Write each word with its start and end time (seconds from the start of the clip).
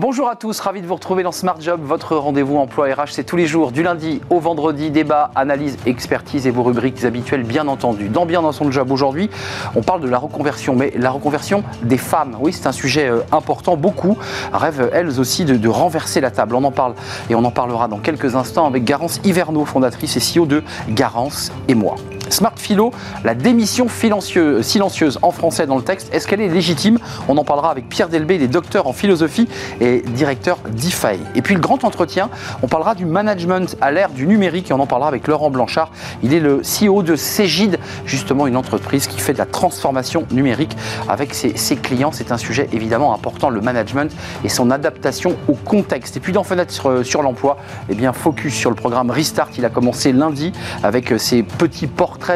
Bonjour 0.00 0.28
à 0.28 0.36
tous, 0.36 0.60
ravi 0.60 0.80
de 0.80 0.86
vous 0.86 0.94
retrouver 0.94 1.24
dans 1.24 1.32
Smart 1.32 1.60
Job, 1.60 1.80
votre 1.82 2.14
rendez-vous 2.14 2.56
emploi 2.56 2.86
RH. 2.86 3.08
C'est 3.10 3.24
tous 3.24 3.34
les 3.34 3.48
jours, 3.48 3.72
du 3.72 3.82
lundi 3.82 4.20
au 4.30 4.38
vendredi, 4.38 4.92
débat, 4.92 5.32
analyse, 5.34 5.76
expertise 5.86 6.46
et 6.46 6.52
vos 6.52 6.62
rubriques 6.62 7.02
habituelles, 7.02 7.42
bien 7.42 7.66
entendu. 7.66 8.08
Dans 8.08 8.24
Bien 8.24 8.42
dans 8.42 8.52
son 8.52 8.70
job 8.70 8.92
aujourd'hui, 8.92 9.28
on 9.74 9.82
parle 9.82 10.00
de 10.00 10.08
la 10.08 10.18
reconversion, 10.18 10.76
mais 10.76 10.92
la 10.96 11.10
reconversion 11.10 11.64
des 11.82 11.98
femmes. 11.98 12.36
Oui, 12.38 12.52
c'est 12.52 12.68
un 12.68 12.72
sujet 12.72 13.08
euh, 13.08 13.22
important. 13.32 13.76
Beaucoup 13.76 14.16
rêvent 14.52 14.88
elles 14.92 15.18
aussi 15.18 15.44
de, 15.44 15.68
renverser 15.68 16.20
la 16.20 16.30
table. 16.30 16.54
On 16.54 16.62
en 16.62 16.70
parle 16.70 16.94
et 17.28 17.34
on 17.34 17.44
en 17.44 17.50
parlera 17.50 17.88
dans 17.88 17.98
quelques 17.98 18.36
instants 18.36 18.68
avec 18.68 18.84
Garance 18.84 19.18
Hiverneau, 19.24 19.64
fondatrice 19.64 20.16
et 20.16 20.20
CEO 20.20 20.46
de 20.46 20.62
Garance 20.90 21.50
et 21.66 21.74
moi. 21.74 21.96
Smart 22.30 22.54
Philo, 22.56 22.92
la 23.24 23.34
démission 23.34 23.86
silencieuse 23.88 25.18
en 25.22 25.30
français 25.30 25.66
dans 25.66 25.76
le 25.76 25.82
texte, 25.82 26.12
est-ce 26.12 26.26
qu'elle 26.26 26.40
est 26.40 26.48
légitime? 26.48 26.98
On 27.28 27.36
en 27.36 27.44
parlera 27.44 27.70
avec 27.70 27.88
Pierre 27.88 28.08
Delbé, 28.08 28.36
il 28.36 28.42
est 28.42 28.48
docteur 28.48 28.86
en 28.86 28.92
philosophie 28.92 29.48
et 29.80 30.00
directeur 30.00 30.58
d'IFAI. 30.68 31.18
Et 31.34 31.42
puis 31.42 31.54
le 31.54 31.60
grand 31.60 31.84
entretien, 31.84 32.30
on 32.62 32.68
parlera 32.68 32.94
du 32.94 33.06
management 33.06 33.76
à 33.80 33.90
l'ère 33.90 34.10
du 34.10 34.26
numérique 34.26 34.70
et 34.70 34.74
on 34.74 34.80
en 34.80 34.86
parlera 34.86 35.08
avec 35.08 35.26
Laurent 35.26 35.50
Blanchard. 35.50 35.90
Il 36.22 36.34
est 36.34 36.40
le 36.40 36.62
CEO 36.62 37.02
de 37.02 37.16
Cégide, 37.16 37.78
justement 38.04 38.46
une 38.46 38.56
entreprise 38.56 39.06
qui 39.06 39.18
fait 39.18 39.32
de 39.32 39.38
la 39.38 39.46
transformation 39.46 40.26
numérique 40.30 40.76
avec 41.08 41.34
ses, 41.34 41.76
clients. 41.76 42.12
C'est 42.12 42.32
un 42.32 42.38
sujet 42.38 42.68
évidemment 42.72 43.14
important, 43.14 43.50
le 43.50 43.60
management 43.60 44.12
et 44.44 44.48
son 44.48 44.70
adaptation 44.70 45.36
au 45.48 45.54
contexte. 45.54 46.16
Et 46.16 46.20
puis 46.20 46.32
dans 46.32 46.42
Fenêtre 46.42 47.02
sur 47.04 47.22
l'emploi, 47.22 47.58
eh 47.88 47.94
bien 47.94 48.12
focus 48.12 48.54
sur 48.54 48.70
le 48.70 48.76
programme 48.76 49.10
Restart. 49.10 49.50
Il 49.56 49.64
a 49.64 49.70
commencé 49.70 50.12
lundi 50.12 50.52
avec 50.82 51.12
ses 51.18 51.42
petits 51.42 51.86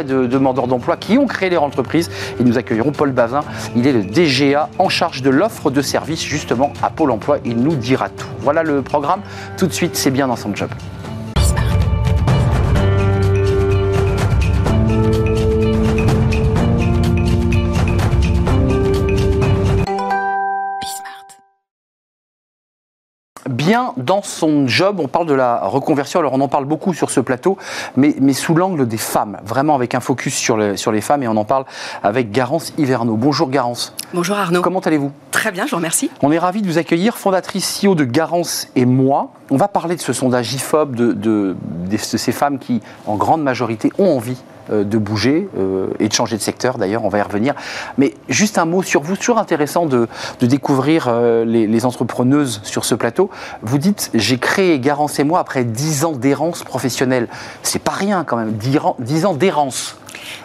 de 0.02 0.27
demandeurs 0.27 0.66
d'emploi 0.66 0.96
qui 0.96 1.18
ont 1.18 1.27
créé 1.27 1.50
leur 1.50 1.62
entreprise. 1.62 2.10
Et 2.41 2.45
nous 2.45 2.59
accueillerons 2.59 2.92
Paul 2.92 3.12
Bazin. 3.12 3.42
Il 3.77 3.86
est 3.86 3.92
le 3.92 4.05
DGA 4.05 4.70
en 4.78 4.88
charge 4.88 5.22
de 5.22 5.30
l'offre 5.30 5.70
de 5.70 5.83
services 5.83 6.25
justement 6.25 6.72
à 6.83 6.91
Pôle 6.91 7.11
emploi. 7.11 7.38
Il 7.44 7.58
nous 7.58 7.75
dira 7.75 8.08
tout. 8.08 8.27
Voilà 8.41 8.62
le 8.62 8.83
programme. 8.83 9.20
Tout 9.58 9.66
de 9.66 9.72
suite, 9.72 9.97
c'est 9.97 10.10
bien 10.10 10.28
dans 10.28 10.36
son 10.36 10.55
job. 10.55 10.70
Bien 23.64 23.92
dans 23.96 24.22
son 24.22 24.66
job. 24.66 24.98
On 24.98 25.08
parle 25.08 25.27
de 25.27 25.34
la 25.34 25.60
reconversion, 25.60 26.18
alors 26.18 26.32
on 26.32 26.41
en 26.41 26.48
parle 26.48 26.64
beaucoup 26.64 26.94
sur 26.94 27.10
ce 27.10 27.20
plateau, 27.20 27.56
mais, 27.96 28.16
mais 28.20 28.32
sous 28.32 28.54
l'angle 28.54 28.88
des 28.88 28.96
femmes, 28.96 29.38
vraiment 29.44 29.74
avec 29.74 29.94
un 29.94 30.00
focus 30.00 30.34
sur, 30.34 30.56
les, 30.56 30.77
sur 30.77 30.91
les 30.91 31.00
femmes, 31.00 31.22
et 31.22 31.28
on 31.28 31.36
en 31.36 31.44
parle 31.44 31.64
avec 32.02 32.32
Garance 32.32 32.72
Hiverneau. 32.77 33.14
Bonjour 33.16 33.50
Garance. 33.50 33.94
Bonjour 34.14 34.36
Arnaud. 34.36 34.62
Comment 34.62 34.80
allez-vous? 34.80 35.12
Très 35.30 35.52
bien, 35.52 35.66
je 35.66 35.70
vous 35.70 35.77
remercie. 35.77 36.10
On 36.22 36.32
est 36.32 36.38
ravis 36.38 36.62
de 36.62 36.66
vous 36.66 36.78
accueillir, 36.78 37.16
fondatrice 37.16 37.80
CEO 37.80 37.94
de 37.94 38.04
Garance 38.04 38.69
et 38.74 38.84
moi. 38.84 39.30
On 39.50 39.56
va 39.56 39.69
parler 39.69 39.94
de 39.94 40.00
ce 40.00 40.12
sondage 40.12 40.52
IFOP, 40.54 40.97
de, 40.97 41.12
de, 41.12 41.56
de 41.88 41.97
ces 41.97 42.32
femmes 42.32 42.58
qui, 42.58 42.80
en 43.06 43.16
grande 43.16 43.42
majorité, 43.42 43.92
ont 43.98 44.16
envie 44.16 44.38
de 44.70 44.98
bouger 44.98 45.48
euh, 45.58 45.88
et 45.98 46.08
de 46.08 46.12
changer 46.12 46.36
de 46.36 46.42
secteur 46.42 46.78
d'ailleurs, 46.78 47.05
on 47.05 47.08
va 47.08 47.18
y 47.18 47.22
revenir. 47.22 47.55
Mais 47.98 48.14
juste 48.28 48.58
un 48.58 48.64
mot 48.64 48.82
sur 48.82 49.02
vous, 49.02 49.16
toujours 49.16 49.38
intéressant 49.38 49.86
de, 49.86 50.08
de 50.41 50.46
découvrir 50.46 51.06
euh, 51.08 51.44
les, 51.44 51.66
les, 51.66 51.84
entrepreneuses 51.84 52.60
sur 52.62 52.84
ce 52.84 52.94
plateau. 52.94 53.30
Vous 53.62 53.78
dites, 53.78 54.10
j'ai 54.14 54.38
créé 54.38 54.78
Garance 54.78 55.19
et 55.19 55.24
moi 55.24 55.41
après 55.41 55.64
10 55.64 56.04
ans 56.04 56.12
d'errance 56.12 56.62
professionnelle. 56.62 57.28
C'est 57.62 57.82
pas 57.82 57.92
rien 57.92 58.24
quand 58.24 58.36
même, 58.36 58.52
10 58.52 59.27
ans 59.27 59.34
d'errance. 59.34 59.96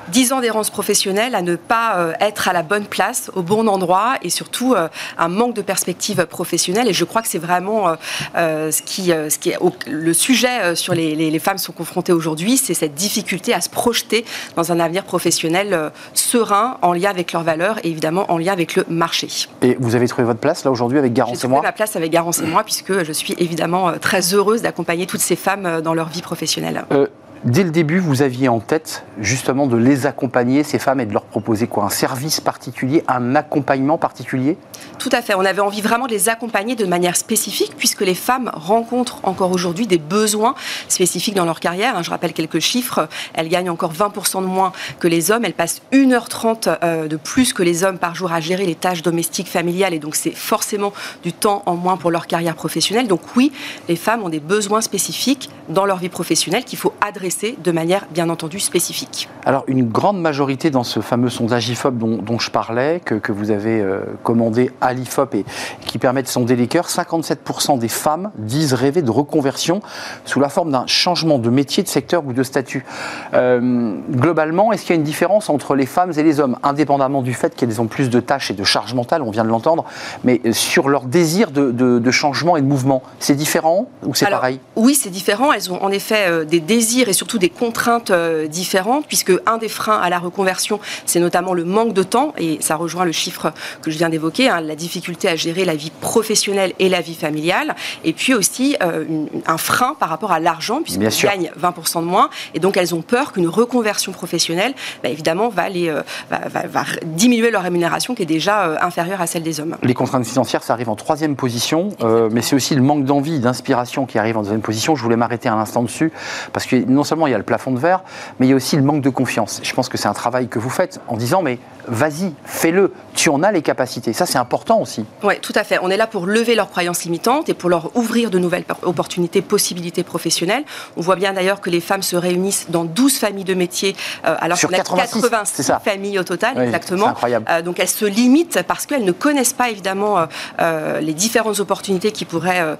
10 0.09 0.33
ans 0.33 0.41
d'errance 0.41 0.69
professionnelle 0.69 1.35
à 1.35 1.41
ne 1.41 1.55
pas 1.55 1.97
euh, 1.97 2.13
être 2.19 2.47
à 2.47 2.53
la 2.53 2.63
bonne 2.63 2.85
place, 2.85 3.31
au 3.35 3.41
bon 3.41 3.67
endroit 3.67 4.15
et 4.21 4.29
surtout 4.29 4.73
euh, 4.73 4.87
un 5.17 5.27
manque 5.27 5.53
de 5.53 5.61
perspective 5.61 6.25
professionnelle. 6.25 6.87
Et 6.87 6.93
je 6.93 7.05
crois 7.05 7.21
que 7.21 7.27
c'est 7.27 7.37
vraiment 7.37 7.95
euh, 8.35 8.71
ce, 8.71 8.81
qui, 8.81 9.07
ce 9.07 9.37
qui 9.37 9.49
est 9.49 9.57
le 9.87 10.13
sujet 10.13 10.75
sur 10.75 10.93
les, 10.93 11.15
les, 11.15 11.29
les 11.31 11.39
femmes 11.39 11.57
sont 11.57 11.71
confrontées 11.71 12.13
aujourd'hui, 12.13 12.57
c'est 12.57 12.73
cette 12.73 12.95
difficulté 12.95 13.53
à 13.53 13.61
se 13.61 13.69
projeter 13.69 14.25
dans 14.55 14.71
un 14.71 14.79
avenir 14.79 15.03
professionnel 15.03 15.91
serein, 16.13 16.77
en 16.81 16.93
lien 16.93 17.09
avec 17.09 17.33
leurs 17.33 17.43
valeurs 17.43 17.79
et 17.83 17.89
évidemment 17.89 18.31
en 18.31 18.37
lien 18.37 18.53
avec 18.53 18.75
le 18.75 18.85
marché. 18.89 19.27
Et 19.61 19.75
vous 19.79 19.95
avez 19.95 20.07
trouvé 20.07 20.25
votre 20.25 20.39
place 20.39 20.63
là 20.63 20.71
aujourd'hui 20.71 20.97
avec 20.97 21.13
Garance 21.13 21.43
et 21.43 21.47
moi? 21.47 21.57
J'ai 21.57 21.61
trouvé 21.61 21.67
ma 21.67 21.71
place 21.73 21.95
avec 21.95 22.11
Garance 22.11 22.39
et 22.39 22.45
moi 22.45 22.63
puisque 22.63 23.03
je 23.03 23.11
suis 23.11 23.35
évidemment 23.37 23.93
très 23.99 24.33
heureuse 24.33 24.61
d'accompagner 24.61 25.05
toutes 25.05 25.21
ces 25.21 25.35
femmes 25.35 25.81
dans 25.81 25.93
leur 25.93 26.09
vie 26.09 26.21
professionnelle. 26.21 26.85
Euh 26.91 27.07
Dès 27.43 27.63
le 27.63 27.69
début, 27.69 27.99
vous 27.99 28.23
aviez 28.23 28.49
en 28.49 28.59
tête 28.59 29.05
justement 29.19 29.67
de 29.67 29.77
les 29.77 30.05
accompagner, 30.05 30.63
ces 30.63 30.79
femmes, 30.79 30.99
et 30.99 31.05
de 31.05 31.13
leur 31.13 31.23
proposer 31.23 31.67
quoi? 31.67 31.85
Un 31.85 31.89
service 31.89 32.41
particulier, 32.41 33.03
un 33.07 33.35
accompagnement 33.35 33.97
particulier? 33.97 34.57
Tout 34.97 35.09
à 35.11 35.21
fait. 35.21 35.35
On 35.35 35.45
avait 35.45 35.61
envie 35.61 35.81
vraiment 35.81 36.07
de 36.07 36.11
les 36.11 36.29
accompagner 36.29 36.75
de 36.75 36.85
manière 36.85 37.15
spécifique, 37.15 37.73
puisque 37.77 38.01
les 38.01 38.15
femmes 38.15 38.49
rencontrent 38.53 39.19
encore 39.23 39.51
aujourd'hui 39.51 39.85
des 39.85 39.99
besoins 39.99 40.55
spécifiques 40.89 41.35
dans 41.35 41.45
leur 41.45 41.59
carrière. 41.59 42.01
Je 42.01 42.09
rappelle 42.09 42.33
quelques 42.33 42.59
chiffres. 42.59 43.07
Elles 43.35 43.49
gagnent 43.49 43.69
encore 43.69 43.93
20% 43.93 44.41
de 44.41 44.47
moins 44.47 44.71
que 44.99 45.07
les 45.07 45.29
hommes. 45.29 45.45
Elles 45.45 45.53
passent 45.53 45.81
1h30 45.93 47.07
de 47.07 47.15
plus 47.17 47.53
que 47.53 47.61
les 47.61 47.83
hommes 47.83 47.99
par 47.99 48.15
jour 48.15 48.31
à 48.31 48.39
gérer 48.39 48.65
les 48.65 48.75
tâches 48.75 49.03
domestiques, 49.03 49.47
familiales, 49.47 49.93
et 49.93 49.99
donc 49.99 50.15
c'est 50.15 50.31
forcément 50.31 50.91
du 51.23 51.33
temps 51.33 51.61
en 51.67 51.75
moins 51.75 51.97
pour 51.97 52.09
leur 52.09 52.25
carrière 52.25 52.55
professionnelle. 52.55 53.07
Donc 53.07 53.21
oui, 53.35 53.51
les 53.87 53.95
femmes 53.95 54.23
ont 54.23 54.29
des 54.29 54.39
besoins 54.39 54.81
spécifiques 54.81 55.51
dans 55.69 55.85
leur 55.85 55.97
vie 55.97 56.09
professionnelle 56.09 56.63
qu'il 56.63 56.79
faut 56.79 56.93
adresser 56.99 57.26
de 57.63 57.71
manière 57.71 58.05
bien 58.11 58.29
entendu 58.29 58.59
spécifique. 58.59 59.29
Alors 59.45 59.63
une 59.67 59.87
grande 59.87 60.19
majorité 60.19 60.69
dans 60.69 60.83
ce 60.83 60.99
fameux 60.99 61.29
sondage 61.29 61.69
IFOP 61.69 61.97
dont, 61.97 62.17
dont 62.17 62.39
je 62.39 62.51
parlais, 62.51 63.01
que, 63.03 63.15
que 63.15 63.31
vous 63.31 63.51
avez 63.51 63.81
euh, 63.81 64.01
commandé 64.23 64.71
à 64.81 64.93
l'IFOP 64.93 65.35
et 65.35 65.45
qui 65.85 65.97
permet 65.97 66.23
de 66.23 66.27
sonder 66.27 66.55
les 66.55 66.67
cœurs, 66.67 66.87
57% 66.87 67.79
des 67.79 67.87
femmes 67.87 68.31
disent 68.37 68.73
rêver 68.73 69.01
de 69.01 69.11
reconversion 69.11 69.81
sous 70.25 70.39
la 70.39 70.49
forme 70.49 70.71
d'un 70.71 70.87
changement 70.87 71.37
de 71.37 71.49
métier, 71.49 71.83
de 71.83 71.87
secteur 71.87 72.25
ou 72.25 72.33
de 72.33 72.43
statut. 72.43 72.85
Euh, 73.33 73.95
globalement, 74.11 74.71
est-ce 74.71 74.83
qu'il 74.83 74.91
y 74.91 74.97
a 74.97 74.99
une 74.99 75.03
différence 75.03 75.49
entre 75.49 75.75
les 75.75 75.85
femmes 75.85 76.11
et 76.17 76.23
les 76.23 76.39
hommes, 76.39 76.57
indépendamment 76.63 77.21
du 77.21 77.33
fait 77.33 77.55
qu'elles 77.55 77.81
ont 77.81 77.87
plus 77.87 78.09
de 78.09 78.19
tâches 78.19 78.51
et 78.51 78.53
de 78.53 78.63
charges 78.63 78.93
mentales, 78.93 79.21
on 79.21 79.31
vient 79.31 79.43
de 79.43 79.49
l'entendre, 79.49 79.85
mais 80.23 80.41
sur 80.51 80.89
leur 80.89 81.03
désir 81.03 81.51
de, 81.51 81.71
de, 81.71 81.99
de 81.99 82.11
changement 82.11 82.57
et 82.57 82.61
de 82.61 82.67
mouvement, 82.67 83.03
c'est 83.19 83.35
différent 83.35 83.89
ou 84.03 84.15
c'est 84.15 84.29
pareil? 84.29 84.59
Oui, 84.75 84.95
c'est 84.95 85.09
différent. 85.09 85.51
Elles 85.51 85.71
ont 85.71 85.83
en 85.83 85.91
effet 85.91 86.27
euh, 86.27 86.45
des 86.45 86.59
désirs 86.59 87.09
et 87.09 87.13
surtout 87.17 87.39
des 87.39 87.49
contraintes 87.49 88.11
euh, 88.11 88.47
différentes, 88.47 89.07
puisque 89.07 89.33
un 89.45 89.57
des 89.57 89.67
freins 89.69 89.97
à 89.97 90.09
la 90.09 90.19
reconversion, 90.19 90.79
c'est 91.05 91.19
notamment 91.19 91.53
le 91.53 91.65
manque 91.65 91.93
de 91.93 92.03
temps, 92.03 92.33
et 92.37 92.59
ça 92.61 92.75
rejoint 92.75 93.05
le 93.05 93.11
chiffre 93.11 93.51
que 93.81 93.91
je 93.91 93.97
viens 93.97 94.09
d'évoquer, 94.09 94.49
hein, 94.49 94.61
la 94.61 94.75
difficulté 94.75 95.27
à 95.27 95.35
gérer 95.35 95.65
la 95.65 95.75
vie 95.75 95.91
professionnelle 95.99 96.73
et 96.79 96.89
la 96.89 97.01
vie 97.01 97.15
familiale, 97.15 97.75
et 98.03 98.13
puis 98.13 98.33
aussi 98.33 98.77
euh, 98.83 99.03
une, 99.07 99.27
un 99.45 99.57
frein 99.57 99.95
par 99.99 100.09
rapport 100.09 100.31
à 100.31 100.39
l'argent, 100.39 100.81
puisqu'elles 100.83 101.09
gagnent 101.23 101.51
20% 101.59 102.01
de 102.01 102.05
moins, 102.05 102.29
et 102.53 102.59
donc 102.59 102.77
elles 102.77 102.93
ont 102.93 103.01
peur 103.01 103.33
qu'une 103.33 103.47
reconversion 103.47 104.11
professionnelle, 104.11 104.73
bah, 105.03 105.09
évidemment, 105.09 105.49
va, 105.49 105.69
les, 105.69 105.89
euh, 105.89 106.03
va, 106.29 106.39
va, 106.47 106.67
va, 106.67 106.83
diminuer 107.03 107.49
leur 107.49 107.63
rémunération 107.63 108.13
qui 108.13 108.21
est 108.21 108.27
déjà 108.27 108.67
euh, 108.67 108.77
inférieure 108.81 109.21
à 109.21 109.27
celle 109.27 109.43
des 109.43 109.59
hommes. 109.59 109.75
Les 109.81 109.95
contraintes 109.95 110.25
financières, 110.25 110.63
ça 110.63 110.73
arrive 110.73 110.89
en 110.89 110.95
troisième 110.95 111.35
position, 111.35 111.89
mais 112.31 112.41
c'est 112.41 112.55
aussi 112.55 112.75
le 112.75 112.81
manque 112.81 113.05
d'envie, 113.05 113.39
d'inspiration 113.39 114.05
qui 114.05 114.19
arrive 114.19 114.37
en 114.37 114.41
deuxième 114.41 114.61
position. 114.61 114.95
Je 114.95 115.03
voulais 115.03 115.15
m'arrêter 115.15 115.49
un 115.49 115.57
instant 115.57 115.81
dessus, 115.81 116.11
parce 116.53 116.65
que 116.65 116.75
non 116.75 117.03
seulement 117.07 117.27
il 117.27 117.31
y 117.31 117.33
a 117.33 117.37
le 117.37 117.43
plafond 117.43 117.71
de 117.71 117.79
verre, 117.79 118.03
mais 118.39 118.45
il 118.45 118.49
y 118.49 118.53
a 118.53 118.55
aussi 118.55 118.75
le 118.75 118.83
manque 118.83 119.01
de 119.01 119.09
confiance. 119.09 119.61
Je 119.63 119.73
pense 119.73 119.89
que 119.89 119.97
c'est 119.97 120.07
un 120.07 120.13
travail 120.13 120.47
que 120.47 120.59
vous 120.59 120.69
faites 120.69 120.99
en 121.07 121.17
disant, 121.17 121.41
mais 121.41 121.59
vas-y, 121.87 122.33
fais-le, 122.45 122.93
tu 123.15 123.29
en 123.29 123.43
as 123.43 123.51
les 123.51 123.61
capacités. 123.61 124.13
Ça, 124.13 124.25
c'est 124.25 124.37
important 124.37 124.79
aussi. 124.79 125.05
Oui, 125.23 125.39
tout 125.41 125.53
à 125.55 125.63
fait. 125.63 125.79
On 125.81 125.89
est 125.89 125.97
là 125.97 126.07
pour 126.07 126.25
lever 126.25 126.55
leurs 126.55 126.69
croyances 126.69 127.03
limitantes 127.03 127.49
et 127.49 127.53
pour 127.53 127.69
leur 127.69 127.95
ouvrir 127.95 128.29
de 128.29 128.39
nouvelles 128.39 128.65
opportunités, 128.83 129.41
possibilités 129.41 130.03
professionnelles. 130.03 130.63
On 130.97 131.01
voit 131.01 131.15
bien 131.15 131.33
d'ailleurs 131.33 131.61
que 131.61 131.69
les 131.69 131.81
femmes 131.81 132.03
se 132.03 132.15
réunissent 132.15 132.67
dans 132.69 132.85
12 132.85 133.17
familles 133.17 133.43
de 133.43 133.53
métiers, 133.53 133.95
euh, 134.25 134.35
alors 134.39 134.59
qu'on 134.59 134.67
a 134.67 134.77
86, 134.77 135.21
86 135.21 135.71
familles 135.83 136.19
au 136.19 136.23
total, 136.23 136.53
oui, 136.57 136.63
exactement. 136.63 137.07
Incroyable. 137.07 137.45
Euh, 137.49 137.61
donc 137.61 137.79
elles 137.79 137.87
se 137.87 138.05
limitent 138.05 138.61
parce 138.67 138.85
qu'elles 138.85 139.05
ne 139.05 139.11
connaissent 139.11 139.53
pas 139.53 139.69
évidemment 139.69 140.27
euh, 140.59 140.99
les 140.99 141.13
différentes 141.13 141.59
opportunités 141.59 142.11
qui 142.11 142.25
pourraient 142.25 142.77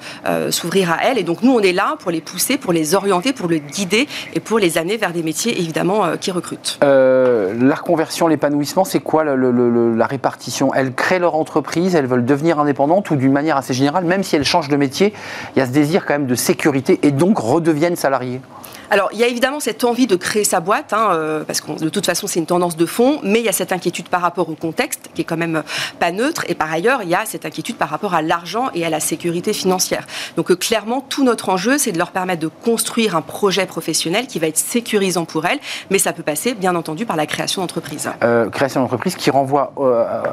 s'ouvrir 0.52 0.92
à 0.92 1.04
elles. 1.04 1.18
Et 1.18 1.24
donc 1.24 1.42
nous, 1.42 1.52
on 1.52 1.62
est 1.62 1.74
là 1.74 1.96
pour 2.00 2.12
les 2.12 2.22
pousser, 2.22 2.58
pour 2.58 2.74
les 2.74 2.96
orienter, 2.96 3.34
pour 3.34 3.48
le 3.48 3.58
guider 3.58 4.08
et 4.34 4.40
pour 4.40 4.60
les 4.60 4.78
amener 4.78 4.98
vers 4.98 5.14
des 5.14 5.24
métiers 5.24 5.60
évidemment 5.60 6.18
qui 6.20 6.32
recrutent. 6.32 6.78
la 6.82 7.76
reconversion, 7.76 8.28
l'épanouissement, 8.28 8.84
c'est 8.84 8.97
quoi 9.00 9.24
le, 9.24 9.36
le, 9.36 9.96
la 9.96 10.06
répartition? 10.06 10.74
Elles 10.74 10.94
créent 10.94 11.20
leur 11.20 11.36
entreprise, 11.36 11.96
elles 11.96 12.08
veulent 12.08 12.26
devenir 12.26 12.60
indépendantes 12.60 13.10
ou 13.12 13.16
d'une 13.16 13.32
manière 13.32 13.58
assez 13.58 13.74
générale, 13.74 14.06
même 14.06 14.24
si 14.24 14.36
elles 14.36 14.44
changent 14.46 14.70
de 14.70 14.78
métier, 14.78 15.14
il 15.56 15.60
y 15.60 15.62
a 15.62 15.66
ce 15.66 15.72
désir 15.72 16.06
quand 16.06 16.14
même 16.14 16.28
de 16.28 16.36
sécurité 16.36 17.00
et 17.04 17.12
donc 17.12 17.38
redeviennent 17.38 17.96
salariées 17.96 18.42
Alors, 18.90 19.10
il 19.12 19.20
y 19.20 19.24
a 19.24 19.28
évidemment 19.28 19.60
cette 19.60 19.84
envie 19.84 20.08
de 20.08 20.16
créer 20.16 20.44
sa 20.44 20.60
boîte, 20.60 20.94
hein, 20.94 21.10
euh, 21.12 21.44
parce 21.44 21.60
que 21.60 21.72
de 21.74 21.90
toute 21.90 22.06
façon, 22.06 22.28
c'est 22.28 22.40
une 22.40 22.46
tendance 22.46 22.78
de 22.78 22.86
fond, 22.86 23.20
mais 23.24 23.40
il 23.40 23.46
y 23.46 23.50
a 23.50 23.54
cette 23.54 23.72
inquiétude 23.74 24.08
par 24.08 24.22
rapport 24.22 24.50
au 24.50 24.56
contexte, 24.56 25.10
qui 25.14 25.22
est 25.22 25.26
quand 25.26 25.38
même 25.38 25.64
pas 26.00 26.12
neutre, 26.12 26.46
et 26.48 26.56
par 26.56 26.72
ailleurs, 26.72 27.02
il 27.04 27.10
y 27.10 27.16
a 27.16 27.26
cette 27.26 27.46
inquiétude 27.46 27.76
par 27.76 27.90
rapport 27.90 28.14
à 28.14 28.22
l'argent 28.22 28.70
et 28.74 28.86
à 28.86 28.90
la 28.90 29.00
sécurité 29.00 29.52
financière. 29.52 30.06
Donc, 30.38 30.52
euh, 30.52 30.56
clairement, 30.56 31.02
tout 31.02 31.24
notre 31.24 31.50
enjeu, 31.50 31.78
c'est 31.78 31.92
de 31.92 31.98
leur 31.98 32.12
permettre 32.12 32.42
de 32.42 32.48
construire 32.48 33.16
un 33.16 33.22
projet 33.22 33.66
professionnel 33.66 34.28
qui 34.28 34.40
va 34.40 34.48
être 34.48 34.58
sécurisant 34.58 35.26
pour 35.26 35.46
elles, 35.46 35.60
mais 35.90 36.00
ça 36.00 36.14
peut 36.14 36.24
passer, 36.24 36.54
bien 36.54 36.76
entendu, 36.76 37.06
par 37.06 37.18
la 37.18 37.26
création 37.26 37.62
d'entreprise. 37.62 38.10
Euh, 38.24 38.50
création 38.50 38.82
d'entreprise 38.82 39.16
qui 39.16 39.30
renvoie 39.32 39.74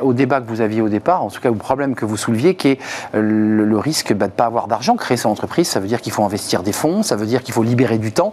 au 0.02 0.12
débat 0.12 0.40
que 0.40 0.48
vous 0.48 0.60
aviez 0.60 0.80
au 0.80 0.88
départ, 0.88 1.22
en 1.22 1.30
tout 1.30 1.40
cas 1.40 1.50
au 1.50 1.54
problème 1.54 1.94
que 1.94 2.04
vous 2.04 2.16
souleviez, 2.16 2.54
qui 2.54 2.68
est 2.68 2.78
le, 3.12 3.78
risque 3.78 4.12
bah, 4.12 4.26
de 4.26 4.32
ne 4.32 4.36
pas 4.36 4.44
avoir 4.44 4.68
d'argent. 4.68 4.96
Créer 4.96 5.16
son 5.16 5.30
entreprise, 5.30 5.68
ça 5.68 5.80
veut 5.80 5.88
dire 5.88 6.00
qu'il 6.00 6.12
faut 6.12 6.22
investir 6.22 6.62
des 6.62 6.72
fonds, 6.72 7.02
ça 7.02 7.16
veut 7.16 7.26
dire 7.26 7.42
qu'il 7.42 7.52
faut 7.52 7.62
libérer 7.62 7.98
du 7.98 8.12
temps 8.12 8.32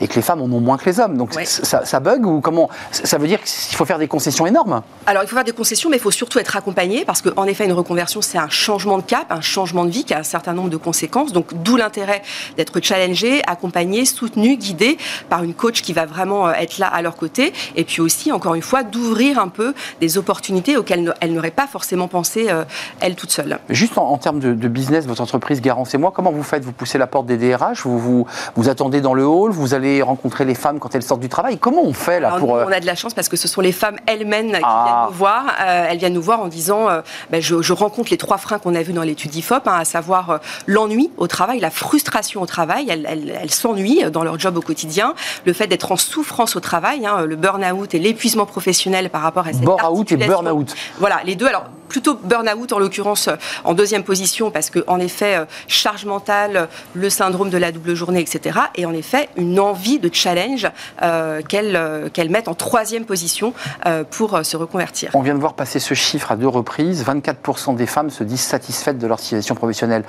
et 0.00 0.08
que 0.08 0.14
les 0.14 0.22
femmes 0.22 0.40
en 0.40 0.44
ont 0.44 0.60
moins 0.60 0.76
que 0.76 0.84
les 0.86 1.00
hommes. 1.00 1.16
Donc 1.16 1.34
ça, 1.42 2.00
bug 2.00 2.26
ou 2.26 2.40
comment 2.40 2.68
Ça 2.90 3.18
veut 3.18 3.26
dire 3.26 3.42
qu'il 3.42 3.76
faut 3.76 3.84
faire 3.84 3.98
des 3.98 4.08
concessions 4.08 4.46
énormes 4.46 4.82
Alors 5.06 5.22
il 5.22 5.28
faut 5.28 5.34
faire 5.34 5.44
des 5.44 5.52
concessions, 5.52 5.90
mais 5.90 5.96
il 5.96 6.02
faut 6.02 6.10
surtout 6.10 6.38
être 6.38 6.56
accompagné 6.56 7.04
parce 7.04 7.22
qu'en 7.22 7.44
effet, 7.44 7.64
une 7.64 7.72
reconversion, 7.72 8.22
c'est 8.22 8.38
un 8.38 8.48
changement 8.48 8.98
de 8.98 9.02
cap, 9.02 9.30
un 9.30 9.40
changement 9.40 9.84
de 9.84 9.90
vie 9.90 10.04
qui 10.04 10.14
a 10.14 10.18
un 10.18 10.24
certain 10.24 10.52
nombre 10.52 10.70
de 10.70 10.76
conséquences. 10.76 11.32
Donc 11.32 11.54
d'où 11.62 11.76
l'intérêt 11.76 12.22
d'être 12.56 12.80
challengé, 12.82 13.42
accompagné, 13.46 14.04
soutenu, 14.04 14.56
guidé 14.56 14.98
par 15.28 15.42
une 15.42 15.54
coach 15.54 15.82
qui 15.82 15.92
va 15.92 16.06
vraiment 16.06 16.48
euh, 16.48 16.52
être 16.52 16.78
là 16.78 16.86
à 16.86 17.02
leur 17.02 17.16
côté. 17.16 17.52
Et 17.74 17.84
puis 17.84 18.00
aussi, 18.00 18.32
encore 18.32 18.54
une 18.54 18.62
fois, 18.62 18.82
d'ouvrir 18.82 19.38
un 19.38 19.48
peu 19.48 19.74
des 20.00 20.18
opportunités 20.18 20.76
auxquelles 20.76 21.14
elle 21.20 21.32
n'aurait 21.32 21.50
pas 21.50 21.66
forcément 21.66 22.08
pensé 22.08 22.46
euh, 22.50 22.64
elle 23.00 23.14
toute 23.14 23.30
seule. 23.30 23.58
Juste 23.68 23.98
en, 23.98 24.16
termes 24.18 24.40
de, 24.40 24.68
business, 24.68 25.06
votre 25.06 25.22
entreprise 25.22 25.60
Garance 25.60 25.94
et 25.94 25.98
moi, 25.98 26.12
comment 26.14 26.32
vous 26.32 26.42
faites? 26.42 26.64
Vous 26.64 26.72
poussez 26.72 26.98
la 26.98 27.06
porte 27.06 27.26
des 27.26 27.36
DRH 27.36 27.82
vous, 27.82 27.98
vous, 27.98 28.26
vous 28.56 28.68
attendez 28.68 29.00
dans 29.00 29.14
le 29.14 29.26
hall? 29.26 29.52
Vous 29.52 29.74
allez 29.74 29.85
rencontrer 30.02 30.44
les 30.44 30.54
femmes 30.54 30.78
quand 30.78 30.94
elles 30.94 31.02
sortent 31.02 31.20
du 31.20 31.28
travail. 31.28 31.58
Comment 31.58 31.82
on 31.82 31.92
fait 31.92 32.20
là 32.20 32.36
pour... 32.38 32.56
Euh, 32.56 32.64
on 32.66 32.72
a 32.72 32.80
de 32.80 32.86
la 32.86 32.94
chance 32.94 33.14
parce 33.14 33.28
que 33.28 33.36
ce 33.36 33.48
sont 33.48 33.60
les 33.60 33.72
femmes 33.72 33.96
elles-mêmes 34.06 34.52
qui 34.52 34.60
ah. 34.62 34.84
viennent 34.84 35.10
nous 35.10 35.18
voir. 35.18 35.44
Euh, 35.60 35.86
elles 35.88 35.98
viennent 35.98 36.14
nous 36.14 36.22
voir 36.22 36.40
en 36.40 36.48
disant 36.48 36.88
euh, 36.88 37.00
ben, 37.30 37.40
je, 37.40 37.72
rencontre 37.72 38.10
les 38.10 38.16
trois 38.16 38.38
freins 38.38 38.58
qu'on 38.58 38.74
a 38.74 38.82
vus 38.82 38.92
dans 38.92 39.02
l'étude 39.02 39.34
IFOP, 39.34 39.66
hein, 39.66 39.78
à 39.78 39.84
savoir 39.84 40.40
l'ennui 40.66 41.10
au 41.16 41.26
travail, 41.26 41.60
la 41.60 41.70
frustration 41.70 42.42
au 42.42 42.46
travail. 42.46 42.88
Elles, 42.88 43.50
s'ennuient 43.50 44.10
dans 44.10 44.24
leur 44.24 44.38
job 44.38 44.56
au 44.56 44.62
quotidien. 44.62 45.14
Le 45.44 45.52
fait 45.52 45.66
d'être 45.66 45.92
en 45.92 45.96
souffrance 45.96 46.56
au 46.56 46.60
travail, 46.60 47.06
hein, 47.06 47.24
le 47.24 47.36
burn-out 47.36 47.94
et 47.94 47.98
l'épuisement 47.98 48.46
professionnel 48.46 49.10
par 49.10 49.22
rapport 49.22 49.46
à 49.46 49.52
cette 49.52 49.62
Burn-out 49.62 50.12
et 50.12 50.16
burn-out. 50.16 50.74
Voilà, 50.98 51.20
les 51.24 51.34
deux. 51.34 51.46
Alors, 51.46 51.64
plutôt 51.88 52.14
burn-out 52.14 52.72
en 52.72 52.78
l'occurrence 52.78 53.28
en 53.64 53.74
deuxième 53.74 54.04
position 54.04 54.50
parce 54.50 54.70
que 54.70 54.84
en 54.86 54.98
effet 54.98 55.46
charge 55.68 56.04
mentale, 56.04 56.68
le 56.94 57.10
syndrome 57.10 57.50
de 57.50 57.58
la 57.58 57.72
double 57.72 57.94
journée, 57.94 58.20
etc. 58.20 58.58
Et 58.74 58.86
en 58.86 58.92
effet 58.92 59.28
une 59.36 59.60
envie 59.60 59.98
de 59.98 60.10
challenge 60.12 60.68
euh, 61.02 61.40
euh, 61.54 62.08
qu'elles 62.12 62.30
mettent 62.30 62.48
en 62.48 62.54
troisième 62.54 63.04
position 63.04 63.52
euh, 63.86 64.04
pour 64.08 64.44
se 64.44 64.56
reconvertir. 64.56 65.10
On 65.14 65.22
vient 65.22 65.34
de 65.34 65.40
voir 65.40 65.54
passer 65.54 65.78
ce 65.78 65.94
chiffre 65.94 66.32
à 66.32 66.36
deux 66.36 66.48
reprises. 66.48 67.04
24% 67.04 67.76
des 67.76 67.86
femmes 67.86 68.10
se 68.10 68.24
disent 68.24 68.40
satisfaites 68.40 68.98
de 68.98 69.06
leur 69.06 69.20
situation 69.20 69.54
professionnelle. 69.54 70.04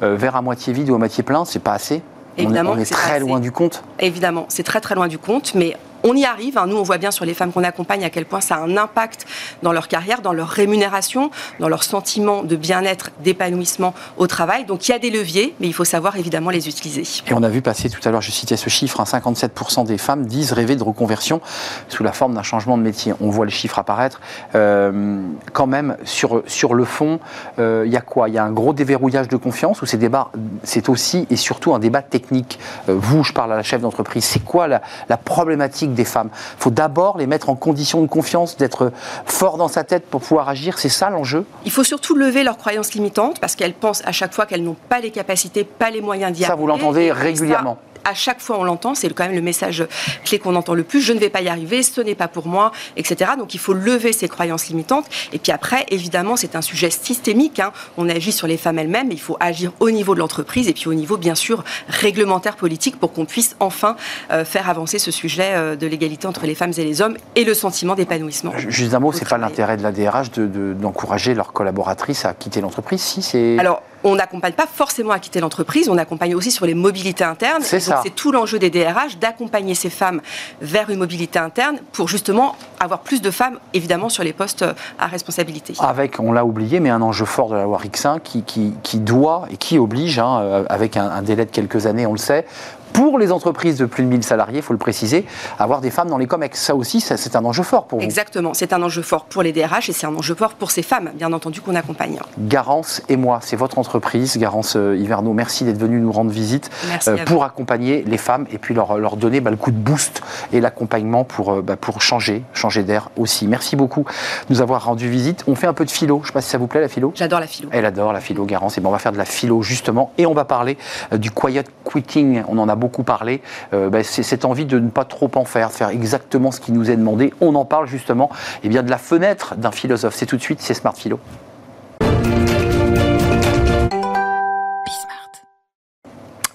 vers 0.00 0.36
à 0.36 0.42
moitié 0.42 0.72
vide 0.72 0.90
ou 0.90 0.94
à 0.94 0.98
moitié 0.98 1.22
plein, 1.22 1.44
c'est 1.44 1.58
pas 1.58 1.72
assez 1.72 2.02
Évidemment, 2.36 2.72
on 2.72 2.78
est, 2.78 2.90
très 2.90 3.20
loin 3.20 3.40
du 3.40 3.52
compte. 3.52 3.82
Évidemment, 3.98 4.46
c'est 4.48 4.62
très 4.62 4.80
très 4.80 4.94
loin 4.94 5.08
du 5.08 5.18
compte, 5.18 5.54
mais 5.54 5.76
on 6.02 6.14
y 6.14 6.24
arrive. 6.24 6.58
Hein. 6.58 6.66
Nous, 6.66 6.76
on 6.76 6.82
voit 6.82 6.98
bien 6.98 7.10
sur 7.10 7.24
les 7.24 7.34
femmes 7.34 7.52
qu'on 7.52 7.64
accompagne 7.64 8.04
à 8.04 8.10
quel 8.10 8.24
point 8.24 8.40
ça 8.40 8.56
a 8.56 8.58
un 8.60 8.76
impact 8.76 9.26
dans 9.62 9.72
leur 9.72 9.88
carrière, 9.88 10.22
dans 10.22 10.32
leur 10.32 10.48
rémunération, 10.48 11.30
dans 11.58 11.68
leur 11.68 11.84
sentiment 11.84 12.42
de 12.42 12.56
bien-être, 12.56 13.10
d'épanouissement 13.22 13.94
au 14.16 14.26
travail. 14.26 14.64
Donc 14.64 14.88
il 14.88 14.92
y 14.92 14.94
a 14.94 14.98
des 14.98 15.10
leviers, 15.10 15.54
mais 15.60 15.66
il 15.66 15.74
faut 15.74 15.84
savoir 15.84 16.16
évidemment 16.16 16.50
les 16.50 16.68
utiliser. 16.68 17.02
Et 17.26 17.34
on 17.34 17.42
a 17.42 17.48
vu 17.48 17.62
passer 17.62 17.88
tout 17.90 18.00
à 18.06 18.10
l'heure, 18.10 18.22
je 18.22 18.30
citais 18.30 18.56
ce 18.56 18.70
chiffre, 18.70 19.02
57% 19.02 19.80
hein, 19.80 19.84
des 19.84 19.98
femmes 19.98 20.26
disent 20.26 20.52
rêver 20.52 20.76
de 20.76 20.82
reconversion 20.82 21.40
sous 21.88 22.02
la 22.02 22.12
forme 22.12 22.34
d'un 22.34 22.42
changement 22.42 22.78
de 22.78 22.82
métier. 22.82 23.14
On 23.20 23.30
voit 23.30 23.46
les 23.46 23.52
chiffres 23.52 23.78
apparaître. 23.78 24.20
Euh, 24.54 25.22
quand 25.52 25.66
même, 25.66 25.96
sur, 26.04 26.42
le 26.74 26.84
fond, 26.84 27.20
euh, 27.58 27.84
il 27.86 27.92
y 27.92 27.96
a 27.96 28.00
quoi? 28.00 28.28
Il 28.28 28.34
y 28.34 28.38
a 28.38 28.44
un 28.44 28.52
gros 28.52 28.72
déverrouillage 28.72 29.28
de 29.28 29.36
confiance 29.36 29.82
ou 29.82 29.86
c'est, 29.86 29.96
débat, 29.96 30.30
c'est 30.62 30.88
aussi 30.88 31.26
et 31.30 31.36
surtout 31.36 31.74
un 31.74 31.78
débat 31.78 32.02
technique 32.02 32.58
euh, 32.88 32.94
Vous, 32.96 33.24
je 33.24 33.32
parle 33.32 33.52
à 33.52 33.56
la 33.56 33.62
chef 33.62 33.80
d'entreprise, 33.80 34.24
c'est 34.24 34.44
quoi 34.44 34.68
la 34.68 34.80
problématique 35.16 35.89
des 35.94 36.04
femmes. 36.04 36.30
Il 36.32 36.62
faut 36.62 36.70
d'abord 36.70 37.18
les 37.18 37.26
mettre 37.26 37.50
en 37.50 37.56
condition 37.56 38.02
de 38.02 38.06
confiance, 38.06 38.56
d'être 38.56 38.92
fort 39.24 39.56
dans 39.56 39.68
sa 39.68 39.84
tête 39.84 40.06
pour 40.06 40.20
pouvoir 40.20 40.48
agir. 40.48 40.78
C'est 40.78 40.88
ça 40.88 41.10
l'enjeu 41.10 41.44
Il 41.64 41.70
faut 41.70 41.84
surtout 41.84 42.14
lever 42.14 42.42
leurs 42.42 42.58
croyances 42.58 42.94
limitantes 42.94 43.40
parce 43.40 43.56
qu'elles 43.56 43.74
pensent 43.74 44.02
à 44.04 44.12
chaque 44.12 44.34
fois 44.34 44.46
qu'elles 44.46 44.64
n'ont 44.64 44.76
pas 44.88 45.00
les 45.00 45.10
capacités, 45.10 45.64
pas 45.64 45.90
les 45.90 46.00
moyens 46.00 46.32
d'y 46.32 46.44
arriver. 46.44 46.52
Ça, 46.52 46.60
vous 46.60 46.66
l'entendez 46.66 47.12
régulièrement 47.12 47.78
à 48.04 48.14
chaque 48.14 48.40
fois 48.40 48.58
on 48.58 48.64
l'entend, 48.64 48.94
c'est 48.94 49.12
quand 49.12 49.24
même 49.24 49.34
le 49.34 49.42
message 49.42 49.86
clé 50.24 50.38
qu'on 50.38 50.56
entend 50.56 50.74
le 50.74 50.84
plus, 50.84 51.00
je 51.00 51.12
ne 51.12 51.18
vais 51.18 51.30
pas 51.30 51.40
y 51.40 51.48
arriver, 51.48 51.82
ce 51.82 52.00
n'est 52.00 52.14
pas 52.14 52.28
pour 52.28 52.46
moi, 52.46 52.72
etc. 52.96 53.32
Donc 53.38 53.54
il 53.54 53.60
faut 53.60 53.72
lever 53.72 54.12
ces 54.12 54.28
croyances 54.28 54.68
limitantes. 54.68 55.06
Et 55.32 55.38
puis 55.38 55.52
après, 55.52 55.86
évidemment, 55.90 56.36
c'est 56.36 56.56
un 56.56 56.62
sujet 56.62 56.90
systémique. 56.90 57.60
Hein. 57.60 57.72
On 57.96 58.08
agit 58.08 58.32
sur 58.32 58.46
les 58.46 58.56
femmes 58.56 58.78
elles-mêmes, 58.78 59.08
mais 59.08 59.14
il 59.14 59.20
faut 59.20 59.36
agir 59.40 59.72
au 59.80 59.90
niveau 59.90 60.14
de 60.14 60.20
l'entreprise 60.20 60.68
et 60.68 60.72
puis 60.72 60.88
au 60.88 60.94
niveau, 60.94 61.16
bien 61.16 61.34
sûr, 61.34 61.64
réglementaire, 61.88 62.56
politique, 62.56 62.98
pour 62.98 63.12
qu'on 63.12 63.24
puisse 63.24 63.56
enfin 63.60 63.96
euh, 64.30 64.44
faire 64.44 64.68
avancer 64.68 64.98
ce 64.98 65.10
sujet 65.10 65.52
euh, 65.54 65.76
de 65.76 65.86
l'égalité 65.86 66.26
entre 66.26 66.46
les 66.46 66.54
femmes 66.54 66.72
et 66.76 66.84
les 66.84 67.02
hommes 67.02 67.16
et 67.36 67.44
le 67.44 67.54
sentiment 67.54 67.94
d'épanouissement. 67.94 68.52
Juste 68.56 68.94
un 68.94 69.00
mot, 69.00 69.12
c'est 69.12 69.28
pas 69.28 69.38
l'intérêt 69.38 69.76
de 69.76 69.82
la 69.82 69.92
DRH 69.92 70.30
d'encourager 70.30 71.32
de, 71.32 71.36
leurs 71.36 71.52
collaboratrices 71.52 72.24
à 72.24 72.34
quitter 72.34 72.60
l'entreprise, 72.60 73.00
si 73.00 73.22
c'est... 73.22 73.58
Alors, 73.58 73.82
on 74.04 74.14
n'accompagne 74.14 74.52
pas 74.52 74.66
forcément 74.66 75.12
à 75.12 75.18
quitter 75.18 75.40
l'entreprise, 75.40 75.88
on 75.88 75.98
accompagne 75.98 76.34
aussi 76.34 76.50
sur 76.50 76.66
les 76.66 76.74
mobilités 76.74 77.24
internes. 77.24 77.62
C'est 77.62 77.80
ça. 77.80 78.00
C'est 78.02 78.14
tout 78.14 78.32
l'enjeu 78.32 78.58
des 78.58 78.70
DRH 78.70 79.18
d'accompagner 79.18 79.74
ces 79.74 79.90
femmes 79.90 80.20
vers 80.60 80.90
une 80.90 80.98
mobilité 80.98 81.38
interne 81.38 81.78
pour 81.92 82.08
justement 82.08 82.56
avoir 82.78 83.00
plus 83.00 83.20
de 83.20 83.30
femmes, 83.30 83.58
évidemment, 83.74 84.08
sur 84.08 84.24
les 84.24 84.32
postes 84.32 84.64
à 84.98 85.06
responsabilité. 85.06 85.74
Avec, 85.80 86.18
on 86.20 86.32
l'a 86.32 86.44
oublié, 86.44 86.80
mais 86.80 86.90
un 86.90 87.02
enjeu 87.02 87.24
fort 87.24 87.50
de 87.50 87.56
la 87.56 87.64
loi 87.64 87.78
Rixin 87.78 88.18
qui, 88.20 88.42
qui, 88.42 88.98
doit 88.98 89.46
et 89.50 89.56
qui 89.56 89.78
oblige, 89.78 90.18
hein, 90.18 90.40
euh, 90.40 90.64
avec 90.68 90.96
un, 90.96 91.08
un 91.08 91.22
délai 91.22 91.44
de 91.44 91.50
quelques 91.50 91.86
années, 91.86 92.06
on 92.06 92.12
le 92.12 92.18
sait, 92.18 92.46
pour 92.92 93.18
les 93.18 93.32
entreprises 93.32 93.78
de 93.78 93.86
plus 93.86 94.02
de 94.04 94.08
1000 94.08 94.22
salariés, 94.22 94.58
il 94.58 94.62
faut 94.62 94.72
le 94.72 94.78
préciser, 94.78 95.24
avoir 95.58 95.80
des 95.80 95.90
femmes 95.90 96.08
dans 96.08 96.18
les 96.18 96.26
COMEX. 96.26 96.60
Ça 96.60 96.74
aussi, 96.74 97.00
c'est 97.00 97.36
un 97.36 97.44
enjeu 97.44 97.62
fort 97.62 97.86
pour 97.86 97.98
vous. 97.98 98.04
Exactement, 98.04 98.54
c'est 98.54 98.72
un 98.72 98.82
enjeu 98.82 99.02
fort 99.02 99.24
pour 99.24 99.42
les 99.42 99.52
DRH 99.52 99.88
et 99.88 99.92
c'est 99.92 100.06
un 100.06 100.14
enjeu 100.14 100.34
fort 100.34 100.54
pour 100.54 100.70
ces 100.70 100.82
femmes, 100.82 101.10
bien 101.14 101.32
entendu, 101.32 101.60
qu'on 101.60 101.74
accompagne. 101.74 102.18
Garance 102.38 103.02
et 103.08 103.16
moi, 103.16 103.40
c'est 103.42 103.56
votre 103.56 103.78
entreprise, 103.78 104.36
Garance 104.38 104.76
euh, 104.76 104.96
Hiverno. 104.96 105.32
Merci 105.32 105.64
d'être 105.64 105.78
venu 105.78 106.00
nous 106.00 106.12
rendre 106.12 106.30
visite 106.30 106.70
euh, 107.08 107.24
pour 107.24 107.44
accompagner 107.44 108.02
les 108.06 108.18
femmes 108.18 108.46
et 108.52 108.58
puis 108.58 108.74
leur, 108.74 108.98
leur 108.98 109.16
donner 109.16 109.40
bah, 109.40 109.50
le 109.50 109.56
coup 109.56 109.70
de 109.70 109.76
boost 109.76 110.22
et 110.52 110.60
l'accompagnement 110.60 111.24
pour, 111.24 111.52
euh, 111.52 111.62
bah, 111.62 111.76
pour 111.76 112.02
changer, 112.02 112.42
changer 112.52 112.82
d'air 112.82 113.10
aussi. 113.16 113.46
Merci 113.46 113.76
beaucoup 113.76 114.04
de 114.48 114.54
nous 114.54 114.60
avoir 114.60 114.84
rendu 114.84 115.08
visite. 115.08 115.44
On 115.46 115.54
fait 115.54 115.66
un 115.66 115.72
peu 115.74 115.84
de 115.84 115.90
philo. 115.90 116.18
Je 116.18 116.22
ne 116.22 116.26
sais 116.28 116.32
pas 116.32 116.40
si 116.40 116.50
ça 116.50 116.58
vous 116.58 116.66
plaît, 116.66 116.80
la 116.80 116.88
philo. 116.88 117.12
J'adore 117.14 117.40
la 117.40 117.46
philo. 117.46 117.68
Elle 117.72 117.86
adore 117.86 118.12
la 118.12 118.20
philo, 118.20 118.44
Garance. 118.44 118.78
Et 118.78 118.80
ben, 118.80 118.88
on 118.88 118.92
va 118.92 118.98
faire 118.98 119.12
de 119.12 119.18
la 119.18 119.24
philo 119.24 119.62
justement 119.62 120.12
et 120.18 120.26
on 120.26 120.34
va 120.34 120.44
parler 120.44 120.76
du 121.12 121.30
quiet 121.30 121.64
quitting. 121.84 122.42
On 122.48 122.58
en 122.58 122.68
a 122.68 122.74
beaucoup 122.80 123.04
parlé. 123.04 123.40
Euh, 123.72 123.88
ben, 123.88 124.02
c'est 124.02 124.24
cette 124.24 124.44
envie 124.44 124.64
de 124.64 124.80
ne 124.80 124.90
pas 124.90 125.04
trop 125.04 125.30
en 125.36 125.44
faire, 125.44 125.68
de 125.68 125.74
faire 125.74 125.90
exactement 125.90 126.50
ce 126.50 126.60
qui 126.60 126.72
nous 126.72 126.90
est 126.90 126.96
demandé. 126.96 127.32
On 127.40 127.54
en 127.54 127.64
parle 127.64 127.86
justement 127.86 128.30
eh 128.64 128.68
bien, 128.68 128.82
de 128.82 128.90
la 128.90 128.98
fenêtre 128.98 129.54
d'un 129.56 129.70
philosophe. 129.70 130.14
C'est 130.16 130.26
tout 130.26 130.36
de 130.36 130.42
suite, 130.42 130.60
c'est 130.60 130.74
Smart 130.74 130.96
Philo. 130.96 131.20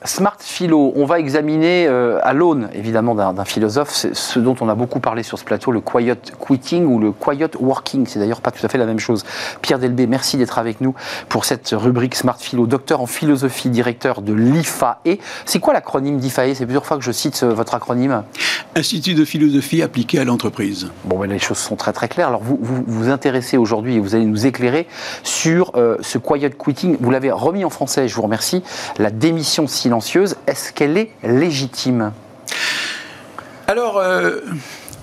Smart 0.06 0.38
Philo, 0.40 0.94
on 0.96 1.06
va 1.06 1.20
examiner 1.20 1.88
euh, 1.88 2.20
à 2.22 2.34
l'aune 2.34 2.70
évidemment 2.74 3.16
d'un 3.16 3.46
philosophe 3.46 3.90
ce 3.92 4.40
dont 4.40 4.56
on 4.62 4.70
a 4.70 4.76
beaucoup 4.76 5.00
parlé 5.00 5.24
sur 5.24 5.40
ce 5.40 5.44
plateau, 5.44 5.72
le 5.72 5.82
quiet 5.82 6.18
quitting 6.40 6.86
ou 6.86 7.00
le 7.00 7.12
quiet 7.12 7.50
working. 7.60 8.06
C'est 8.08 8.20
d'ailleurs 8.20 8.42
pas 8.42 8.52
tout 8.52 8.64
à 8.66 8.70
fait 8.70 8.78
la 8.78 8.86
même 8.86 9.00
chose. 9.00 9.24
Pierre 9.62 9.80
Delbé, 9.80 10.06
merci 10.06 10.38
d'être 10.38 10.60
avec 10.60 10.80
nous 10.82 10.94
pour 11.28 11.46
cette 11.46 11.70
rubrique 11.74 12.16
Smart 12.16 12.38
Philo, 12.38 12.68
docteur 12.68 13.02
en 13.02 13.08
philosophie, 13.08 13.70
directeur 13.70 14.22
de 14.22 14.34
l'IFAE. 14.34 15.18
C'est 15.46 15.60
quoi 15.60 15.74
l'acronyme 15.74 16.18
d'IFAE 16.18 16.54
C'est 16.54 16.66
plusieurs 16.66 16.86
fois 16.86 16.98
que 16.98 17.04
je 17.04 17.12
cite 17.12 17.42
euh, 17.44 17.54
votre 17.54 17.74
acronyme. 17.74 18.24
Institut 18.76 19.16
de 19.16 19.26
philosophie 19.26 19.82
appliquée 19.82 20.20
à 20.20 20.26
l'entreprise. 20.26 20.92
Bon, 21.06 21.18
ben, 21.18 21.30
les 21.30 21.40
choses 21.40 21.58
sont 21.58 21.76
très 21.76 21.94
très 21.94 22.10
claires. 22.10 22.28
Alors 22.28 22.44
vous 22.44 22.60
vous, 22.62 22.84
vous 22.86 23.10
intéressez 23.10 23.58
aujourd'hui 23.58 23.96
et 23.96 24.00
vous 24.00 24.14
allez 24.14 24.26
nous 24.26 24.46
éclairer 24.46 24.88
sur 25.24 25.72
euh, 25.76 25.98
ce 26.02 26.18
quiet 26.18 26.52
quitting. 26.52 26.98
Vous 27.00 27.10
l'avez 27.10 27.32
remis 27.32 27.66
en 27.66 27.70
français, 27.70 28.08
je 28.08 28.16
vous 28.16 28.22
remercie. 28.22 28.62
La 29.00 29.10
démission 29.10 29.66
silencieuse 29.66 29.95
est-ce 30.48 30.74
qu'elle 30.74 30.98
est 30.98 31.12
légitime? 31.24 32.12
Alors, 33.68 33.98
euh, 33.98 34.42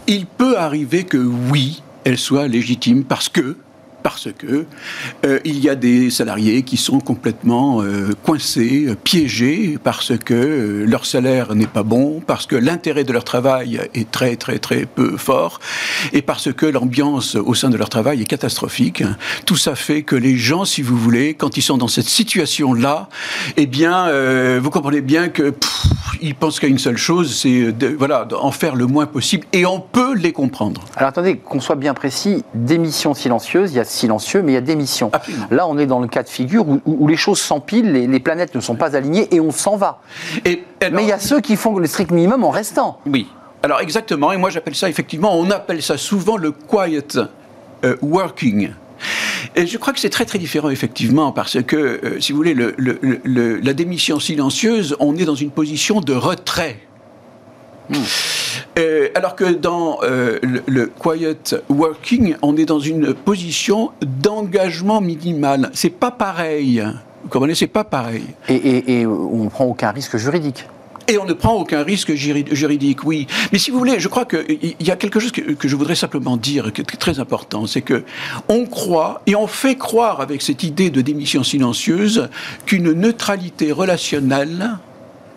il 0.07 0.27
peut 0.27 0.57
arriver 0.57 1.05
que 1.05 1.19
oui, 1.19 1.83
elle 2.05 2.19
soit 2.19 2.47
légitime 2.49 3.05
parce 3.05 3.29
que 3.29 3.57
parce 4.03 4.29
que 4.37 4.67
euh, 5.25 5.39
il 5.45 5.59
y 5.59 5.69
a 5.69 5.75
des 5.75 6.11
salariés 6.11 6.63
qui 6.63 6.77
sont 6.77 7.01
complètement 7.01 7.83
euh, 7.83 8.11
coincés, 8.23 8.89
piégés, 9.05 9.79
parce 9.83 10.13
que 10.17 10.35
euh, 10.35 10.85
leur 10.87 11.07
salaire 11.07 11.55
n'est 11.55 11.67
pas 11.67 11.83
bon, 11.83 12.21
parce 12.27 12.47
que 12.47 12.57
l'intérêt 12.57 13.05
de 13.05 13.13
leur 13.13 13.25
travail 13.25 13.81
est 13.95 14.11
très 14.11 14.37
très 14.37 14.59
très 14.59 14.87
peu 14.87 15.17
fort, 15.17 15.61
et 16.13 16.23
parce 16.23 16.53
que 16.53 16.67
l'ambiance 16.67 17.37
au 17.37 17.55
sein 17.55 17.71
de 17.71 17.77
leur 17.77 17.89
travail 17.89 18.23
est 18.23 18.27
catastrophique. 18.27 19.03
Tout 19.47 19.57
ça 19.57 19.75
fait 19.75 20.03
que 20.03 20.17
les 20.17 20.37
gens, 20.37 20.65
si 20.65 20.83
vous 20.83 20.97
voulez, 20.97 21.35
quand 21.35 21.57
ils 21.57 21.63
sont 21.63 21.79
dans 21.79 21.89
cette 21.89 22.09
situation-là, 22.09 23.09
eh 23.57 23.67
bien, 23.67 24.11
vous 24.59 24.71
comprenez 24.71 25.01
bien 25.01 25.29
que 25.29 25.53
ils 26.23 26.35
pensent 26.35 26.61
qu'à 26.61 26.69
une 26.69 26.79
seule 26.79 26.97
chose, 26.97 27.35
c'est 27.35 27.75
voilà, 27.99 28.27
en 28.41 28.51
faire 28.51 28.77
le 28.77 28.87
moins 28.87 29.07
possible, 29.07 29.47
et 29.53 29.67
on 29.67 29.81
peut 29.81 30.15
les 30.15 30.33
comprendre. 30.33 30.83
Alors 30.97 31.09
attendez, 31.09 31.37
qu'on 31.37 31.61
soit 31.61 31.77
bien 31.77 31.95
précis, 31.95 32.45
démission 32.55 33.15
silencieuse, 33.15 33.73
il 33.73 33.77
y 33.77 33.81
a 33.81 33.85
silencieux, 33.85 34.43
mais 34.43 34.53
il 34.53 34.55
y 34.55 34.59
a 34.59 34.63
démission. 34.63 35.11
Là, 35.51 35.67
on 35.67 35.79
est 35.79 35.87
dans 35.87 36.01
le 36.01 36.09
cas 36.09 36.23
de 36.23 36.29
figure 36.29 36.65
où, 36.87 37.09
les 37.09 37.17
choses 37.17 37.41
s'empilent, 37.41 37.93
les, 37.93 38.21
planètes 38.21 38.55
ne 38.55 38.61
sont 38.61 38.77
pas 38.77 38.97
alignées, 38.97 39.35
et 39.35 39.41
on 39.41 39.51
s'en 39.51 39.77
va. 39.77 40.01
Et, 40.45 40.63
mais 40.93 41.03
il 41.03 41.09
y 41.09 41.13
a 41.13 41.19
ceux 41.19 41.41
qui 41.41 41.57
font 41.57 41.77
le 41.77 41.87
strict 41.87 42.11
minimum 42.11 42.45
en 42.45 42.51
restant. 42.51 43.01
Oui. 43.07 43.27
Alors 43.65 43.81
exactement, 43.81 44.33
et 44.33 44.37
moi 44.37 44.51
j'appelle 44.51 44.75
ça 44.75 44.89
effectivement, 44.89 45.39
on 45.39 45.49
appelle 45.51 45.83
ça 45.83 45.97
souvent 45.97 46.37
le 46.37 46.51
quiet 46.51 47.17
euh, 47.85 47.97
working. 48.03 48.71
Et 49.57 49.67
je 49.67 49.79
crois 49.79 49.93
que 49.93 50.01
c'est 50.01 50.11
très 50.11 50.25
très 50.25 50.39
différent 50.39 50.71
effectivement 50.71 51.33
parce 51.33 51.63
que, 51.63 51.77
euh, 51.77 52.21
si 52.21 52.33
vous 52.33 52.39
voulez, 52.39 52.55
la 52.55 53.73
démission 53.75 54.21
silencieuse, 54.21 54.97
on 55.01 55.17
est 55.17 55.25
dans 55.25 55.35
une 55.35 55.51
position 55.51 56.01
de 56.01 56.13
retrait. 56.13 56.79
Hmm. 57.91 57.97
Euh, 58.79 59.09
alors 59.15 59.35
que 59.35 59.45
dans 59.53 59.99
euh, 60.03 60.39
le, 60.67 60.87
quiet 60.87 61.57
working, 61.69 62.37
on 62.43 62.57
est 62.57 62.65
dans 62.65 62.79
une 62.79 63.13
position 63.13 63.91
d'engagement 64.01 65.01
minimal. 65.01 65.71
C'est 65.75 65.91
pas 65.91 66.11
pareil. 66.11 66.83
Vous 67.23 67.29
comprenez, 67.29 67.55
c'est 67.55 67.67
pas 67.67 67.85
pareil. 67.85 68.25
Et, 68.49 68.55
et, 68.55 69.01
et 69.01 69.07
on 69.07 69.49
prend 69.49 69.65
aucun 69.65 69.91
risque 69.91 70.17
juridique. 70.17 70.67
Et 71.09 71.19
on 71.19 71.25
ne 71.25 71.33
prend 71.33 71.55
aucun 71.55 71.83
risque 71.83 72.15
juridique, 72.15 73.05
oui. 73.05 73.27
Mais 73.53 73.59
si 73.59 73.71
vous 73.71 73.79
voulez, 73.79 73.99
je 73.99 74.09
crois 74.09 74.25
qu'il 74.25 74.75
y 74.81 74.91
a 74.91 74.97
quelque 74.97 75.21
chose 75.21 75.33
que, 75.33 75.69
je 75.69 75.77
voudrais 75.77 75.95
simplement 75.95 76.37
dire, 76.37 76.73
qui 76.73 76.81
est 76.81 76.85
très 76.85 77.19
important, 77.19 77.67
c'est 77.67 77.83
que 77.83 78.05
on 78.49 78.67
croit 78.67 79.23
et 79.27 79.35
on 79.35 79.47
fait 79.47 79.77
croire 79.77 80.21
avec 80.21 80.43
cette 80.43 80.63
idée 80.63 80.91
de 80.91 81.01
démission 81.01 81.43
silencieuse 81.43 82.29
qu'une 82.67 82.93
neutralité 82.93 83.73
relationnelle 83.73 84.79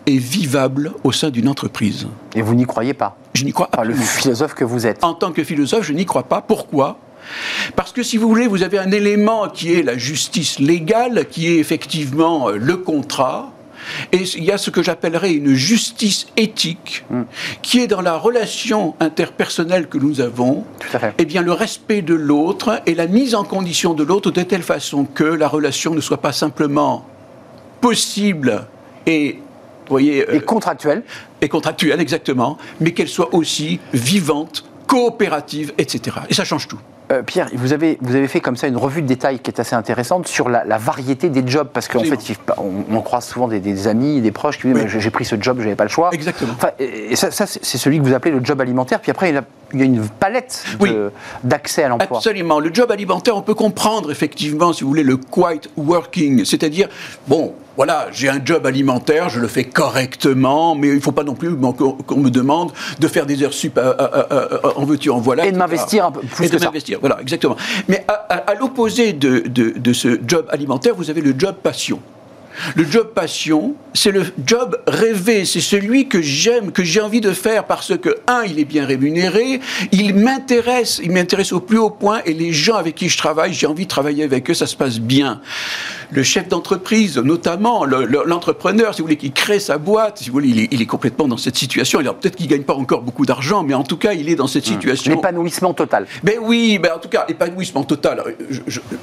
est 0.05 0.17
vivable 0.17 0.93
au 1.03 1.11
sein 1.11 1.29
d'une 1.29 1.47
entreprise. 1.47 2.07
Et 2.35 2.41
vous 2.41 2.53
n'y 2.53 2.65
croyez 2.65 2.93
pas? 2.93 3.17
Je 3.33 3.43
n'y 3.43 3.51
crois 3.51 3.67
pas. 3.67 3.83
Le 3.83 3.95
philosophe 3.95 4.53
que 4.53 4.63
vous 4.63 4.85
êtes. 4.85 5.03
En 5.03 5.13
tant 5.13 5.31
que 5.31 5.43
philosophe, 5.43 5.85
je 5.85 5.93
n'y 5.93 6.05
crois 6.05 6.23
pas. 6.23 6.41
Pourquoi? 6.41 6.99
Parce 7.75 7.91
que 7.91 8.03
si 8.03 8.17
vous 8.17 8.27
voulez, 8.27 8.47
vous 8.47 8.61
avez 8.61 8.77
un 8.77 8.91
élément 8.91 9.49
qui 9.49 9.73
est 9.73 9.81
la 9.81 9.97
justice 9.97 10.59
légale, 10.59 11.25
qui 11.29 11.47
est 11.47 11.57
effectivement 11.57 12.49
euh, 12.49 12.57
le 12.57 12.77
contrat, 12.77 13.51
et 14.11 14.23
il 14.35 14.43
y 14.43 14.51
a 14.51 14.57
ce 14.57 14.69
que 14.69 14.83
j'appellerais 14.83 15.33
une 15.33 15.53
justice 15.53 16.27
éthique, 16.37 17.05
hmm. 17.09 17.23
qui 17.61 17.79
est 17.79 17.87
dans 17.87 18.01
la 18.01 18.17
relation 18.17 18.95
interpersonnelle 18.99 19.87
que 19.87 19.97
nous 19.97 20.21
avons, 20.21 20.65
eh 21.17 21.25
bien 21.25 21.41
le 21.41 21.51
respect 21.51 22.01
de 22.01 22.13
l'autre 22.13 22.81
et 22.85 22.95
la 22.95 23.07
mise 23.07 23.35
en 23.35 23.43
condition 23.43 23.93
de 23.93 24.03
l'autre 24.03 24.31
de 24.31 24.41
telle 24.41 24.63
façon 24.63 25.05
que 25.05 25.23
la 25.23 25.47
relation 25.47 25.93
ne 25.93 26.01
soit 26.01 26.21
pas 26.21 26.31
simplement 26.31 27.05
possible 27.81 28.65
et 29.05 29.39
voyez, 29.89 30.25
et 30.31 30.39
contractuelle. 30.41 31.03
Et 31.41 31.49
contractuelle, 31.49 31.99
exactement, 31.99 32.57
mais 32.79 32.91
qu'elle 32.91 33.07
soit 33.07 33.33
aussi 33.33 33.79
vivante, 33.93 34.65
coopérative, 34.87 35.73
etc. 35.77 36.17
Et 36.29 36.33
ça 36.33 36.43
change 36.43 36.67
tout. 36.67 36.79
Euh, 37.11 37.21
Pierre, 37.21 37.49
vous 37.53 37.73
avez, 37.73 37.97
vous 38.01 38.15
avez 38.15 38.27
fait 38.27 38.41
comme 38.41 38.55
ça 38.55 38.67
une 38.67 38.77
revue 38.77 39.01
de 39.01 39.07
détails 39.07 39.39
qui 39.39 39.51
est 39.51 39.59
assez 39.59 39.75
intéressante 39.75 40.27
sur 40.27 40.49
la, 40.49 40.63
variété 40.77 41.29
des 41.29 41.45
jobs, 41.45 41.67
parce 41.71 41.87
qu'en 41.87 42.03
fait, 42.03 42.17
on, 42.57 43.01
croise 43.01 43.25
souvent 43.25 43.47
des, 43.47 43.87
amis, 43.87 44.21
des 44.21 44.31
proches 44.31 44.59
qui 44.59 44.71
disent 44.71 44.87
J'ai 44.87 45.09
pris 45.11 45.25
ce 45.25 45.35
job, 45.39 45.57
je 45.59 45.63
n'avais 45.63 45.75
pas 45.75 45.83
le 45.83 45.89
choix. 45.89 46.09
Exactement. 46.13 46.53
et 46.79 47.15
ça, 47.15 47.29
c'est 47.31 47.77
celui 47.77 47.99
que 47.99 48.03
vous 48.03 48.13
appelez 48.13 48.33
le 48.33 48.43
job 48.43 48.59
alimentaire, 48.61 48.99
puis 48.99 49.11
après, 49.11 49.29
il 49.29 49.35
y 49.35 49.37
a, 49.37 49.43
il 49.73 49.79
y 49.79 49.83
a 49.83 49.85
une 49.85 50.07
palette 50.07 50.65
d'accès 51.43 51.83
à 51.83 51.89
l'emploi. 51.89 52.17
Absolument. 52.17 52.59
Le 52.59 52.73
job 52.73 52.91
alimentaire, 52.91 53.37
on 53.37 53.41
peut 53.41 53.55
comprendre 53.55 54.11
effectivement, 54.11 54.73
si 54.73 54.83
vous 54.83 54.89
voulez, 54.89 55.03
le 55.03 55.17
quiet 55.17 55.61
working, 55.77 56.45
c'est-à-dire, 56.45 56.89
bon, 57.27 57.53
voilà, 57.77 58.07
j'ai 58.11 58.29
un 58.29 58.43
job 58.43 58.65
alimentaire, 58.65 59.29
je 59.29 59.39
le 59.39 59.47
fais 59.47 59.63
correctement, 59.63 60.75
mais 60.75 60.87
il 60.89 60.95
ne 60.95 60.99
faut 60.99 61.11
pas 61.11 61.23
non 61.23 61.35
plus 61.35 61.55
qu'on 61.55 62.17
me 62.17 62.29
demande 62.29 62.71
de 62.99 63.07
faire 63.07 63.25
des 63.25 63.43
heures 63.43 63.53
sup 63.53 63.79
en 64.75 64.85
veux-tu, 64.85 65.09
en 65.09 65.19
voilà. 65.19 65.45
Et 65.45 65.51
de 65.51 65.57
m'investir 65.57 66.05
un 66.05 66.11
peu 66.11 66.21
plus 66.21 66.45
et 66.45 66.49
de 66.49 66.63
m'investir, 66.63 66.99
voilà, 66.99 67.19
exactement. 67.21 67.55
Mais 67.87 68.05
à, 68.07 68.53
l'opposé 68.55 69.13
de, 69.13 69.39
de 69.47 69.93
ce 69.93 70.19
job 70.25 70.45
alimentaire, 70.49 70.93
vous 70.95 71.09
avez 71.09 71.21
le 71.21 71.33
job 71.37 71.55
passion. 71.61 71.99
Le 72.75 72.85
job 72.89 73.11
passion, 73.13 73.75
c'est 73.93 74.11
le 74.11 74.25
job 74.45 74.77
rêvé, 74.87 75.45
c'est 75.45 75.61
celui 75.61 76.07
que 76.07 76.21
j'aime, 76.21 76.71
que 76.71 76.83
j'ai 76.83 77.01
envie 77.01 77.21
de 77.21 77.31
faire 77.31 77.65
parce 77.65 77.97
que, 77.97 78.17
un, 78.27 78.43
il 78.43 78.59
est 78.59 78.65
bien 78.65 78.85
rémunéré, 78.85 79.59
il 79.91 80.15
m'intéresse, 80.15 80.99
il 81.03 81.11
m'intéresse 81.11 81.51
au 81.53 81.59
plus 81.59 81.77
haut 81.77 81.89
point 81.89 82.21
et 82.25 82.33
les 82.33 82.51
gens 82.51 82.75
avec 82.75 82.95
qui 82.95 83.09
je 83.09 83.17
travaille, 83.17 83.53
j'ai 83.53 83.67
envie 83.67 83.85
de 83.85 83.89
travailler 83.89 84.23
avec 84.23 84.49
eux, 84.49 84.53
ça 84.53 84.67
se 84.67 84.75
passe 84.75 84.99
bien. 84.99 85.41
Le 86.11 86.23
chef 86.23 86.47
d'entreprise, 86.47 87.17
notamment, 87.17 87.85
l'entrepreneur, 87.85 88.93
si 88.93 89.01
vous 89.01 89.07
voulez, 89.07 89.17
qui 89.17 89.31
crée 89.31 89.59
sa 89.59 89.77
boîte, 89.77 90.19
si 90.19 90.29
vous 90.29 90.33
voulez, 90.33 90.67
il 90.71 90.81
est, 90.81 90.85
complètement 90.85 91.27
dans 91.27 91.37
cette 91.37 91.57
situation. 91.57 91.99
Alors 91.99 92.15
peut-être 92.15 92.35
qu'il 92.35 92.45
ne 92.45 92.51
gagne 92.51 92.63
pas 92.63 92.75
encore 92.75 93.01
beaucoup 93.01 93.25
d'argent, 93.25 93.63
mais 93.63 93.73
en 93.73 93.83
tout 93.83 93.97
cas, 93.97 94.13
il 94.13 94.29
est 94.29 94.35
dans 94.35 94.47
cette 94.47 94.67
hmm. 94.67 94.73
situation. 94.73 95.15
L'épanouissement 95.15 95.73
total. 95.73 96.05
Ben 96.23 96.35
oui, 96.41 96.79
ben 96.79 96.91
en 96.95 96.99
tout 96.99 97.09
cas, 97.09 97.25
l'épanouissement 97.27 97.83
total. 97.83 98.23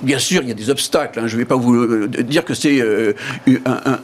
bien 0.02 0.18
sûr, 0.18 0.42
il 0.42 0.48
y 0.48 0.52
a 0.52 0.54
des 0.54 0.70
obstacles. 0.70 1.18
Hein. 1.18 1.26
je 1.26 1.34
ne 1.34 1.40
vais 1.40 1.44
pas 1.44 1.56
vous 1.56 1.74
euh, 1.74 2.08
dire 2.08 2.44
que 2.44 2.54
c'est 2.54 2.80
euh, 2.80 3.14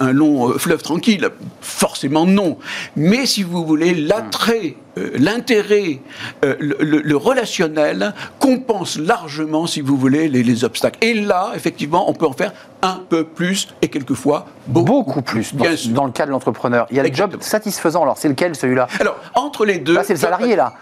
un, 0.00 0.12
long 0.12 0.50
euh, 0.50 0.58
fleuve 0.58 0.82
tranquille. 0.82 1.28
Forcément 1.60 2.26
non. 2.26 2.58
Mais 2.96 3.26
si 3.26 3.42
vous 3.42 3.64
voulez, 3.64 3.94
l'attrait, 3.94 4.74
euh, 4.98 5.10
l'intérêt, 5.18 6.00
euh, 6.44 6.56
le, 6.58 7.16
relationnel 7.16 8.14
compense 8.38 8.98
largement, 8.98 9.66
si 9.66 9.80
vous 9.80 9.96
voulez, 9.96 10.28
les, 10.28 10.64
obstacles. 10.64 10.98
Et 11.02 11.14
là, 11.14 11.52
effectivement, 11.54 12.08
on 12.10 12.14
peut 12.14 12.26
en 12.26 12.32
faire 12.32 12.52
un 12.82 13.00
peu 13.08 13.24
plus 13.24 13.68
et 13.82 13.88
quelquefois 13.88 14.46
beaucoup, 14.66 15.22
plus. 15.22 15.54
Dans, 15.54 15.64
dans, 15.94 16.04
le 16.06 16.12
cas 16.12 16.26
de 16.26 16.30
l'entrepreneur. 16.30 16.86
Il 16.90 16.96
y 16.96 17.00
a 17.00 17.02
le 17.02 17.12
job 17.12 17.36
satisfaisant. 17.40 18.02
Alors, 18.02 18.18
c'est 18.18 18.28
lequel 18.28 18.54
celui-là? 18.54 18.86
Alors, 19.00 19.16
entre 19.34 19.64
les 19.64 19.78
deux. 19.78 19.94
Là, 19.94 20.04
c'est 20.04 20.14
le 20.14 20.18
salarié, 20.18 20.56
là. 20.56 20.74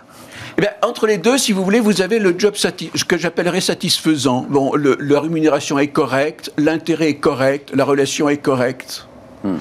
Eh 0.59 0.63
bien, 0.63 0.71
entre 0.83 1.07
les 1.07 1.19
deux, 1.19 1.37
si 1.37 1.53
vous 1.53 1.63
voulez, 1.63 1.81
vous 1.81 2.01
avez 2.01 2.19
le 2.19 2.35
job 2.39 2.55
ce 2.57 3.05
que 3.05 3.19
j'appellerais 3.19 3.61
satisfaisant. 3.61 4.47
Bon, 4.49 4.75
le, 4.75 4.97
la 5.01 5.21
rémunération 5.21 5.79
est 5.79 5.89
correcte, 5.89 6.51
l'intérêt 6.57 7.11
est 7.11 7.17
correct, 7.17 7.73
la 7.75 7.85
relation 7.85 8.29
est 8.31 8.39
correcte. 8.39 9.07
Hmm. 9.45 9.59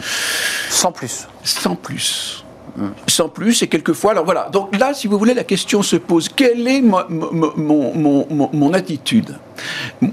Sans 0.69 0.93
plus. 0.93 1.27
Sans 1.43 1.75
plus 1.75 2.44
sans 3.07 3.29
plus, 3.29 3.61
et 3.63 3.67
quelquefois, 3.67 4.11
alors 4.11 4.25
voilà. 4.25 4.49
Donc 4.51 4.77
là, 4.77 4.93
si 4.93 5.07
vous 5.07 5.17
voulez, 5.17 5.33
la 5.33 5.43
question 5.43 5.81
se 5.81 5.95
pose, 5.95 6.29
quelle 6.29 6.67
est 6.67 6.81
mon, 6.81 7.03
mon, 7.07 8.73
attitude? 8.73 9.37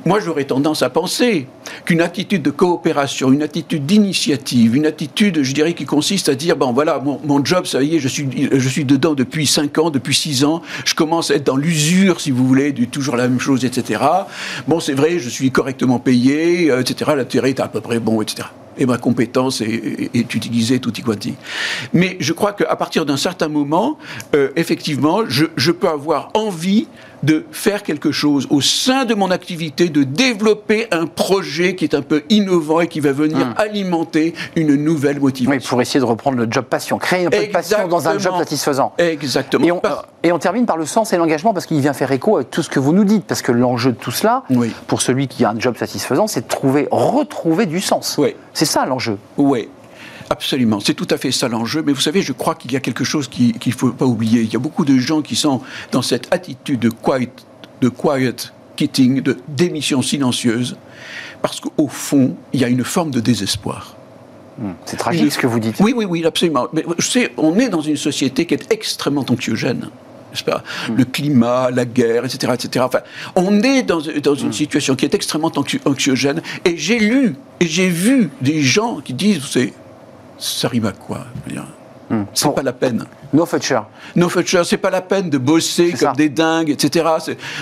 Moi, 0.05 0.21
j'aurais 0.21 0.45
tendance 0.45 0.83
à 0.83 0.91
penser 0.91 1.47
qu'une 1.85 2.01
attitude 2.01 2.43
de 2.43 2.51
coopération, 2.51 3.33
une 3.33 3.43
attitude 3.43 3.87
d'initiative, 3.87 4.77
une 4.77 4.87
attitude, 4.87 5.43
je 5.43 5.53
dirais, 5.53 5.75
qui 5.75 5.85
consiste 5.85 6.29
à 6.29 6.35
dire, 6.35 6.57
bon 6.57 6.73
voilà, 6.73 7.03
mon, 7.03 7.45
job, 7.45 7.67
ça 7.67 7.83
y 7.83 7.97
est, 7.97 7.99
je 7.99 8.09
suis, 8.09 8.29
je 8.53 8.69
suis 8.69 8.85
dedans 8.85 9.15
depuis 9.15 9.47
5 9.47 9.79
ans, 9.79 9.91
depuis 9.91 10.15
6 10.15 10.45
ans, 10.45 10.63
je 10.85 10.95
commence 10.95 11.31
à 11.31 11.35
être 11.35 11.47
dans 11.47 11.57
l'usure, 11.57 12.21
si 12.21 12.31
vous 12.31 12.47
voulez, 12.47 12.73
du 12.73 12.89
toujours 12.89 13.17
la 13.17 13.27
même 13.27 13.41
chose, 13.41 13.65
etc. 13.65 14.01
Bon, 14.69 14.79
c'est 14.79 14.95
vrai, 14.95 15.19
je 15.19 15.29
suis 15.29 15.51
correctement 15.51 15.99
payé, 15.99 16.71
euh, 16.71 16.81
etc. 16.81 17.13
L'intérêt 17.17 17.51
est 17.51 17.61
à 17.61 17.69
peu 17.69 17.81
près 17.81 17.99
bon, 17.99 18.23
etc 18.23 18.45
et 18.79 18.87
ma 18.87 18.99
compétence 18.99 19.61
est, 19.61 20.35
utilisée 20.35 20.79
tutti 20.81 21.03
quanti. 21.03 21.35
Mais 21.93 22.17
je 22.21 22.33
crois 22.33 22.53
qu'à 22.53 22.77
partir 22.77 23.05
d'un 23.05 23.17
certain 23.17 23.49
moment, 23.49 23.99
euh, 24.35 24.51
effectivement, 24.57 25.23
je, 25.29 25.71
peux 25.73 25.89
avoir 25.89 26.31
envie 26.35 26.87
de 27.23 27.45
faire 27.53 27.83
quelque 27.83 28.13
chose 28.13 28.47
au 28.51 28.61
sein 28.61 29.05
de 29.05 29.15
mon 29.15 29.31
activité, 29.31 29.89
de 29.89 30.03
développer 30.03 30.87
un 30.91 31.07
projet 31.07 31.75
qui 31.75 31.85
est 31.85 31.95
un 31.95 32.03
peu 32.03 32.23
innovant 32.31 32.81
et 32.81 32.89
qui 32.89 33.01
va 33.01 33.13
venir 33.13 33.47
hmm. 33.47 33.55
alimenter 33.57 34.35
une 34.57 34.75
nouvelle 34.75 35.21
motivation. 35.21 35.59
Oui, 35.59 35.67
pour 35.69 35.81
essayer 35.81 36.01
de 36.01 36.05
reprendre 36.05 36.39
le 36.39 36.47
job 36.51 36.65
passion, 36.65 36.99
créer 36.99 37.27
un 37.27 37.31
peu 37.31 37.47
de 37.47 37.53
passion 37.53 37.89
dans 37.89 38.09
un 38.09 38.19
job 38.19 38.35
satisfaisant. 38.39 38.93
Exactement. 38.99 39.65
Et 39.65 39.73
on, 39.73 39.83
et 40.23 40.33
on 40.33 40.39
termine 40.39 40.67
par 40.67 40.77
le 40.77 40.87
sens 40.87 41.13
et 41.13 41.17
l'engagement 41.17 41.53
parce 41.53 41.67
qu'il 41.67 41.81
vient 41.81 41.93
faire 41.93 42.13
écho 42.13 42.37
avec 42.37 42.51
tout 42.51 42.63
ce 42.63 42.71
que 42.71 42.81
vous 42.81 42.93
nous 42.93 43.05
dites, 43.05 43.25
parce 43.25 43.43
que 43.43 43.53
l'enjeu 43.53 43.93
de 43.93 43.97
tout 43.97 44.11
cela, 44.11 44.43
pour 44.87 45.03
celui 45.03 45.29
qui 45.29 45.45
a 45.45 45.51
un 45.51 45.59
job 45.59 45.77
satisfaisant, 45.77 46.27
c'est 46.27 46.43
de 46.43 46.49
trouver, 46.49 46.89
retrouver 46.91 47.67
du 47.67 47.81
sens. 47.81 48.17
Oui. 48.19 48.35
C'est 48.53 48.65
ça 48.65 48.85
l'enjeu. 48.87 49.19
Oui. 49.37 49.69
Absolument, 50.33 50.81
c'est 50.81 50.95
tout 50.95 51.09
à 51.11 51.19
fait 51.19 51.31
ça 51.31 51.47
l'enjeu. 51.47 51.83
Mais 51.85 51.93
vous 51.93 52.01
savez, 52.01 52.23
je 52.23 52.33
crois 52.33 52.55
qu'il 52.55 52.73
y 52.73 52.77
a 52.77 52.81
quelque 52.81 53.05
chose 53.05 53.29
qu'il 53.29 53.53
ne 53.67 53.73
faut 53.73 53.91
pas 53.91 54.07
oublier. 54.07 54.41
Il 54.41 54.51
y 54.51 54.57
a 54.57 54.59
beaucoup 54.59 54.87
de 54.87 54.97
gens 54.97 55.21
qui 55.21 55.37
sont 55.37 55.61
dans 55.91 56.01
cette 56.01 56.33
attitude 56.33 56.81
de 56.81 56.89
quiet, 56.89 57.29
de 57.83 57.91
quiet 57.91 58.51
quitting, 58.75 59.21
de 59.21 59.37
démission 59.47 60.01
silencieuse, 60.01 60.79
parce 61.43 61.61
qu'au 61.61 61.87
fond, 61.87 62.35
il 62.55 62.61
y 62.61 62.65
a 62.65 62.69
une 62.69 62.83
forme 62.83 63.11
de 63.11 63.21
désespoir. 63.21 63.95
Hmm. 64.57 64.71
C'est 64.87 64.97
tragique 64.97 65.33
ce 65.33 65.39
que 65.39 65.47
vous 65.47 65.61
dites. 65.61 65.77
Oui, 65.81 65.93
oui, 65.95 66.07
oui, 66.07 66.25
absolument. 66.25 66.67
Mais 66.73 66.83
je 66.97 67.07
sais, 67.07 67.33
on 67.37 67.59
est 67.59 67.69
dans 67.69 67.83
une 67.83 67.99
société 67.99 68.47
qui 68.47 68.55
est 68.55 68.73
extrêmement 68.73 69.27
anxiogène. 69.29 69.91
Pas? 70.47 70.65
Hmm. 70.89 70.97
Le 70.97 71.05
climat, 71.05 71.71
la 71.71 71.85
guerre, 71.85 72.25
etc. 72.25 72.55
etc. 72.55 72.87
Enfin, 72.89 73.01
on 73.37 73.61
est 73.61 73.83
dans, 73.83 74.01
dans 74.23 74.35
une 74.35 74.49
hmm. 74.49 74.53
situation 74.53 74.97
qui 74.97 75.05
est 75.05 75.15
extrêmement 75.15 75.53
anxiogène. 75.85 76.41
Et 76.65 76.79
j'ai 76.79 76.99
lu 77.01 77.35
et 77.61 77.67
j'ai 77.67 77.91
vu 77.91 78.31
des 78.41 78.63
gens 78.63 79.03
qui 79.03 79.13
disent, 79.13 79.45
c'est 79.45 79.75
ça 80.43 80.69
rime 80.69 80.87
à 80.87 80.93
quoi. 80.93 81.25
C'est 82.35 82.55
pas 82.55 82.63
la 82.63 82.73
peine. 82.73 83.05
No 83.33 83.47
future. 83.47 83.87
No 84.15 84.29
future, 84.29 84.67
c'est 84.67 84.77
pas 84.77 84.91
la 84.91 85.01
peine 85.01 85.31
de 85.31 85.39
bosser 85.39 85.93
comme 85.99 86.15
des 86.15 86.29
dingues, 86.29 86.71
etc. 86.71 87.07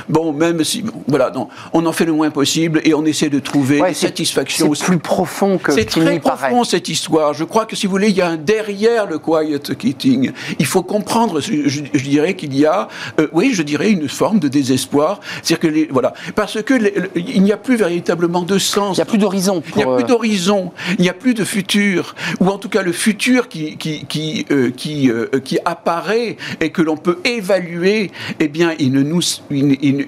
Bon, 0.08 0.32
même 0.32 0.64
si, 0.64 0.84
voilà, 1.06 1.30
non, 1.30 1.48
on 1.72 1.86
en 1.86 1.92
fait 1.92 2.04
le 2.04 2.12
moins 2.12 2.30
possible 2.30 2.80
et 2.84 2.92
on 2.92 3.04
essaie 3.04 3.28
de 3.28 3.38
trouver 3.38 3.80
ouais, 3.80 3.94
satisfaction. 3.94 4.74
C'est 4.74 4.84
plus 4.84 4.98
profond 4.98 5.58
que 5.58 5.72
C'est 5.72 5.84
très 5.84 6.18
profond 6.18 6.64
cette 6.64 6.88
histoire. 6.88 7.34
Je 7.34 7.44
crois 7.44 7.66
que 7.66 7.76
si 7.76 7.86
vous 7.86 7.92
voulez, 7.92 8.08
il 8.08 8.16
y 8.16 8.22
a 8.22 8.28
un 8.28 8.36
derrière 8.36 9.06
le 9.06 9.18
quiet 9.18 9.60
quitting. 9.78 10.32
Il 10.58 10.66
faut 10.66 10.82
comprendre. 10.82 11.40
Je, 11.40 11.80
dirais 11.80 12.34
qu'il 12.34 12.56
y 12.56 12.66
a, 12.66 12.88
euh, 13.20 13.28
oui, 13.32 13.52
je 13.54 13.62
dirais 13.62 13.90
une 13.90 14.08
forme 14.08 14.40
de 14.40 14.48
désespoir. 14.48 15.20
C'est-à-dire 15.42 15.60
que 15.60 15.66
les, 15.68 15.88
voilà, 15.90 16.14
parce 16.34 16.60
que 16.62 16.74
il 17.16 17.42
n'y 17.42 17.52
a 17.52 17.56
plus 17.56 17.76
véritablement 17.76 18.42
de 18.42 18.58
sens. 18.58 18.96
Il 18.96 19.00
n'y 19.00 19.02
a 19.02 19.06
plus 19.06 19.18
d'horizon. 19.18 19.62
Il 19.68 19.76
n'y 19.76 19.82
a 19.84 19.94
plus 19.94 20.04
euh, 20.04 20.06
d'horizon. 20.06 20.72
Il 20.98 21.02
n'y 21.02 21.08
a 21.08 21.14
plus 21.14 21.34
de 21.34 21.44
futur, 21.44 22.14
ou 22.40 22.48
en 22.48 22.58
tout 22.58 22.68
cas 22.68 22.82
le 22.82 22.92
futur 22.92 23.48
qui 23.48 23.76
qui 23.76 24.04
qui 24.06 24.46
euh, 24.50 24.70
qui, 24.70 25.10
qui 25.44 25.58
apparaît 25.64 26.36
et 26.60 26.70
que 26.70 26.82
l'on 26.82 26.96
peut 26.96 27.18
évaluer, 27.24 28.10
eh 28.38 28.48
bien, 28.48 28.74
il 28.78 28.92
ne 28.92 29.02
nous, 29.02 29.22
il, 29.50 29.66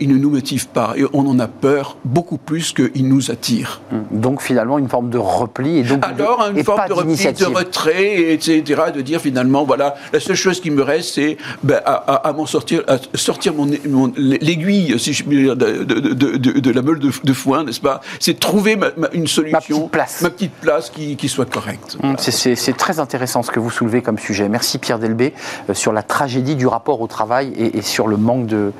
ne 0.08 0.18
nous 0.18 0.30
motive 0.30 0.68
pas. 0.68 0.94
Et 0.96 1.04
on 1.12 1.26
en 1.26 1.38
a 1.38 1.48
peur 1.48 1.96
beaucoup 2.04 2.38
plus 2.38 2.72
qu'il 2.72 3.08
nous 3.08 3.30
attire. 3.30 3.80
Donc, 4.10 4.42
finalement, 4.42 4.78
une 4.78 4.88
forme 4.88 5.10
de 5.10 5.18
repli. 5.18 5.78
Et 5.78 5.82
donc 5.82 6.04
Alors, 6.04 6.48
une 6.54 6.64
forme 6.64 6.88
de 6.88 6.92
repli, 6.92 7.32
de 7.32 7.44
retrait, 7.44 8.32
etc. 8.32 8.82
De 8.94 9.00
dire, 9.00 9.20
finalement, 9.20 9.64
voilà, 9.64 9.94
la 10.12 10.20
seule 10.20 10.36
chose 10.36 10.60
qui 10.60 10.70
me 10.70 10.82
reste, 10.82 11.14
c'est 11.14 11.36
ben, 11.62 11.80
à, 11.84 12.32
m'en 12.36 12.46
sortir, 12.46 12.82
à 12.88 12.98
sortir 13.14 13.54
mon, 13.54 14.12
l'aiguille, 14.16 14.98
si 14.98 15.12
je 15.12 15.24
puis 15.24 15.42
dire, 15.42 15.56
de, 15.56 15.84
de, 15.84 16.70
la 16.70 16.82
meule 16.82 16.98
de, 16.98 17.32
foin, 17.32 17.64
n'est-ce 17.64 17.80
pas? 17.80 18.00
C'est 18.20 18.38
trouver 18.38 18.78
une 19.12 19.26
solution, 19.26 19.52
ma 19.52 19.60
petite 19.60 19.90
place, 19.90 20.22
ma 20.22 20.30
petite 20.30 20.52
place 20.52 20.90
qui, 20.90 21.16
qui 21.16 21.28
soit 21.28 21.50
correcte. 21.50 21.96
Hum, 22.02 22.16
c'est 22.18 22.76
très 22.76 22.98
intéressant 23.00 23.42
ce 23.42 23.50
que 23.50 23.60
vous 23.60 23.70
soulevez 23.70 24.02
comme 24.02 24.18
sujet. 24.18 24.48
Merci 24.48 24.78
Pierre 24.78 24.98
Delbé 24.98 25.34
sur 25.72 25.92
la 25.92 26.02
tragédie 26.02 26.56
du 26.56 26.66
rapport 26.66 27.00
au 27.00 27.06
travail 27.06 27.52
et, 27.56 27.82
sur 27.82 28.08
le 28.08 28.16
manque 28.16 28.46
de 28.46 28.72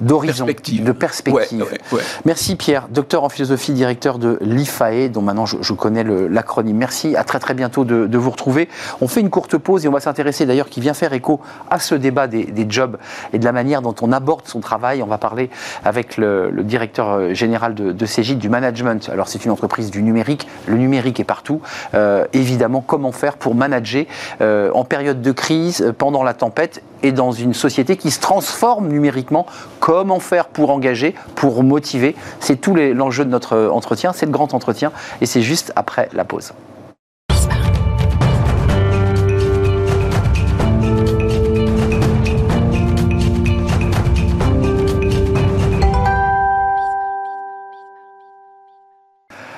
d'horizon, 0.00 0.46
de 0.46 0.92
perspective. 0.92 1.66
Merci 2.24 2.56
Pierre, 2.56 2.88
docteur 2.88 3.24
en 3.24 3.28
philosophie, 3.28 3.72
directeur 3.72 4.18
de 4.18 4.38
l'IFAE, 4.40 5.08
dont 5.08 5.22
maintenant 5.22 5.46
je, 5.46 5.72
connais 5.72 6.04
l'acronyme. 6.04 6.76
Merci, 6.76 7.16
à 7.16 7.24
très 7.24 7.38
très 7.38 7.54
bientôt 7.54 7.84
de, 7.84 8.18
vous 8.18 8.30
retrouver. 8.30 8.68
On 9.00 9.08
fait 9.08 9.20
une 9.20 9.30
courte 9.30 9.56
pause 9.56 9.84
et 9.84 9.88
on 9.88 9.92
va 9.92 10.00
s'intéresser 10.00 10.46
d'ailleurs, 10.46 10.68
qui 10.68 10.80
vient 10.80 10.94
faire 10.94 11.12
écho 11.12 11.40
à 11.70 11.78
ce 11.78 11.94
débat 11.94 12.26
des, 12.26 12.66
jobs 12.68 12.98
et 13.32 13.38
de 13.38 13.44
la 13.44 13.52
manière 13.52 13.82
dont 13.82 13.94
on 14.02 14.12
aborde 14.12 14.46
son 14.46 14.60
travail. 14.60 15.02
On 15.02 15.06
va 15.06 15.18
parler 15.18 15.50
avec 15.84 16.16
le, 16.16 16.50
directeur 16.64 17.10
euh, 17.10 17.34
général 17.34 17.74
de, 17.74 17.92
de 17.92 18.06
Cégide 18.06 18.38
du 18.38 18.48
management. 18.48 19.08
Alors 19.10 19.28
c'est 19.28 19.44
une 19.44 19.50
entreprise 19.50 19.90
du 19.90 20.02
numérique, 20.02 20.48
le 20.66 20.76
numérique 20.76 21.20
est 21.20 21.24
partout. 21.24 21.60
Euh, 21.94 22.24
évidemment, 22.32 22.82
comment 22.84 23.12
faire 23.12 23.36
pour 23.36 23.54
manager 23.54 24.06
euh, 24.40 24.70
en 24.74 24.84
période 24.84 25.22
de 25.22 25.32
crise, 25.32 25.92
pendant 25.98 26.07
la 26.10 26.34
tempête 26.34 26.82
et 27.02 27.12
dans 27.12 27.32
une 27.32 27.54
société 27.54 27.96
qui 27.96 28.10
se 28.10 28.20
transforme 28.20 28.88
numériquement. 28.88 29.46
Comment 29.80 30.20
faire 30.20 30.48
pour 30.48 30.70
engager, 30.70 31.14
pour 31.34 31.62
motiver? 31.62 32.16
C'est 32.40 32.60
tout 32.60 32.74
l'enjeu 32.74 33.24
de 33.24 33.30
notre 33.30 33.68
entretien, 33.72 34.12
c'est 34.12 34.26
le 34.26 34.32
grand 34.32 34.54
entretien 34.54 34.92
et 35.20 35.26
c'est 35.26 35.42
juste 35.42 35.72
après 35.76 36.08
la 36.12 36.24
pause. 36.24 36.52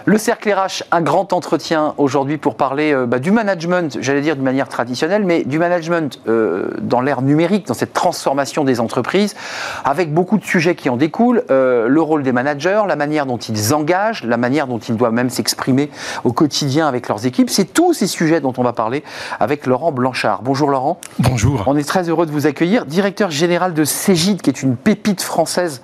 Le 0.07 0.17
cercle 0.17 0.51
RH, 0.51 0.85
un 0.93 1.03
grand 1.03 1.33
entretien 1.33 1.95
aujourd'hui 1.99 2.39
pour 2.39 2.55
parler 2.55 2.93
euh, 2.93 3.07
bah, 3.07 3.19
du 3.19 3.31
management, 3.31 3.99
j'allais 4.01 4.23
dire 4.23 4.37
de 4.37 4.41
manière 4.41 4.69
traditionnelle, 4.69 5.25
mais 5.25 5.45
du 5.45 5.59
management 5.59 6.21
euh, 6.27 6.71
dans 6.81 7.01
l'ère 7.01 7.21
numérique, 7.23 7.67
dans 7.67 7.75
cette 7.75 7.93
transformation 7.93 8.65
des 8.65 8.81
entreprises, 8.81 9.37
avec 9.85 10.13
beaucoup 10.15 10.39
de 10.39 10.45
sujets 10.45 10.75
qui 10.75 10.89
en 10.89 10.97
découlent, 10.97 11.45
euh, 11.51 11.87
le 11.89 12.01
rôle 12.01 12.23
des 12.23 12.33
managers, 12.33 12.83
la 12.89 12.97
manière 12.97 13.27
dont 13.27 13.37
ils 13.37 13.75
engagent, 13.75 14.25
la 14.25 14.39
manière 14.39 14.67
dont 14.67 14.79
ils 14.79 14.97
doivent 14.97 15.13
même 15.13 15.31
s'exprimer 15.31 15.91
au 16.25 16.33
quotidien 16.33 16.89
avec 16.89 17.09
leurs 17.09 17.27
équipes. 17.27 17.51
C'est 17.51 17.73
tous 17.73 17.93
ces 17.93 18.07
sujets 18.07 18.41
dont 18.41 18.55
on 18.57 18.63
va 18.63 18.73
parler 18.73 19.05
avec 19.39 19.67
Laurent 19.67 19.93
Blanchard. 19.93 20.41
Bonjour 20.43 20.71
Laurent. 20.71 20.99
Bonjour. 21.19 21.65
On 21.67 21.77
est 21.77 21.87
très 21.87 22.09
heureux 22.09 22.27
de 22.27 22.33
vous 22.33 22.47
accueillir. 22.47 22.87
Directeur 22.87 23.31
général 23.31 23.75
de 23.75 23.85
Cégide, 23.85 24.41
qui 24.41 24.49
est 24.49 24.63
une 24.63 24.77
pépite 24.77 25.21
française 25.21 25.83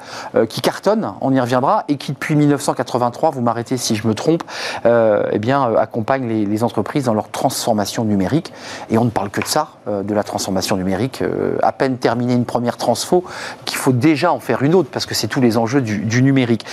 qui 0.48 0.60
cartonne, 0.60 1.12
on 1.20 1.32
y 1.32 1.40
reviendra, 1.40 1.84
et 1.88 1.96
qui 1.96 2.12
depuis 2.12 2.34
1983, 2.34 3.30
vous 3.30 3.42
m'arrêtez 3.42 3.76
si 3.76 3.94
je 3.94 4.05
me 4.06 4.14
trompe, 4.14 4.42
euh, 4.84 5.24
eh 5.32 5.38
bien, 5.38 5.68
euh, 5.68 5.76
accompagne 5.76 6.28
les, 6.28 6.64
entreprises 6.64 7.04
dans 7.04 7.14
leur 7.14 7.28
transformation 7.28 8.04
numérique. 8.04 8.52
Et 8.88 8.96
on 8.96 9.04
ne 9.04 9.10
parle 9.10 9.28
que 9.28 9.40
de 9.40 9.46
ça, 9.46 9.68
euh, 9.88 10.02
de 10.02 10.14
la 10.14 10.22
transformation 10.22 10.76
numérique. 10.76 11.22
à 11.62 11.72
peine 11.72 11.98
terminé 11.98 12.34
une 12.34 12.44
première 12.44 12.76
transfo, 12.76 13.24
qu'il 13.64 13.76
faut 13.76 13.92
déjà 13.92 14.32
en 14.32 14.40
faire 14.40 14.62
une 14.62 14.74
autre, 14.74 14.88
parce 14.90 15.06
que 15.06 15.14
c'est 15.14 15.26
tous 15.26 15.40
les 15.40 15.58
enjeux 15.58 15.80
du, 15.80 16.22
numérique. 16.22 16.64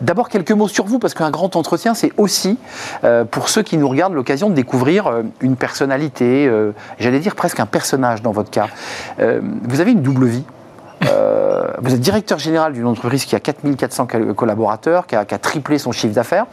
D'abord, 0.00 0.28
quelques 0.28 0.52
mots 0.52 0.68
sur 0.68 0.84
vous, 0.84 0.98
parce 0.98 1.14
qu'un 1.14 1.30
grand 1.30 1.56
entretien, 1.56 1.94
c'est 1.94 2.12
aussi, 2.16 2.58
pour 3.30 3.48
ceux 3.48 3.62
qui 3.62 3.76
nous 3.76 3.88
regardent, 3.88 4.14
l'occasion 4.14 4.50
de 4.50 4.54
découvrir 4.54 5.22
une 5.40 5.56
personnalité, 5.56 6.50
j'allais 6.98 7.20
dire 7.20 7.34
presque 7.34 7.60
un 7.60 7.66
personnage 7.66 8.22
dans 8.22 8.32
votre 8.32 8.50
cas. 8.50 8.68
vous 9.18 9.80
avez 9.80 9.92
une 9.92 10.02
double 10.02 10.26
vie. 10.26 10.44
Vous 11.02 11.94
êtes 11.94 12.00
directeur 12.00 12.38
général 12.38 12.72
d'une 12.72 12.86
entreprise 12.86 13.24
qui 13.24 13.34
a 13.34 13.40
4400 13.40 14.06
collaborateurs, 14.36 15.06
qui 15.06 15.14
a 15.14 15.24
triplé 15.24 15.78
son 15.78 15.92
chiffre 15.92 16.14
d'affaires. 16.14 16.46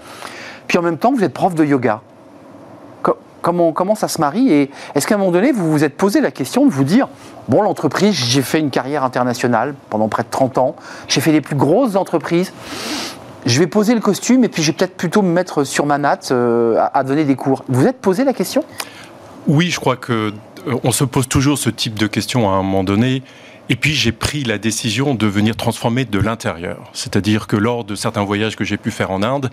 Puis 0.68 0.78
en 0.78 0.82
même 0.82 0.98
temps, 0.98 1.14
vous 1.14 1.24
êtes 1.24 1.34
prof 1.34 1.56
de 1.56 1.66
yoga. 1.66 2.02
Comment, 3.42 3.72
comment 3.72 3.96
ça 3.96 4.08
se 4.08 4.20
marie 4.20 4.52
Et 4.52 4.72
est-ce 4.96 5.08
qu'à 5.08 5.16
un 5.16 5.18
moment 5.20 5.32
donné, 5.32 5.52
vous 5.52 5.72
vous 5.72 5.84
êtes 5.84 5.96
posé 5.96 6.20
la 6.22 6.32
question 6.32 6.66
de 6.66 6.72
vous 6.72 6.84
dire 6.84 7.08
Bon, 7.48 7.62
l'entreprise, 7.62 8.14
j'ai 8.14 8.42
fait 8.42 8.60
une 8.60 8.72
carrière 8.72 9.04
internationale 9.04 9.74
pendant 9.90 10.10
près 10.10 10.24
de 10.24 10.28
30 10.30 10.58
ans, 10.58 10.76
j'ai 11.08 11.22
fait 11.22 11.32
les 11.32 11.40
plus 11.40 11.56
grosses 11.56 11.96
entreprises, 11.96 12.52
je 13.46 13.60
vais 13.60 13.68
poser 13.68 13.94
le 13.94 14.02
costume 14.02 14.44
et 14.44 14.50
puis 14.50 14.64
je 14.64 14.72
vais 14.72 14.78
peut-être 14.78 14.98
plutôt 14.98 15.22
me 15.22 15.32
mettre 15.32 15.64
sur 15.64 15.86
ma 15.86 15.98
natte 15.98 16.30
euh, 16.32 16.78
à, 16.94 17.04
donner 17.06 17.24
des 17.24 17.36
cours. 17.36 17.64
Vous 17.70 17.88
êtes 17.88 18.02
posé 18.02 18.26
la 18.26 18.34
question? 18.34 18.66
Oui, 19.48 19.70
je 19.70 19.80
crois 19.80 19.96
que 19.96 20.34
euh, 20.68 20.76
on 20.84 20.92
se 20.92 21.06
pose 21.06 21.30
toujours 21.30 21.58
ce 21.58 21.70
type 21.70 21.98
de 21.98 22.08
questions 22.08 22.50
à 22.50 22.54
un 22.56 22.64
moment 22.64 22.84
donné. 22.84 23.24
Et 23.70 23.76
puis 23.76 23.94
j'ai 23.94 24.12
pris 24.14 24.44
la 24.44 24.58
décision 24.58 25.14
de 25.14 25.28
venir 25.28 25.56
transformer 25.56 26.06
de 26.06 26.20
l'intérieur. 26.20 26.90
C'est-à-dire 26.94 27.48
que 27.48 27.58
lors 27.58 27.84
de 27.84 27.96
certains 27.96 28.24
voyages 28.24 28.56
que 28.56 28.64
j'ai 28.64 28.78
pu 28.78 28.92
faire 28.92 29.12
en 29.12 29.24
Inde, 29.24 29.50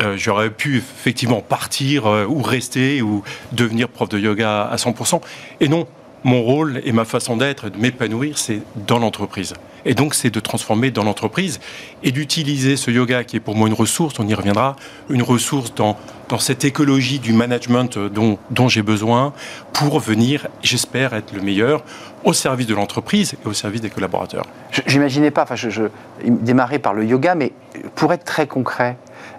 euh, 0.00 0.16
j'aurais 0.16 0.50
pu 0.50 0.78
effectivement 0.78 1.40
partir 1.40 2.06
euh, 2.06 2.24
ou 2.26 2.40
rester 2.40 3.02
ou 3.02 3.22
devenir 3.52 3.88
prof 3.88 4.08
de 4.08 4.18
yoga 4.18 4.62
à 4.62 4.76
100%. 4.76 5.20
Et 5.60 5.68
non, 5.68 5.86
mon 6.24 6.42
rôle 6.42 6.80
et 6.84 6.92
ma 6.92 7.04
façon 7.04 7.36
d'être, 7.36 7.68
de 7.68 7.76
m'épanouir, 7.76 8.38
c'est 8.38 8.60
dans 8.86 8.98
l'entreprise. 8.98 9.54
Et 9.84 9.94
donc, 9.94 10.14
c'est 10.14 10.30
de 10.30 10.40
transformer 10.40 10.90
dans 10.90 11.02
l'entreprise 11.02 11.60
et 12.02 12.12
d'utiliser 12.12 12.76
ce 12.76 12.90
yoga 12.90 13.24
qui 13.24 13.36
est 13.36 13.40
pour 13.40 13.56
moi 13.56 13.68
une 13.68 13.74
ressource, 13.74 14.14
on 14.20 14.28
y 14.28 14.34
reviendra, 14.34 14.76
une 15.10 15.22
ressource 15.22 15.74
dans, 15.74 15.98
dans 16.28 16.38
cette 16.38 16.64
écologie 16.64 17.18
du 17.18 17.32
management 17.32 17.98
dont, 17.98 18.38
dont 18.50 18.68
j'ai 18.68 18.82
besoin 18.82 19.32
pour 19.72 19.98
venir, 19.98 20.46
j'espère, 20.62 21.14
être 21.14 21.32
le 21.32 21.42
meilleur 21.42 21.84
au 22.24 22.32
service 22.32 22.66
de 22.66 22.74
l'entreprise 22.74 23.34
et 23.34 23.48
au 23.48 23.52
service 23.52 23.80
des 23.80 23.90
collaborateurs. 23.90 24.44
J'imaginais 24.86 25.30
pas, 25.30 25.42
enfin, 25.42 25.56
je, 25.56 25.82
démarrais 26.24 26.78
par 26.78 26.94
le 26.94 27.04
yoga, 27.04 27.34
mais 27.34 27.52
pour 27.94 28.12
être 28.12 28.24
très 28.24 28.46
concret, 28.46 28.96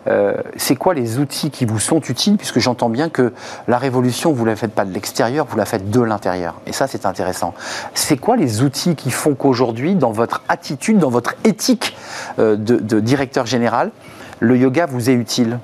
euh, 0.08 0.36
c'est 0.58 0.76
quoi 0.76 0.94
les 0.94 1.20
outils 1.20 1.50
qui 1.50 1.66
vous 1.66 1.80
sont 1.80 2.00
utiles? 2.02 2.38
Puisque 2.38 2.60
j'entends 2.60 2.90
bien 2.90 3.10
que 3.10 3.34
la 3.68 3.78
révolution, 3.78 4.34
vous 4.34 4.44
ne 4.44 4.50
la 4.50 4.56
faites 4.56 4.74
pas 4.74 4.86
de 4.86 4.94
l'extérieur, 4.94 5.46
vous 5.50 5.58
la 5.58 5.66
faites 5.66 5.90
de 5.90 6.02
l'intérieur. 6.02 6.56
Et 6.68 6.74
ça, 6.74 6.88
c'est 6.88 7.06
intéressant. 7.06 7.54
C'est 7.94 8.18
quoi 8.18 8.36
les 8.36 8.62
outils 8.62 8.96
qui 8.96 9.12
font 9.12 9.36
qu'aujourd'hui, 9.36 9.96
dans 9.96 10.12
votre 10.12 10.44
attitude, 10.50 10.98
dans 10.98 11.10
votre 11.10 11.36
éthique 11.44 11.96
euh, 12.40 12.56
de, 12.56 13.00
directeur 13.00 13.46
général, 13.46 13.92
le 14.40 14.58
yoga 14.58 14.86
vous 14.86 15.10
est 15.10 15.14
utile? 15.14 15.60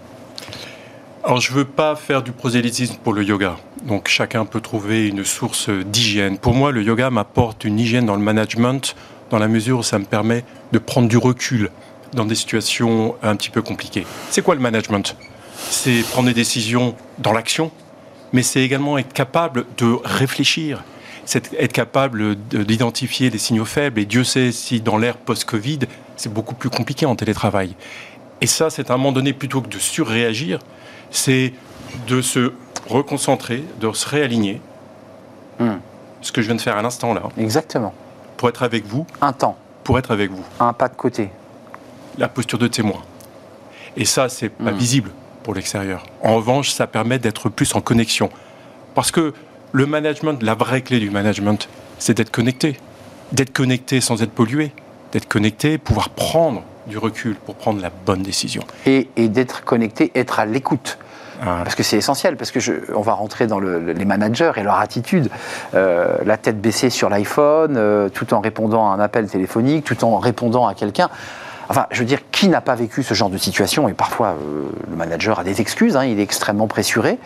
Alors, 1.23 1.41
je 1.41 1.51
ne 1.51 1.57
veux 1.57 1.65
pas 1.65 1.95
faire 1.95 2.23
du 2.23 2.31
prosélytisme 2.31 2.95
pour 3.03 3.13
le 3.13 3.23
yoga. 3.23 3.57
Donc, 3.83 4.07
chacun 4.07 4.45
peut 4.45 4.61
trouver 4.61 5.07
une 5.07 5.25
source 5.25 5.69
d'hygiène. 5.69 6.37
Pour 6.37 6.53
moi, 6.53 6.71
le 6.71 6.81
yoga 6.81 7.09
m'apporte 7.09 7.65
une 7.65 7.77
hygiène 7.77 8.05
dans 8.05 8.15
le 8.15 8.21
management, 8.21 8.95
dans 9.29 9.37
la 9.37 9.47
mesure 9.47 9.79
où 9.79 9.83
ça 9.83 9.99
me 9.99 10.05
permet 10.05 10.45
de 10.71 10.79
prendre 10.79 11.09
du 11.09 11.17
recul 11.17 11.71
dans 12.13 12.25
des 12.25 12.35
situations 12.35 13.15
un 13.21 13.35
petit 13.35 13.49
peu 13.49 13.61
compliquées. 13.61 14.05
C'est 14.29 14.41
quoi 14.41 14.55
le 14.55 14.61
management? 14.61 15.15
C'est 15.69 16.03
prendre 16.09 16.29
des 16.29 16.33
décisions 16.33 16.95
dans 17.17 17.33
l'action, 17.33 17.69
mais 18.31 18.41
c'est 18.41 18.61
également 18.61 18.97
être 18.97 19.13
capable 19.13 19.65
de 19.77 19.97
réfléchir, 20.03 20.83
c'est 21.25 21.53
être 21.59 21.73
capable 21.73 22.35
d'identifier 22.35 23.29
des 23.29 23.37
signaux 23.37 23.65
faibles. 23.65 23.99
Et 23.99 24.05
Dieu 24.05 24.23
sait 24.23 24.51
si 24.51 24.81
dans 24.81 24.97
l'ère 24.97 25.17
post-Covid, 25.17 25.79
c'est 26.15 26.33
beaucoup 26.33 26.55
plus 26.55 26.69
compliqué 26.69 27.05
en 27.05 27.15
télétravail. 27.15 27.75
Et 28.41 28.47
ça, 28.47 28.69
c'est 28.69 28.89
à 28.89 28.93
un 28.93 28.97
moment 28.97 29.11
donné, 29.11 29.33
plutôt 29.33 29.61
que 29.61 29.69
de 29.69 29.79
surréagir, 29.79 30.59
c'est 31.11 31.53
de 32.07 32.21
se 32.21 32.53
reconcentrer, 32.87 33.63
de 33.79 33.91
se 33.91 34.07
réaligner. 34.07 34.61
Hmm. 35.59 35.77
Ce 36.21 36.31
que 36.31 36.41
je 36.41 36.47
viens 36.47 36.55
de 36.55 36.61
faire 36.61 36.77
à 36.77 36.81
l'instant 36.81 37.13
là. 37.13 37.23
Exactement. 37.37 37.93
Pour 38.37 38.49
être 38.49 38.63
avec 38.63 38.85
vous. 38.85 39.05
Un 39.21 39.33
temps. 39.33 39.57
Pour 39.83 39.99
être 39.99 40.11
avec 40.11 40.31
vous. 40.31 40.43
Un 40.59 40.73
pas 40.73 40.87
de 40.87 40.95
côté 40.95 41.29
la 42.19 42.27
posture 42.27 42.59
de 42.59 42.67
témoin. 42.67 43.01
Et 43.97 44.05
ça, 44.05 44.29
c'est 44.29 44.49
pas 44.49 44.71
hmm. 44.71 44.77
visible 44.77 45.11
pour 45.43 45.55
l'extérieur. 45.55 46.05
En 46.21 46.35
revanche, 46.35 46.69
ça 46.69 46.85
permet 46.85 47.17
d'être 47.17 47.49
plus 47.49 47.73
en 47.75 47.81
connexion. 47.81 48.29
Parce 48.93 49.09
que 49.09 49.33
le 49.71 49.85
management, 49.85 50.41
la 50.43 50.53
vraie 50.53 50.81
clé 50.81 50.99
du 50.99 51.09
management, 51.09 51.69
c'est 51.97 52.15
d'être 52.15 52.31
connecté. 52.31 52.77
D'être 53.31 53.53
connecté 53.53 54.01
sans 54.01 54.21
être 54.21 54.31
pollué. 54.31 54.71
D'être 55.11 55.27
connecté, 55.27 55.77
pouvoir 55.77 56.09
prendre 56.09 56.63
du 56.89 56.97
recul 56.97 57.35
pour 57.35 57.55
prendre 57.55 57.81
la 57.81 57.89
bonne 57.89 58.21
décision. 58.21 58.63
Et, 58.85 59.07
d'être 59.15 59.63
connecté, 59.63 60.11
être 60.15 60.39
à 60.39 60.45
l'écoute. 60.45 60.97
Parce 61.41 61.75
que 61.75 61.83
c'est 61.83 61.95
essentiel, 61.95 62.35
parce 62.35 62.51
que 62.51 62.59
je, 62.59 62.73
on 62.93 63.01
va 63.01 63.13
rentrer 63.13 63.47
dans 63.47 63.61
les 63.61 64.05
managers 64.05 64.51
et 64.57 64.63
leur 64.63 64.75
attitude. 64.75 65.29
Euh, 65.73 66.17
la 66.25 66.35
tête 66.35 66.59
baissée 66.59 66.89
sur 66.89 67.09
l'iPhone, 67.09 67.75
euh, 67.77 68.09
tout 68.09 68.33
en 68.33 68.41
répondant 68.41 68.91
à 68.91 68.93
un 68.93 68.99
appel 68.99 69.25
téléphonique, 69.29 69.85
tout 69.85 70.03
en 70.03 70.19
répondant 70.19 70.67
à 70.67 70.73
quelqu'un. 70.73 71.09
Enfin, 71.69 71.85
je 71.91 71.99
veux 71.99 72.05
dire, 72.05 72.19
qui 72.31 72.49
n'a 72.49 72.59
pas 72.59 72.75
vécu 72.75 73.03
ce 73.03 73.13
genre 73.13 73.29
de 73.29 73.37
situation? 73.37 73.87
Et 73.87 73.93
parfois, 73.93 74.29
euh, 74.29 74.69
le 74.89 74.95
manager 74.97 75.39
a 75.39 75.45
des 75.45 75.61
excuses, 75.61 75.95
hein, 75.95 76.03
il 76.03 76.19
est 76.19 76.23
extrêmement 76.23 76.67
pressuré. 76.67 77.19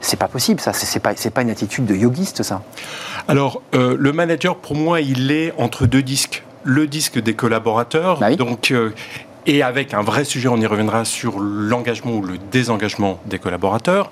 C'est 0.00 0.18
pas 0.18 0.28
possible, 0.28 0.60
ça. 0.60 0.72
C'est 0.72 1.00
pas, 1.00 1.14
pas 1.14 1.42
une 1.42 1.50
attitude 1.50 1.86
de 1.86 1.94
yogiste, 1.96 2.44
ça. 2.44 2.62
Alors, 3.26 3.60
le 3.72 4.12
manager, 4.12 4.56
pour 4.56 4.74
moi, 4.74 5.00
il 5.00 5.30
est 5.30 5.52
entre 5.58 5.86
deux 5.86 6.02
disques 6.02 6.44
le 6.64 6.86
disque 6.86 7.18
des 7.18 7.34
collaborateurs. 7.34 8.18
Bah 8.18 8.34
donc, 8.34 8.70
euh, 8.70 8.90
et 9.46 9.62
avec 9.62 9.94
un 9.94 10.02
vrai 10.02 10.24
sujet, 10.24 10.48
on 10.48 10.58
y 10.58 10.66
reviendra 10.66 11.04
sur 11.04 11.38
l'engagement 11.40 12.12
ou 12.12 12.22
le 12.22 12.38
désengagement 12.38 13.20
des 13.26 13.38
collaborateurs. 13.38 14.10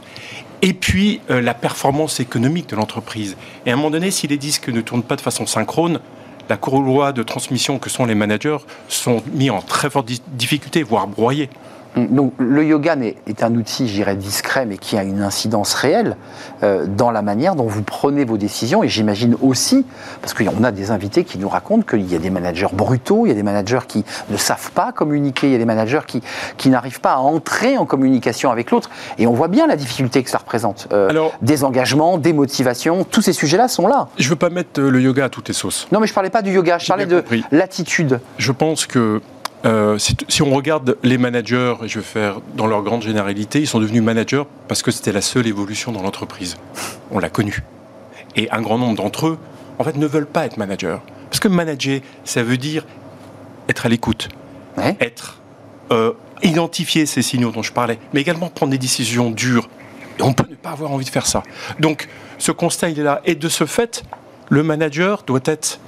Et 0.63 0.73
puis 0.73 1.21
euh, 1.31 1.41
la 1.41 1.55
performance 1.55 2.21
économique 2.21 2.69
de 2.71 2.77
l'entreprise. 2.77 3.37
Et 3.65 3.71
à 3.71 3.75
un 3.75 3.77
moment 3.77 3.91
donné, 3.91 4.11
si 4.11 4.27
les 4.27 4.39
disques 4.39 4.69
ne 4.69 4.81
tournent 4.81 5.03
pas 5.03 5.17
de 5.17 5.21
façon 5.21 5.47
synchrone, 5.47 6.01
la 6.49 6.57
courroie 6.57 7.13
de 7.13 7.23
transmission 7.23 7.79
que 7.79 7.91
sont 7.91 8.07
les 8.07 8.15
managers 8.15 8.59
sont 8.89 9.23
mis 9.33 9.51
en 9.51 9.61
très 9.61 9.91
forte 9.91 10.11
difficulté, 10.29 10.83
voire 10.83 11.07
broyés. 11.07 11.51
Donc 12.07 12.33
le 12.39 12.65
yoga 12.65 12.97
est 13.27 13.43
un 13.43 13.55
outil, 13.55 13.89
j'irais, 13.89 14.17
discret, 14.17 14.67
mais 14.67 14.79
qui 14.79 14.97
a 14.97 15.03
une 15.03 15.23
incidence 15.23 15.75
réelle 15.75 16.17
euh, 16.63 16.87
dans 16.87 17.11
la 17.11 17.23
manière 17.23 17.55
dont 17.55 17.67
vous 17.67 17.83
prenez 17.83 18.25
vos 18.25 18.37
décisions. 18.37 18.83
Et 18.83 18.89
j'imagine 18.89 19.37
aussi, 19.43 19.85
parce 20.21 20.35
qu'on 20.35 20.65
a 20.65 20.71
des 20.71 20.91
invités 20.91 21.25
qui 21.25 21.39
nous 21.39 21.49
racontent 21.49 21.83
qu'il 21.83 22.11
y 22.11 22.15
a 22.15 22.19
des 22.19 22.31
managers 22.31 22.69
brutaux, 22.73 23.27
il 23.27 23.31
y 23.31 23.33
a 23.33 23.35
des 23.35 23.43
managers 23.43 23.87
qui 23.87 24.05
ne 24.31 24.37
savent 24.37 24.71
pas 24.73 24.93
communiquer, 24.93 25.49
il 25.49 25.53
y 25.53 25.57
a 25.57 25.59
des 25.59 25.65
managers 25.65 26.01
qui, 26.07 26.23
qui 26.57 26.69
n'arrivent 26.69 27.01
pas 27.01 27.13
à 27.13 27.19
entrer 27.19 27.79
en 27.79 27.87
communication 27.87 28.51
avec 28.51 28.71
l'autre. 28.71 28.91
Et 29.19 29.27
on 29.27 29.33
voit 29.33 29.49
bien 29.49 29.67
la 29.67 29.77
difficulté 29.77 30.23
que 30.23 30.31
ça 30.31 30.39
représente. 30.39 30.89
Euh, 30.93 31.29
des 31.43 31.65
engagements, 31.65 32.19
des 32.19 32.33
motivations, 32.33 33.05
tous 33.05 33.23
ces 33.23 33.33
sujets-là 33.33 33.69
sont 33.69 33.87
là. 33.87 34.09
Je 34.19 34.25
ne 34.25 34.31
veux 34.31 34.37
pas 34.37 34.51
mettre 34.51 34.81
le 34.81 35.01
yoga 35.01 35.27
à 35.27 35.29
toutes 35.29 35.49
les 35.49 35.55
sauces. 35.55 35.89
Non, 35.93 36.01
mais 36.01 36.07
je 36.07 36.13
ne 36.13 36.15
parlais 36.15 36.31
pas 36.31 36.43
du 36.43 36.53
yoga, 36.53 36.79
je 36.79 36.87
parlais 36.87 37.07
de 37.07 37.25
l'attitude. 37.51 38.21
Je 38.39 38.53
pense 38.53 38.87
que 38.87 39.21
euh, 39.65 39.99
si, 39.99 40.43
on 40.43 40.55
regarde 40.55 40.97
les 41.03 41.19
managers, 41.19 41.75
et 41.83 41.89
je 41.89 41.99
vais 41.99 42.05
faire 42.05 42.41
dans 42.55 42.67
leur 42.67 42.83
grande 42.83 43.03
généralité, 43.03 43.61
ils 43.61 43.67
sont 43.67 43.81
devenus 43.81 44.03
managers 44.03 44.45
parce 44.69 44.83
que 44.83 44.91
c'était 44.91 45.13
la 45.13 45.21
seule 45.21 45.47
évolution 45.47 45.91
dans 45.91 46.03
l'entreprise. 46.03 46.57
On 47.11 47.19
l'a 47.19 47.31
connu. 47.31 47.63
Et 48.37 48.49
un 48.51 48.63
grand 48.63 48.79
nombre 48.79 48.97
d'entre 48.97 49.27
eux, 49.27 49.39
en 49.79 49.85
fait, 49.85 49.97
ne 49.97 50.07
veulent 50.07 50.27
pas 50.27 50.47
être 50.47 50.59
managers. 50.59 50.99
Parce 51.29 51.41
que 51.41 51.49
manager, 51.49 52.01
ça 52.25 52.43
veut 52.43 52.57
dire 52.57 52.85
être 53.69 53.87
à 53.87 53.89
l'écoute, 53.89 54.29
être 55.01 55.41
euh, 55.91 56.13
identifier 56.43 57.05
ces 57.07 57.23
signaux 57.23 57.51
dont 57.51 57.63
je 57.63 57.73
parlais, 57.73 57.99
mais 58.13 58.21
également 58.21 58.49
prendre 58.49 58.71
des 58.71 58.79
décisions 58.79 59.31
dures. 59.31 59.69
Et 60.19 60.23
on 60.23 60.33
peut 60.33 60.47
ne 60.49 60.55
pas 60.55 60.71
avoir 60.71 60.93
envie 60.93 61.05
de 61.05 61.11
faire 61.11 61.27
ça. 61.27 61.43
Donc, 61.81 62.09
ce 62.39 62.53
constat, 62.53 62.91
il 62.91 63.01
est 63.01 63.05
là. 63.05 63.21
Et 63.25 63.35
de 63.35 63.49
ce 63.49 63.67
fait, 63.67 64.05
le 64.49 64.63
manager 64.63 65.25
doit 65.27 65.41
être 65.45 65.81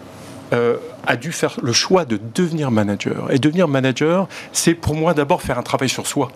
euh, 0.53 0.77
a 1.07 1.17
dû 1.17 1.33
faire 1.33 1.57
le 1.63 1.73
choix 1.73 2.05
de 2.05 2.21
devenir 2.35 2.71
manager. 2.71 3.31
Et 3.31 3.39
devenir 3.39 3.69
manager, 3.69 4.29
c'est 4.53 4.75
pour 4.75 4.95
moi 4.95 5.15
d'abord 5.15 5.43
faire 5.43 5.59
un 5.59 5.63
travail 5.63 5.89
sur 5.89 6.07
soi. 6.07 6.31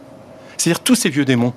C'est-à-dire 0.57 0.81
tous 0.81 0.94
ces 0.94 1.11
vieux 1.11 1.24
démons. 1.24 1.53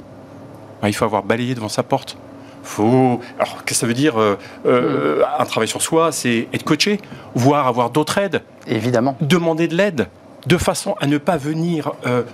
Ah, 0.82 0.90
il 0.90 0.94
faut 0.94 1.06
avoir 1.06 1.24
balayé 1.24 1.56
devant 1.56 1.70
sa 1.70 1.84
porte. 1.84 2.18
Faut. 2.64 3.22
Alors, 3.40 3.64
qu'est-ce 3.64 3.66
que 3.66 3.74
ça 3.76 3.88
veut 3.88 3.94
dire 3.94 4.20
euh, 4.20 4.36
euh, 4.66 5.24
Un 5.40 5.46
travail 5.46 5.68
sur 5.68 5.82
soi, 5.82 6.12
c'est 6.12 6.48
être 6.54 6.64
coaché, 6.64 7.00
voire 7.34 7.68
avoir 7.68 7.90
d'autres 7.90 8.18
aides. 8.18 8.42
Évidemment. 8.68 9.16
Demander 9.22 9.68
de 9.68 9.76
l'aide, 9.76 10.08
de 10.48 10.58
façon 10.58 10.96
à 11.00 11.08
ne 11.08 11.18
pas 11.18 11.38
venir 11.38 11.94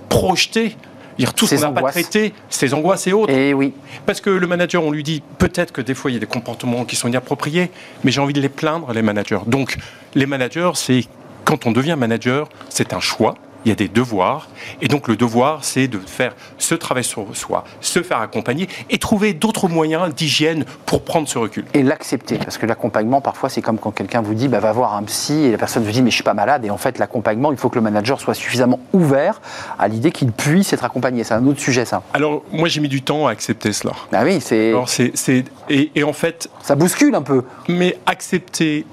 projeter 0.09 0.75
Dire 1.17 1.33
tout 1.33 1.47
ce 1.47 1.55
qu'on 1.55 1.61
n'a 1.61 1.81
pas 1.81 1.91
traité, 1.91 2.33
ses 2.49 2.73
angoisses 2.73 3.07
et 3.07 3.13
autres. 3.13 3.31
Et 3.31 3.49
eh 3.49 3.53
oui. 3.53 3.73
Parce 4.05 4.21
que 4.21 4.29
le 4.29 4.47
manager, 4.47 4.83
on 4.83 4.91
lui 4.91 5.03
dit 5.03 5.21
peut-être 5.37 5.71
que 5.71 5.81
des 5.81 5.93
fois 5.93 6.11
il 6.11 6.15
y 6.15 6.17
a 6.17 6.19
des 6.19 6.25
comportements 6.25 6.85
qui 6.85 6.95
sont 6.95 7.07
inappropriés, 7.07 7.71
mais 8.03 8.11
j'ai 8.11 8.21
envie 8.21 8.33
de 8.33 8.41
les 8.41 8.49
plaindre, 8.49 8.91
les 8.93 9.01
managers. 9.01 9.39
Donc 9.47 9.77
les 10.15 10.25
managers, 10.25 10.71
c'est 10.75 11.05
quand 11.45 11.65
on 11.65 11.71
devient 11.71 11.95
manager, 11.97 12.49
c'est 12.69 12.93
un 12.93 12.99
choix 12.99 13.35
il 13.65 13.69
y 13.69 13.71
a 13.71 13.75
des 13.75 13.87
devoirs. 13.87 14.49
Et 14.81 14.87
donc 14.87 15.07
le 15.07 15.15
devoir, 15.15 15.63
c'est 15.63 15.87
de 15.87 15.99
faire 15.99 16.35
ce 16.57 16.75
travail 16.75 17.03
sur 17.03 17.25
soi, 17.35 17.63
se 17.81 18.01
faire 18.03 18.19
accompagner 18.19 18.67
et 18.89 18.97
trouver 18.97 19.33
d'autres 19.33 19.67
moyens 19.67 20.13
d'hygiène 20.13 20.65
pour 20.85 21.03
prendre 21.03 21.27
ce 21.27 21.37
recul. 21.37 21.65
Et 21.73 21.83
l'accepter, 21.83 22.37
parce 22.37 22.57
que 22.57 22.65
l'accompagnement, 22.65 23.21
parfois, 23.21 23.49
c'est 23.49 23.61
comme 23.61 23.77
quand 23.77 23.91
quelqu'un 23.91 24.21
vous 24.21 24.33
dit, 24.33 24.47
bah, 24.47 24.59
va 24.59 24.71
voir 24.71 24.95
un 24.95 25.03
psy, 25.03 25.45
et 25.45 25.51
la 25.51 25.57
personne 25.57 25.83
vous 25.83 25.91
dit, 25.91 26.01
mais 26.01 26.09
je 26.09 26.15
suis 26.15 26.23
pas 26.23 26.33
malade. 26.33 26.65
Et 26.65 26.69
en 26.69 26.77
fait, 26.77 26.99
l'accompagnement, 26.99 27.51
il 27.51 27.57
faut 27.57 27.69
que 27.69 27.75
le 27.75 27.81
manager 27.81 28.19
soit 28.19 28.33
suffisamment 28.33 28.79
ouvert 28.93 29.41
à 29.79 29.87
l'idée 29.87 30.11
qu'il 30.11 30.31
puisse 30.31 30.73
être 30.73 30.83
accompagné. 30.83 31.23
C'est 31.23 31.33
un 31.33 31.45
autre 31.47 31.59
sujet, 31.59 31.85
ça. 31.85 32.03
Alors, 32.13 32.43
moi, 32.51 32.67
j'ai 32.67 32.81
mis 32.81 32.89
du 32.89 33.01
temps 33.01 33.27
à 33.27 33.31
accepter 33.31 33.73
cela. 33.73 33.93
Ah 34.11 34.23
oui, 34.23 34.39
c'est... 34.41 34.73
c'est, 34.87 35.45
et, 35.69 35.91
et 35.95 36.03
en 36.03 36.13
fait... 36.13 36.49
Ça 36.61 36.75
bouscule 36.75 37.15
un 37.15 37.21
peu. 37.21 37.43
Mais 37.67 37.97
accepter 38.05 38.85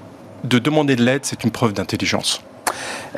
de 0.43 0.59
demander 0.59 0.95
de 0.95 1.03
l'aide, 1.03 1.21
c'est 1.23 1.43
une 1.43 1.51
preuve 1.51 1.73
d'intelligence. 1.73 2.41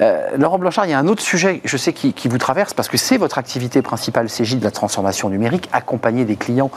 Euh, 0.01 0.37
Laurent 0.37 0.57
Blanchard, 0.57 0.85
il 0.85 0.91
y 0.91 0.93
a 0.93 0.99
un 0.99 1.07
autre 1.07 1.21
sujet, 1.21 1.61
je 1.63 1.77
sais, 1.77 1.93
qui, 1.93 2.27
vous 2.27 2.37
traverse, 2.37 2.73
parce 2.73 2.87
que 2.87 2.97
c'est 2.97 3.17
votre 3.17 3.37
activité 3.37 3.81
principale, 3.81 4.27
CJ 4.27 4.57
de 4.57 4.63
la 4.63 4.71
transformation 4.71 5.29
numérique, 5.29 5.69
accompagner 5.71 6.25
des 6.25 6.35
clients 6.35 6.71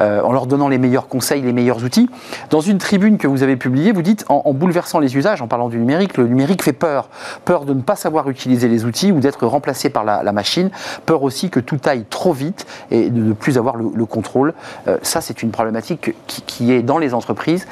euh, 0.00 0.22
en 0.22 0.32
leur 0.32 0.46
donnant 0.46 0.68
les 0.68 0.78
meilleurs 0.78 1.08
conseils, 1.08 1.42
les 1.42 1.52
meilleurs 1.52 1.84
outils. 1.84 2.08
Dans 2.50 2.60
une 2.60 2.78
tribune 2.78 3.18
que 3.18 3.26
vous 3.26 3.42
avez 3.42 3.56
publiée, 3.56 3.92
vous 3.92 4.02
dites, 4.02 4.24
en, 4.28 4.52
bouleversant 4.52 4.98
les 4.98 5.16
usages, 5.16 5.42
en 5.42 5.48
parlant 5.48 5.68
du 5.68 5.78
numérique, 5.78 6.16
le 6.16 6.26
numérique 6.26 6.62
fait 6.62 6.72
peur. 6.72 7.08
Peur 7.44 7.64
de 7.64 7.74
ne 7.74 7.82
pas 7.82 7.96
savoir 7.96 8.28
utiliser 8.28 8.68
les 8.68 8.84
outils 8.84 9.12
ou 9.12 9.20
d'être 9.20 9.46
remplacé 9.46 9.90
par 9.90 10.04
la, 10.04 10.32
machine. 10.32 10.70
Peur 11.04 11.22
aussi 11.22 11.50
que 11.50 11.60
tout 11.60 11.78
aille 11.84 12.04
trop 12.08 12.32
vite 12.32 12.66
et 12.90 13.10
de 13.10 13.20
ne 13.20 13.32
plus 13.34 13.58
avoir 13.58 13.76
le, 13.76 14.06
contrôle. 14.06 14.54
Euh, 14.88 14.96
ça, 15.02 15.20
c'est 15.20 15.42
une 15.42 15.50
problématique 15.50 16.14
qui, 16.26 16.72
est 16.72 16.82
dans 16.82 16.98
les 16.98 17.14
entreprises 17.14 17.66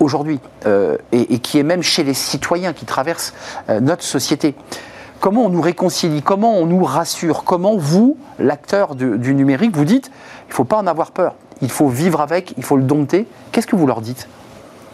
aujourd'hui 0.00 0.40
et, 1.12 1.34
et, 1.34 1.38
qui 1.38 1.58
est 1.58 1.62
même 1.62 1.82
chez 1.82 2.04
les 2.04 2.14
citoyens 2.14 2.72
qui 2.72 2.86
traversent 2.86 3.34
notre 3.68 4.02
société. 4.06 4.54
Comment 5.20 5.46
on 5.46 5.48
nous 5.48 5.60
réconcilie 5.60 6.22
Comment 6.22 6.58
on 6.58 6.66
nous 6.66 6.84
rassure 6.84 7.44
Comment 7.44 7.76
vous, 7.76 8.16
l'acteur 8.38 8.94
du, 8.94 9.34
numérique, 9.34 9.76
vous 9.76 9.84
dites 9.84 10.10
il 10.46 10.50
ne 10.50 10.54
faut 10.54 10.64
pas 10.64 10.76
en 10.76 10.86
avoir 10.86 11.10
peur, 11.10 11.34
il 11.62 11.70
faut 11.70 11.88
vivre 11.88 12.20
avec, 12.20 12.54
il 12.56 12.62
faut 12.62 12.76
le 12.76 12.84
dompter 12.84 13.26
Qu'est-ce 13.52 13.66
que 13.66 13.76
vous 13.76 13.86
leur 13.86 14.00
dites? 14.00 14.28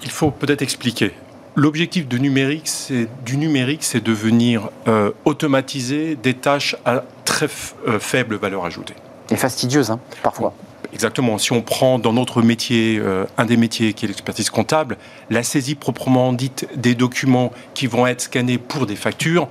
Il 0.02 0.10
faut 0.10 0.30
peut-être 0.30 0.62
expliquer. 0.62 1.12
L'objectif 1.54 2.08
du 2.08 2.18
numérique, 2.18 2.66
c'est 2.68 3.08
du 3.26 3.36
numérique, 3.36 3.84
c'est 3.84 4.02
de 4.02 4.12
venir 4.12 4.70
euh, 4.88 5.10
automatiser 5.26 6.16
des 6.16 6.34
tâches 6.34 6.76
à 6.86 7.04
très 7.26 7.48
euh, 7.86 7.98
faible 7.98 8.36
valeur 8.36 8.64
ajoutée. 8.64 8.94
Et 9.30 9.36
fastidieuse, 9.36 9.90
hein, 9.90 10.00
parfois. 10.22 10.54
Exactement. 10.92 11.38
Si 11.38 11.52
on 11.52 11.62
prend 11.62 11.98
dans 11.98 12.12
notre 12.12 12.42
métier, 12.42 12.98
euh, 12.98 13.24
un 13.38 13.46
des 13.46 13.56
métiers 13.56 13.94
qui 13.94 14.04
est 14.04 14.08
l'expertise 14.08 14.50
comptable, 14.50 14.98
la 15.30 15.42
saisie 15.42 15.74
proprement 15.74 16.32
dite 16.32 16.68
des 16.76 16.94
documents 16.94 17.50
qui 17.74 17.86
vont 17.86 18.06
être 18.06 18.22
scannés 18.22 18.58
pour 18.58 18.86
des 18.86 18.96
factures, 18.96 19.48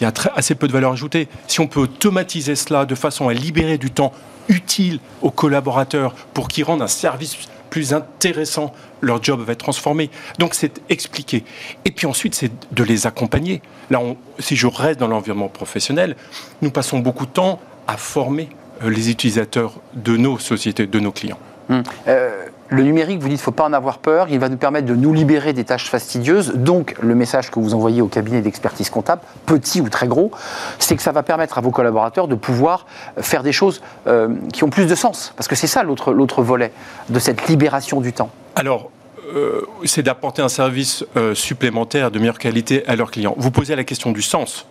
il 0.00 0.04
y 0.04 0.06
a 0.06 0.12
assez 0.36 0.54
peu 0.54 0.68
de 0.68 0.72
valeur 0.72 0.92
ajoutée. 0.92 1.28
Si 1.48 1.58
on 1.60 1.66
peut 1.66 1.80
automatiser 1.80 2.54
cela 2.54 2.86
de 2.86 2.94
façon 2.94 3.28
à 3.28 3.32
libérer 3.32 3.78
du 3.78 3.90
temps 3.90 4.12
utile 4.48 5.00
aux 5.20 5.32
collaborateurs 5.32 6.14
pour 6.32 6.46
qu'ils 6.46 6.64
rendent 6.64 6.82
un 6.82 6.86
service 6.86 7.36
plus 7.70 7.92
intéressant, 7.92 8.72
leur 9.00 9.22
job 9.22 9.40
va 9.40 9.52
être 9.52 9.58
transformé. 9.58 10.10
Donc 10.38 10.54
c'est 10.54 10.80
expliquer. 10.88 11.44
Et 11.84 11.90
puis 11.90 12.06
ensuite, 12.06 12.34
c'est 12.34 12.52
de 12.72 12.84
les 12.84 13.06
accompagner. 13.06 13.60
Là, 13.90 14.00
si 14.38 14.56
je 14.56 14.66
reste 14.66 15.00
dans 15.00 15.08
l'environnement 15.08 15.48
professionnel, 15.48 16.16
nous 16.62 16.70
passons 16.70 17.00
beaucoup 17.00 17.26
de 17.26 17.32
temps 17.32 17.60
à 17.86 17.96
former 17.96 18.48
les 18.82 19.10
utilisateurs 19.10 19.74
de 19.94 20.16
nos 20.16 20.38
sociétés, 20.38 20.86
de 20.86 21.00
nos 21.00 21.12
clients. 21.12 21.38
Hum. 21.70 21.82
Euh, 22.06 22.44
le 22.70 22.82
numérique, 22.82 23.20
vous 23.20 23.28
dites, 23.28 23.38
il 23.38 23.40
ne 23.40 23.44
faut 23.44 23.50
pas 23.50 23.64
en 23.64 23.72
avoir 23.72 23.98
peur, 23.98 24.26
il 24.28 24.38
va 24.38 24.50
nous 24.50 24.58
permettre 24.58 24.86
de 24.86 24.94
nous 24.94 25.14
libérer 25.14 25.54
des 25.54 25.64
tâches 25.64 25.88
fastidieuses. 25.88 26.52
Donc, 26.54 26.96
le 27.00 27.14
message 27.14 27.50
que 27.50 27.58
vous 27.58 27.72
envoyez 27.72 28.02
au 28.02 28.08
cabinet 28.08 28.42
d'expertise 28.42 28.90
comptable, 28.90 29.22
petit 29.46 29.80
ou 29.80 29.88
très 29.88 30.06
gros, 30.06 30.30
c'est 30.78 30.94
que 30.94 31.02
ça 31.02 31.12
va 31.12 31.22
permettre 31.22 31.56
à 31.56 31.62
vos 31.62 31.70
collaborateurs 31.70 32.28
de 32.28 32.34
pouvoir 32.34 32.84
faire 33.18 33.42
des 33.42 33.52
choses 33.52 33.80
euh, 34.06 34.28
qui 34.52 34.64
ont 34.64 34.70
plus 34.70 34.86
de 34.86 34.94
sens. 34.94 35.32
Parce 35.36 35.48
que 35.48 35.56
c'est 35.56 35.66
ça 35.66 35.82
l'autre 35.82 36.42
volet 36.42 36.72
de 37.08 37.18
cette 37.18 37.48
libération 37.48 38.02
du 38.02 38.12
temps. 38.12 38.30
Alors, 38.54 38.90
euh, 39.34 39.62
c'est 39.84 40.02
d'apporter 40.02 40.42
un 40.42 40.48
service 40.48 41.04
euh, 41.16 41.34
supplémentaire 41.34 42.10
de 42.10 42.18
meilleure 42.18 42.38
qualité 42.38 42.86
à 42.86 42.96
leurs 42.96 43.10
clients. 43.10 43.34
Vous 43.38 43.50
posez 43.50 43.76
la 43.76 43.84
question 43.84 44.12
du 44.12 44.22
sens. 44.22 44.66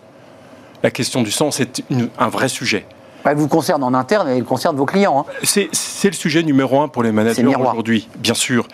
La 0.83 0.91
question 0.91 1.23
du 1.23 1.31
sens 1.31 1.59
est 1.59 1.83
un 2.19 2.29
vrai 2.29 2.47
sujet. 2.47 2.85
Elle 3.29 3.37
vous 3.37 3.47
concerne 3.47 3.83
en 3.83 3.93
interne 3.93 4.29
et 4.29 4.37
elle 4.37 4.43
concerne 4.43 4.75
vos 4.75 4.85
clients. 4.85 5.25
Hein. 5.27 5.31
C'est 5.43 6.07
le 6.07 6.13
sujet 6.13 6.43
numéro 6.43 6.81
un 6.81 6.87
pour 6.87 7.03
les 7.03 7.11
managers 7.11 7.45
aujourd'hui, 7.45 8.07
bien 8.17 8.33
sûr. 8.33 8.67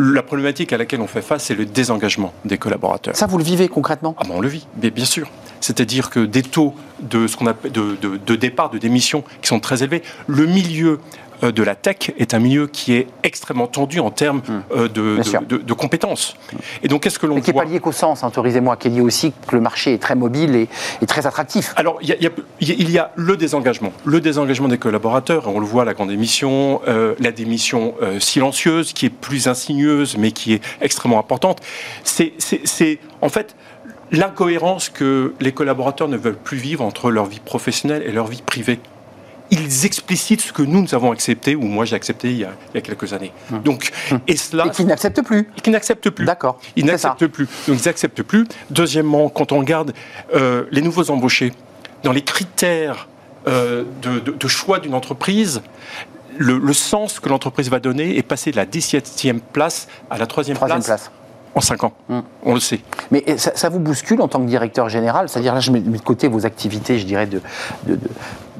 La 0.00 0.22
problématique 0.22 0.72
à 0.72 0.76
laquelle 0.76 1.00
on 1.00 1.08
fait 1.08 1.22
face, 1.22 1.44
c'est 1.44 1.56
le 1.56 1.66
désengagement 1.66 2.32
des 2.44 2.56
collaborateurs. 2.56 3.16
Ça, 3.16 3.26
vous 3.26 3.36
le 3.36 3.42
vivez 3.42 3.66
concrètement? 3.66 4.14
Ah 4.16 4.22
ben, 4.28 4.34
On 4.36 4.40
le 4.40 4.46
vit, 4.46 4.66
bien, 4.76 4.90
bien 4.90 5.04
sûr. 5.04 5.28
C'est-à-dire 5.60 6.08
que 6.08 6.20
des 6.20 6.42
taux 6.42 6.72
de, 7.00 7.26
ce 7.26 7.36
qu'on 7.36 7.48
appelle 7.48 7.72
de, 7.72 7.96
de, 8.00 8.36
départ, 8.36 8.70
de 8.70 8.78
démission, 8.78 9.24
qui 9.42 9.48
sont 9.48 9.58
très 9.58 9.82
élevés, 9.82 10.04
le 10.28 10.46
milieu 10.46 11.00
de 11.42 11.62
la 11.62 11.74
tech 11.74 12.10
est 12.18 12.34
un 12.34 12.38
milieu 12.38 12.66
qui 12.66 12.94
est 12.94 13.06
extrêmement 13.22 13.66
tendu 13.66 14.00
en 14.00 14.10
termes 14.10 14.42
Hum. 14.48 14.62
euh, 14.72 14.88
de, 14.88 15.18
de- 15.22 15.44
de- 15.58 15.62
de 15.62 15.72
compétences. 15.72 16.36
Et 16.82 16.88
donc, 16.88 17.02
qu'est-ce 17.02 17.18
que 17.18 17.26
l'on 17.26 17.34
Mais 17.36 17.40
qui 17.40 17.50
n'est 17.50 17.54
voit 17.54 17.64
pas 17.64 17.70
lié 17.70 17.80
qu'au 17.80 17.92
sens, 17.92 18.24
hein, 18.24 18.28
autorisez-moi, 18.28 18.76
qui 18.76 18.88
est 18.88 18.90
lié 18.90 19.00
aussi 19.00 19.32
que 19.46 19.54
le 19.54 19.60
marché 19.60 19.94
est 19.94 19.98
très 19.98 20.14
mobile 20.14 20.54
et, 20.56 20.68
et 21.02 21.06
très 21.06 21.26
attractif. 21.26 21.72
Alors, 21.76 21.98
il 22.02 22.08
y, 22.08 22.12
a, 22.12 22.16
il 22.16 22.22
y 22.24 22.26
a- 22.72 22.74
il 22.78 22.90
y 22.90 22.98
a 22.98 23.12
le 23.16 23.36
désengagement. 23.36 23.92
Le 24.04 24.20
désengagement 24.20 24.68
des 24.68 24.78
collaborateurs, 24.78 25.48
on 25.48 25.60
le 25.60 25.66
voit 25.66 25.82
à 25.82 25.84
la 25.84 25.94
grande 25.94 26.10
émission, 26.10 26.80
euh, 26.88 27.14
la 27.20 27.30
démission 27.32 27.94
euh, 28.02 28.20
silencieuse, 28.20 28.92
qui 28.92 29.06
est 29.06 29.10
plus 29.10 29.48
insigneuse, 29.48 30.16
mais 30.16 30.32
qui 30.32 30.54
est 30.54 30.62
extrêmement 30.80 31.18
importante. 31.18 31.60
C'est, 32.04 32.32
en 33.20 33.28
fait, 33.28 33.54
l'incohérence 34.10 34.88
que 34.88 35.34
les 35.40 35.52
collaborateurs 35.52 36.08
ne 36.08 36.16
veulent 36.16 36.36
plus 36.36 36.56
vivre 36.58 36.84
entre 36.84 37.10
leur 37.10 37.26
vie 37.26 37.40
professionnelle 37.40 38.02
et 38.06 38.12
leur 38.12 38.26
vie 38.26 38.42
privée. 38.42 38.80
Ils 39.50 39.86
explicitent 39.86 40.42
ce 40.42 40.52
que 40.52 40.62
nous, 40.62 40.82
nous 40.82 40.94
avons 40.94 41.10
accepté, 41.12 41.56
ou 41.56 41.62
moi 41.62 41.84
j'ai 41.84 41.96
accepté 41.96 42.30
il 42.30 42.38
y 42.38 42.44
a, 42.44 42.50
il 42.72 42.76
y 42.76 42.78
a 42.78 42.80
quelques 42.82 43.12
années. 43.12 43.32
Donc, 43.64 43.90
et 44.26 44.36
cela, 44.36 44.66
Et 44.66 44.70
qui 44.70 44.84
n'accepte 44.84 45.22
plus. 45.22 45.48
et 45.56 45.60
qui 45.60 45.70
n'acceptent 45.70 46.10
plus. 46.10 46.26
D'accord. 46.26 46.60
Ils 46.76 46.84
n'acceptent 46.84 47.26
plus. 47.28 47.46
Donc 47.66 47.78
ils 47.80 47.86
n'acceptent 47.86 48.22
plus. 48.22 48.46
Deuxièmement, 48.70 49.28
quand 49.30 49.52
on 49.52 49.58
regarde 49.58 49.92
euh, 50.34 50.64
les 50.70 50.82
nouveaux 50.82 51.10
embauchés, 51.10 51.52
dans 52.02 52.12
les 52.12 52.22
critères 52.22 53.08
euh, 53.46 53.84
de, 54.02 54.18
de- 54.20 54.32
de 54.32 54.48
choix 54.48 54.78
d'une 54.80 54.94
entreprise, 54.94 55.62
le, 56.36 56.58
le 56.58 56.72
sens 56.72 57.18
que 57.18 57.28
l'entreprise 57.28 57.70
va 57.70 57.80
donner 57.80 58.16
est 58.18 58.22
passé 58.22 58.50
de 58.50 58.56
la 58.56 58.66
17e 58.66 59.40
place 59.40 59.88
à 60.10 60.18
la 60.18 60.26
3e, 60.26 60.28
Troisième 60.54 60.56
place, 60.58 60.84
place. 60.84 61.10
en 61.54 61.60
5 61.60 61.84
ans. 61.84 61.92
Hum. 62.10 62.22
On 62.44 62.54
le 62.54 62.60
sait. 62.60 62.80
Mais 63.10 63.24
ça, 63.38 63.52
ça 63.56 63.68
vous 63.70 63.80
bouscule 63.80 64.20
en 64.20 64.28
tant 64.28 64.40
que 64.40 64.46
directeur 64.46 64.88
général? 64.88 65.28
C'est-à-dire, 65.28 65.54
là, 65.54 65.60
je 65.60 65.72
mets 65.72 65.80
mets 65.80 65.96
de 65.98 66.02
côté 66.02 66.28
vos 66.28 66.44
activités, 66.46 66.98
je 66.98 67.06
dirais, 67.06 67.26
de, 67.26 67.40
de, 67.86 67.94
de- 67.96 68.00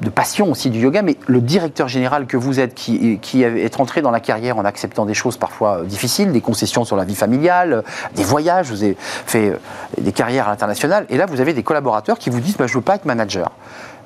de 0.01 0.09
passion 0.09 0.49
aussi 0.51 0.69
du 0.69 0.79
yoga, 0.79 1.01
mais 1.01 1.17
le 1.27 1.41
directeur 1.41 1.87
général 1.87 2.25
que 2.25 2.37
vous 2.37 2.59
êtes, 2.59 2.73
qui, 2.73 3.19
qui 3.21 3.43
est 3.43 3.79
entré 3.79 4.01
dans 4.01 4.11
la 4.11 4.19
carrière 4.19 4.57
en 4.57 4.65
acceptant 4.65 5.05
des 5.05 5.13
choses 5.13 5.37
parfois 5.37 5.79
euh, 5.79 5.83
difficiles, 5.83 6.31
des 6.31 6.41
concessions 6.41 6.85
sur 6.85 6.95
la 6.95 7.03
vie 7.03 7.15
familiale, 7.15 7.73
euh, 7.73 7.81
des 8.15 8.23
voyages, 8.23 8.69
vous 8.69 8.83
avez 8.83 8.95
fait 8.99 9.49
euh, 9.49 9.55
des 9.99 10.11
carrières 10.13 10.47
à 10.47 10.51
l'international, 10.51 11.05
et 11.09 11.17
là, 11.17 11.25
vous 11.25 11.41
avez 11.41 11.53
des 11.53 11.63
collaborateurs 11.63 12.17
qui 12.17 12.29
vous 12.29 12.39
disent 12.39 12.55
bah, 12.57 12.67
Je 12.67 12.73
veux 12.75 12.81
pas 12.81 12.95
être 12.95 13.05
manager, 13.05 13.51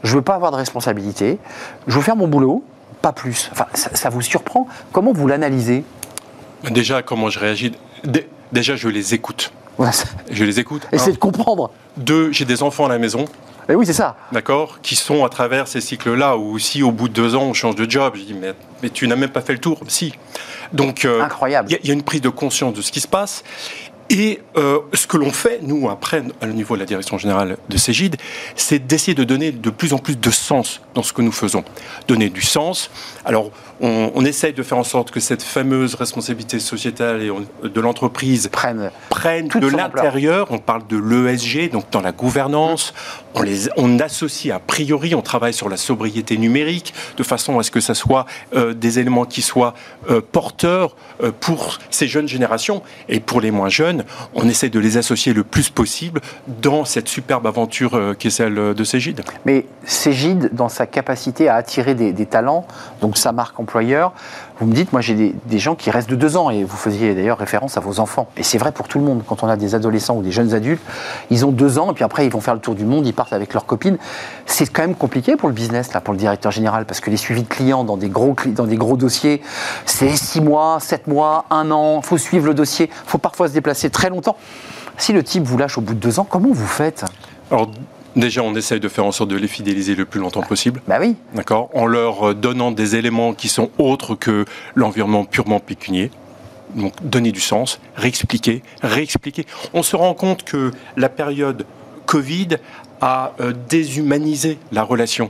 je 0.03 0.15
veux 0.15 0.21
pas 0.23 0.35
avoir 0.35 0.51
de 0.51 0.57
responsabilité, 0.57 1.37
je 1.87 1.95
veux 1.95 2.01
faire 2.01 2.15
mon 2.15 2.27
boulot, 2.27 2.63
pas 3.01 3.11
plus. 3.11 3.49
Enfin, 3.51 3.65
ça, 3.73 3.89
ça 3.93 4.09
vous 4.09 4.21
surprend 4.21 4.67
Comment 4.91 5.13
vous 5.13 5.27
l'analysez? 5.27 5.83
Déjà, 6.71 7.01
comment 7.03 7.29
je 7.29 7.39
réagis? 7.39 7.73
Dé- 8.03 8.27
Déjà, 8.51 8.75
je 8.75 8.87
les 8.87 9.13
écoute. 9.13 9.51
Ça- 9.91 10.05
Je 10.31 10.43
les 10.45 10.59
écoute. 10.59 10.87
Essayez 10.91 11.11
de 11.13 11.17
comprendre. 11.17 11.71
Deux, 11.97 12.31
j'ai 12.31 12.45
des 12.45 12.63
enfants 12.63 12.85
à 12.85 12.89
la 12.89 12.99
maison. 12.99 13.25
Et 13.69 13.75
oui, 13.75 13.85
c'est 13.85 13.93
ça. 13.93 14.15
d'accord, 14.31 14.79
qui 14.81 14.95
sont 14.95 15.23
à 15.25 15.29
travers 15.29 15.67
ces 15.67 15.81
cycles-là, 15.81 16.37
ou 16.37 16.59
si 16.59 16.83
au 16.83 16.91
bout 16.91 17.07
de 17.07 17.13
deux 17.13 17.35
ans 17.35 17.43
on 17.43 17.53
change 17.53 17.75
de 17.75 17.89
job, 17.89 18.13
je 18.15 18.21
dis 18.23 18.33
mais, 18.33 18.53
mais 18.81 18.89
tu 18.89 19.07
n'as 19.07 19.15
même 19.15 19.29
pas 19.31 19.41
fait 19.41 19.53
le 19.53 19.59
tour, 19.59 19.79
si. 19.87 20.13
Donc 20.73 21.05
euh, 21.05 21.21
Incroyable. 21.21 21.69
il 21.69 21.73
y, 21.73 21.75
a- 21.75 21.79
il 21.83 21.87
y 21.87 21.91
a 21.91 21.93
une 21.93 22.03
prise 22.03 22.21
de 22.21 22.29
conscience 22.29 22.73
de 22.73 22.81
ce 22.81 22.91
qui 22.91 22.99
se 22.99 23.07
passe. 23.07 23.43
Et 24.09 24.41
euh, 24.57 24.79
ce 24.93 25.07
que 25.07 25.15
l'on 25.15 25.31
fait, 25.31 25.59
nous, 25.63 25.89
après, 25.89 26.21
au 26.43 26.45
niveau 26.47 26.75
de 26.75 26.81
la 26.81 26.85
direction 26.85 27.17
générale 27.17 27.57
de 27.69 27.77
Cégide, 27.77 28.17
c'est 28.55 28.77
d'essayer 28.85 29.15
de 29.15 29.23
donner 29.23 29.51
de 29.51 29.69
plus 29.69 29.93
en 29.93 29.97
plus 29.97 30.19
de 30.19 30.29
sens 30.29 30.81
dans 30.93 31.03
ce 31.03 31.13
que 31.13 31.21
nous 31.21 31.31
faisons. 31.31 31.63
Donner 32.07 32.29
du 32.29 32.41
sens. 32.41 32.91
Alors, 33.23 33.49
on, 33.83 34.11
on 34.15 34.25
essaye 34.25 34.53
de 34.53 34.63
faire 34.63 34.77
en 34.79 34.83
sorte 34.83 35.11
que 35.11 35.19
cette 35.19 35.43
fameuse 35.43 35.93
responsabilité 35.95 36.57
sociétale 36.59 37.21
et 37.21 37.29
on- 37.29 37.45
de 37.67 37.81
l'entreprise 37.81 38.47
prennent 39.09 39.49
Toute 39.49 39.61
de 39.61 39.67
l'intérieur. 39.67 40.47
On 40.49 40.57
parle 40.57 40.87
de 40.87 40.97
l'ESG, 40.97 41.69
donc 41.69 41.89
dans 41.91 42.01
la 42.01 42.11
gouvernance. 42.13 42.93
On, 43.35 43.41
les, 43.41 43.67
on 43.77 43.99
associe 43.99 44.53
a 44.55 44.59
priori, 44.59 45.15
on 45.15 45.21
travaille 45.21 45.53
sur 45.53 45.67
la 45.67 45.75
sobriété 45.77 46.37
numérique, 46.37 46.93
de 47.17 47.23
façon 47.23 47.59
à 47.59 47.63
ce 47.63 47.71
que 47.71 47.79
ça 47.81 47.93
soit 47.95 48.25
euh, 48.55 48.73
des 48.73 48.99
éléments 48.99 49.25
qui 49.25 49.41
soient 49.41 49.73
euh, 50.09 50.21
porteurs 50.21 50.95
euh, 51.23 51.31
pour 51.37 51.79
ces 51.89 52.07
jeunes 52.07 52.27
générations. 52.27 52.83
Et 53.09 53.19
pour 53.19 53.41
les 53.41 53.51
moins 53.51 53.69
jeunes, 53.69 54.05
on 54.33 54.47
essaie 54.47 54.69
de 54.69 54.79
les 54.79 54.97
associer 54.97 55.33
le 55.33 55.43
plus 55.43 55.69
possible 55.69 56.21
dans 56.61 56.85
cette 56.85 57.07
superbe 57.09 57.47
aventure 57.47 58.15
qui 58.17 58.27
est 58.27 58.31
celle 58.31 58.55
de 58.75 58.83
Cégide. 58.83 59.21
Mais 59.45 59.65
Cégide, 59.83 60.51
dans 60.53 60.69
sa 60.69 60.85
capacité 60.85 61.49
à 61.49 61.55
attirer 61.55 61.95
des, 61.95 62.13
des 62.13 62.25
talents, 62.27 62.65
donc 63.01 63.17
sa 63.17 63.31
marque 63.31 63.59
employeur, 63.59 63.72
vous 64.59 64.67
me 64.67 64.73
dites, 64.73 64.91
moi 64.91 65.01
j'ai 65.01 65.35
des, 65.45 65.59
gens 65.59 65.75
qui 65.75 65.89
restent 65.89 66.09
de 66.09 66.15
deux 66.15 66.37
ans, 66.37 66.49
et 66.49 66.63
vous 66.63 66.77
faisiez 66.77 67.15
d'ailleurs 67.15 67.37
référence 67.37 67.77
à 67.77 67.79
vos 67.79 67.99
enfants. 67.99 68.27
Et 68.37 68.43
c'est 68.43 68.57
vrai 68.57 68.71
pour 68.71 68.87
tout 68.87 68.99
le 68.99 69.05
monde, 69.05 69.23
quand 69.27 69.43
on 69.43 69.47
a 69.47 69.55
des 69.55 69.75
adolescents 69.75 70.15
ou 70.15 70.21
des 70.21 70.31
jeunes 70.31 70.53
adultes, 70.53 70.81
ils 71.29 71.45
ont 71.45 71.51
deux 71.51 71.79
ans, 71.79 71.91
et 71.91 71.93
puis 71.93 72.03
après 72.03 72.25
ils 72.25 72.31
vont 72.31 72.41
faire 72.41 72.53
le 72.53 72.59
tour 72.59 72.75
du 72.75 72.85
monde, 72.85 73.05
ils 73.05 73.13
partent 73.13 73.33
avec 73.33 73.53
leurs 73.53 73.65
copines. 73.65 73.97
C'est 74.45 74.71
quand 74.71 74.83
même 74.83 74.95
compliqué 74.95 75.35
pour 75.35 75.49
le 75.49 75.55
business, 75.55 75.93
là, 75.93 76.01
pour 76.01 76.13
le 76.13 76.19
directeur 76.19 76.51
général, 76.51 76.85
parce 76.85 76.99
que 76.99 77.09
les 77.09 77.17
suivis 77.17 77.43
de 77.43 77.47
clients 77.47 77.83
dans 77.83 77.97
des 77.97 78.09
gros, 78.09 78.35
dans 78.47 78.65
des 78.65 78.77
gros 78.77 78.97
dossiers, 78.97 79.41
c'est 79.85 80.15
six 80.15 80.41
mois, 80.41 80.79
sept 80.79 81.07
mois, 81.07 81.45
un 81.49 81.71
an, 81.71 82.01
faut 82.01 82.17
suivre 82.17 82.45
le 82.45 82.53
dossier, 82.53 82.89
faut 83.05 83.17
parfois 83.17 83.47
se 83.47 83.53
déplacer 83.53 83.89
très 83.89 84.09
longtemps. 84.09 84.37
Si 84.97 85.13
le 85.13 85.23
type 85.23 85.43
vous 85.43 85.57
lâche 85.57 85.77
au 85.77 85.81
bout 85.81 85.93
de 85.93 85.99
deux 85.99 86.19
ans, 86.19 86.27
comment 86.29 86.49
vous 86.51 86.67
faites? 86.67 87.05
Déjà, 88.15 88.43
on 88.43 88.55
essaye 88.55 88.79
de 88.79 88.87
faire 88.87 89.05
en 89.05 89.11
sorte 89.11 89.29
de 89.29 89.35
les 89.35 89.47
fidéliser 89.47 89.95
le 89.95 90.05
plus 90.05 90.19
longtemps 90.19 90.41
possible. 90.41 90.81
Bah 90.87 90.97
oui, 90.99 91.15
d'accord, 91.33 91.69
en 91.73 91.85
leur 91.85 92.29
euh, 92.29 92.33
donnant 92.33 92.71
des 92.71 92.95
éléments 92.95 93.33
qui 93.33 93.47
sont 93.47 93.69
autres 93.77 94.15
que 94.15 94.45
l'environnement 94.75 95.25
purement 95.25 95.59
pécunier. 95.59 96.11
Donc 96.75 96.93
donner 97.03 97.31
du 97.31 97.41
sens, 97.41 97.79
réexpliquer, 97.95 98.63
réexpliquer. 98.81 99.45
On 99.73 99.83
se 99.83 99.95
rend 99.95 100.13
compte 100.13 100.43
que 100.43 100.71
la 100.97 101.09
période 101.09 101.65
Covid 102.05 102.57
a 103.01 103.33
euh, 103.39 103.53
déshumanisé 103.69 104.57
la 104.71 104.83
relation. 104.83 105.29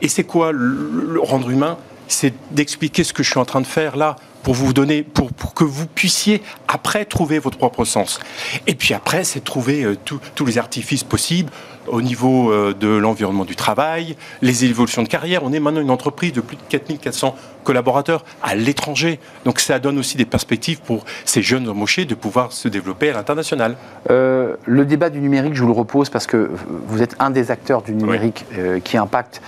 Et 0.00 0.08
c'est 0.08 0.24
quoi 0.24 0.52
le, 0.52 1.12
le 1.12 1.20
rendre 1.20 1.50
humain? 1.50 1.76
C'est 2.08 2.32
d'expliquer 2.50 3.04
ce 3.04 3.12
que 3.12 3.22
je 3.22 3.30
suis 3.30 3.38
en 3.38 3.44
train 3.44 3.60
de 3.60 3.66
faire 3.66 3.96
là 3.96 4.16
pour 4.42 4.54
vous 4.54 4.72
donner, 4.72 5.02
pour, 5.02 5.32
pour 5.32 5.54
que 5.54 5.64
vous 5.64 5.86
puissiez 5.86 6.42
après 6.68 7.04
trouver 7.04 7.38
votre 7.38 7.58
propre 7.58 7.84
sens. 7.84 8.20
Et 8.66 8.74
puis 8.74 8.94
après, 8.94 9.24
c'est 9.24 9.40
trouver 9.44 9.82
euh, 9.84 9.96
tous- 10.04 10.20
tous 10.34 10.44
les 10.46 10.58
artifices 10.58 11.04
possibles 11.04 11.50
au 11.86 12.02
niveau 12.02 12.52
euh, 12.52 12.74
de 12.78 12.88
l'environnement 12.88 13.44
du 13.44 13.56
travail, 13.56 14.16
les 14.42 14.64
évolutions 14.64 15.02
de 15.02 15.08
carrière. 15.08 15.42
On 15.42 15.52
est 15.52 15.60
maintenant 15.60 15.80
une 15.80 15.90
entreprise 15.90 16.32
de 16.32 16.40
plus 16.40 16.56
de 16.56 16.62
4400 16.68 17.34
collaborateurs 17.64 18.24
à 18.42 18.54
l'étranger. 18.54 19.18
Donc 19.44 19.60
ça 19.60 19.78
donne 19.78 19.98
aussi 19.98 20.16
des 20.16 20.24
perspectives 20.24 20.80
pour 20.80 21.04
ces 21.24 21.42
jeunes 21.42 21.68
embauchés 21.68 22.04
de 22.04 22.14
pouvoir 22.14 22.52
se 22.52 22.68
développer 22.68 23.10
à 23.10 23.14
l'international. 23.14 23.76
Euh, 24.10 24.56
le 24.66 24.84
débat 24.84 25.10
du 25.10 25.20
numérique, 25.20 25.54
je 25.54 25.62
vous 25.62 25.68
le 25.68 25.74
repose 25.74 26.10
parce 26.10 26.26
que 26.26 26.50
vous 26.86 27.02
êtes 27.02 27.16
un 27.18 27.30
des 27.30 27.50
acteurs 27.50 27.82
du 27.82 27.92
numérique 27.92 28.44
qui 28.84 28.96
impacte. 28.96 29.42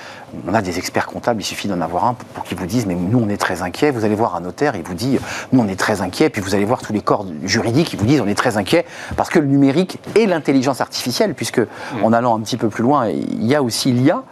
On 0.48 0.54
a 0.54 0.62
des 0.62 0.78
experts 0.78 1.06
comptables, 1.06 1.42
il 1.42 1.44
suffit 1.44 1.68
d'en 1.68 1.80
avoir 1.82 2.06
un 2.06 2.14
pour, 2.14 2.26
pour 2.28 2.44
qu'ils 2.44 2.56
vous 2.56 2.66
disent 2.66 2.86
Mais 2.86 2.94
nous, 2.94 3.18
on 3.18 3.28
est 3.28 3.36
très 3.36 3.60
inquiets. 3.62 3.90
Vous 3.90 4.04
allez 4.06 4.14
voir 4.14 4.34
un 4.34 4.40
notaire, 4.40 4.74
il 4.76 4.81
vous 4.82 4.94
dit 4.94 5.18
Nous, 5.52 5.60
on 5.60 5.68
est 5.68 5.78
très 5.78 6.00
inquiets. 6.00 6.30
Puis 6.30 6.40
vous 6.40 6.54
allez 6.54 6.64
voir 6.64 6.82
tous 6.82 6.92
les 6.92 7.00
corps 7.00 7.26
juridiques, 7.44 7.92
ils 7.92 7.98
vous 7.98 8.06
disent 8.06 8.20
On 8.20 8.28
est 8.28 8.34
très 8.34 8.56
inquiets 8.56 8.84
parce 9.16 9.30
que 9.30 9.38
le 9.38 9.46
numérique 9.46 9.98
et 10.14 10.26
l'intelligence 10.26 10.80
artificielle, 10.80 11.34
puisque 11.34 11.60
en 12.02 12.12
allant 12.12 12.36
un 12.36 12.40
petit 12.40 12.56
peu 12.56 12.68
plus 12.68 12.82
loin, 12.82 13.08
il 13.08 13.46
y 13.46 13.54
a 13.54 13.62
aussi 13.62 13.92
l'IA 13.92 14.22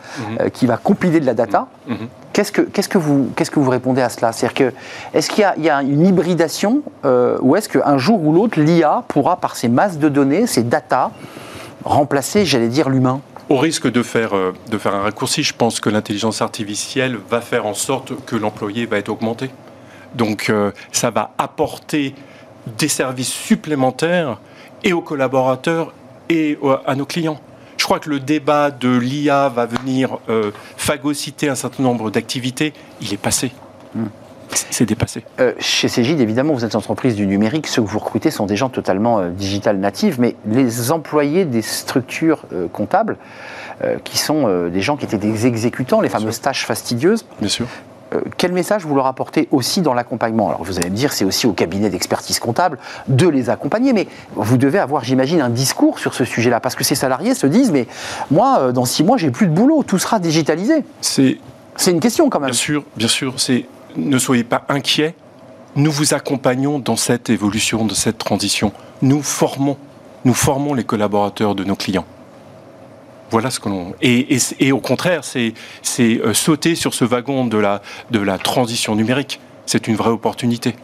euh, 0.41 0.49
qui 0.49 0.67
va 0.67 0.77
compiler 0.77 1.21
de 1.21 1.27
la 1.27 1.35
data. 1.35 1.67
Mhm. 1.87 2.09
Qu'est-ce 2.33 2.53
que, 2.53 2.63
qu'est-ce 2.63 2.89
que 2.89 2.99
vous, 2.99 3.31
qu'est-ce 3.35 3.51
que 3.51 3.59
vous 3.59 3.71
répondez 3.71 4.03
à 4.03 4.09
cela? 4.09 4.33
C'est-à-dire 4.33 4.55
que, 4.55 4.75
est-ce 5.15 5.29
qu'il 5.31 5.43
y 5.43 5.45
a, 5.45 5.55
il 5.57 5.65
y 5.65 5.71
a 5.71 5.83
une 5.83 6.07
hybridation 6.07 6.83
euh, 7.05 7.39
ou 7.41 7.57
est-ce 7.57 7.69
qu'un 7.69 7.99
jour 7.99 8.23
ou 8.25 8.33
l'autre, 8.33 8.61
l'IA 8.61 9.03
pourra, 9.09 9.37
par 9.37 9.57
ces 9.57 9.69
masses 9.69 9.99
de 9.99 10.09
données, 10.09 10.47
ces 10.47 10.63
data, 10.63 11.11
remplacer, 11.85 12.45
j'allais 12.45 12.69
dire, 12.69 12.89
l'humain? 12.89 13.21
Au 13.49 13.57
risque 13.57 13.91
de 13.91 14.03
faire, 14.05 14.37
euh, 14.37 14.55
de 14.71 14.79
faire 14.79 14.95
un 14.95 15.03
raccourci, 15.03 15.43
je 15.43 15.55
pense 15.55 15.81
que 15.81 15.91
l'intelligence 15.91 16.41
artificielle 16.41 17.19
va 17.29 17.41
faire 17.41 17.67
en 17.67 17.75
sorte 17.75 18.13
que 18.25 18.37
l'employé 18.37 18.87
va 18.87 18.99
être 18.99 19.09
augmenté. 19.09 19.51
Donc 20.15 20.51
euh, 20.51 20.73
ça 20.93 21.11
va 21.11 21.33
apporter 21.39 22.15
des 22.79 22.89
services 22.89 23.33
supplémentaires 23.33 24.39
et 24.85 24.93
aux 24.93 25.03
collaborateurs 25.03 25.93
et 26.29 26.59
à 26.87 26.95
nos 26.95 27.07
clients. 27.07 27.41
Je 27.77 27.85
crois 27.85 27.99
que 27.99 28.11
le 28.11 28.21
débat 28.21 28.71
de 28.71 28.95
l'IA 28.95 29.49
va 29.49 29.67
venir 29.67 30.19
euh, 30.29 30.53
phagocyter 30.77 31.49
un 31.49 31.55
certain 31.55 31.83
nombre 31.83 32.11
d'activités. 32.11 32.73
Il 33.01 33.13
est 33.13 33.17
passé. 33.17 33.53
C'est 34.53 34.67
c'est 34.71 34.87
dépassé. 34.87 35.25
Euh, 35.39 35.53
Chez 35.59 35.89
Cégide, 35.89 36.21
évidemment, 36.21 36.55
vous 36.55 36.65
êtes 36.65 36.73
une 36.75 36.79
entreprise 36.79 37.15
du 37.15 37.27
numérique. 37.27 37.67
Ceux 37.67 37.83
que 37.83 37.87
vous 37.89 37.99
recrutez 37.99 38.31
sont 38.31 38.47
des 38.47 38.57
gens 38.57 38.69
totalement 38.69 39.21
euh, 39.21 39.31
digital 39.31 39.79
natives, 39.79 40.21
mais 40.21 40.35
les 40.47 40.91
employés 40.91 41.45
des 41.45 41.63
structures 41.63 42.45
euh, 42.53 42.69
comptables, 42.69 43.17
qui 44.05 44.19
sont 44.19 44.69
des 44.69 44.83
gens 44.83 44.99
qui 44.99 45.07
étaient 45.07 45.17
des 45.17 45.47
exécutants, 45.47 46.03
les 46.03 46.11
fameuses 46.11 46.43
tâches 46.43 46.67
fastidieuses, 46.67 47.25
Bien 47.41 47.49
sûr. 47.49 47.67
Euh, 48.15 48.21
quel 48.37 48.53
message 48.53 48.85
vous 48.85 48.95
leur 48.95 49.07
apportez 49.07 49.49
aussi 49.51 49.81
dans 49.83 49.95
l'accompagnement? 49.95 50.49
Alors 50.49 50.65
vous 50.65 50.79
allez 50.79 50.91
me 50.91 50.97
dire, 50.97 51.13
c'est 51.13 51.25
aussi 51.25 51.47
au 51.47 51.53
cabinet 51.53 51.91
d'expertise 51.91 52.39
comptable 52.39 52.79
de 53.09 53.29
les 53.29 53.51
accompagner, 53.51 53.93
mais 53.93 54.07
vous 54.35 54.57
devez 54.57 54.79
avoir, 54.79 55.05
j'imagine, 55.05 55.41
un 55.41 55.51
discours 55.51 55.99
sur 55.99 56.15
ce 56.15 56.25
sujet-là, 56.25 56.61
parce 56.61 56.75
que 56.75 56.85
ces 56.85 56.95
salariés 56.95 57.35
se 57.35 57.47
disent, 57.47 57.71
mais 57.71 57.87
moi, 58.31 58.59
euh, 58.61 58.73
dans 58.73 58.85
six 58.85 59.05
mois, 59.05 59.17
j'ai 59.17 59.31
plus 59.31 59.47
de 59.47 59.53
boulot, 59.53 59.83
tout 59.83 59.99
sera 59.99 60.19
digitalisé. 60.19 60.85
C'est 61.01 61.39
C'est 61.77 61.93
une 61.93 62.01
question 62.01 62.29
quand 62.29 62.41
même. 62.41 62.51
Bien 62.51 62.59
sûr, 62.59 62.85
bien 62.97 63.09
sûr, 63.09 63.35
c'est 63.39 63.67
ne 63.97 64.19
soyez 64.19 64.45
pas 64.45 64.65
inquiets. 64.69 65.15
Nous 65.77 65.91
vous 65.91 66.15
accompagnons 66.15 66.79
dans 66.79 66.97
cette 66.97 67.31
évolution, 67.31 67.85
dans 67.85 67.95
cette 67.95 68.19
transition. 68.19 68.73
Nous 69.03 69.23
formons, 69.23 69.77
nous 70.25 70.35
formons 70.35 70.75
les 70.75 70.85
collaborateurs 70.85 71.55
de 71.55 71.65
nos 71.65 71.77
clients. 71.77 72.05
Voilà 73.31 73.51
ce 73.51 73.61
que 73.61 73.69
l'on. 73.69 73.95
Et, 74.03 74.37
et, 74.59 74.73
au 74.73 74.81
contraire, 74.81 75.23
c'est 75.25 75.55
euh, 76.01 76.35
sauter 76.35 76.75
sur 76.75 76.95
ce 76.95 77.05
wagon 77.05 77.47
de 77.47 77.59
la, 77.59 77.81
de 78.11 78.21
la 78.21 78.39
transition 78.39 78.97
numérique. 78.97 79.41
C'est 79.67 79.87
une 79.87 79.97
vraie 79.97 80.11
opportunité. 80.11 80.75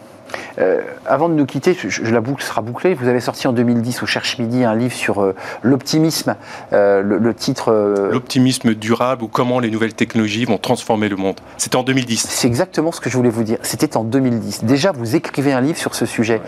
Euh, 0.59 0.81
avant 1.07 1.29
de 1.29 1.35
nous 1.35 1.47
quitter, 1.47 1.77
je, 1.89 2.03
la 2.03 2.21
boucle 2.21 2.43
sera 2.43 2.61
bouclée. 2.61 2.95
Vous 2.95 3.09
avez 3.09 3.21
sorti 3.21 3.47
en 3.47 3.53
2010 3.53 4.03
au 4.03 4.07
Cherche 4.07 4.39
Midi 4.39 4.65
un 4.65 4.75
livre 4.75 4.95
sur 4.95 5.23
euh, 5.23 5.35
l'optimisme. 5.63 6.37
le, 6.73 7.33
titre. 7.33 7.73
L'optimisme 8.11 8.75
durable 8.75 9.25
ou 9.25 9.29
comment 9.29 9.61
les 9.61 9.71
nouvelles 9.71 9.95
technologies 9.95 10.45
vont 10.45 10.59
transformer 10.59 11.09
le 11.09 11.17
monde. 11.17 11.37
C'était 11.59 11.77
en 11.77 11.83
2010. 11.83 12.27
C'est 12.29 12.49
exactement 12.49 12.93
ce 12.93 13.01
que 13.01 13.11
je 13.11 13.17
voulais 13.17 13.31
vous 13.31 13.45
dire. 13.45 13.59
C'était 13.63 13.97
en 13.97 14.05
2010. 14.05 14.65
Déjà, 14.65 14.93
vous 14.93 15.17
écrivez 15.17 15.53
un 15.53 15.61
livre 15.61 15.79
sur 15.79 15.95
ce 15.95 16.07
sujet 16.07 16.41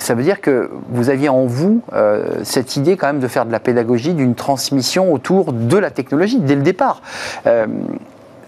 ça 0.00 0.14
veut 0.14 0.22
dire 0.22 0.40
que 0.40 0.70
vous 0.88 1.10
aviez 1.10 1.28
en 1.28 1.44
vous 1.44 1.82
euh, 1.92 2.40
cette 2.42 2.76
idée 2.76 2.96
quand 2.96 3.06
même 3.06 3.20
de 3.20 3.28
faire 3.28 3.46
de 3.46 3.52
la 3.52 3.60
pédagogie, 3.60 4.14
d'une 4.14 4.34
transmission 4.34 5.12
autour 5.12 5.52
de 5.52 5.76
la 5.76 5.90
technologie 5.90 6.40
dès 6.40 6.56
le 6.56 6.62
départ. 6.62 7.02
Euh, 7.46 7.66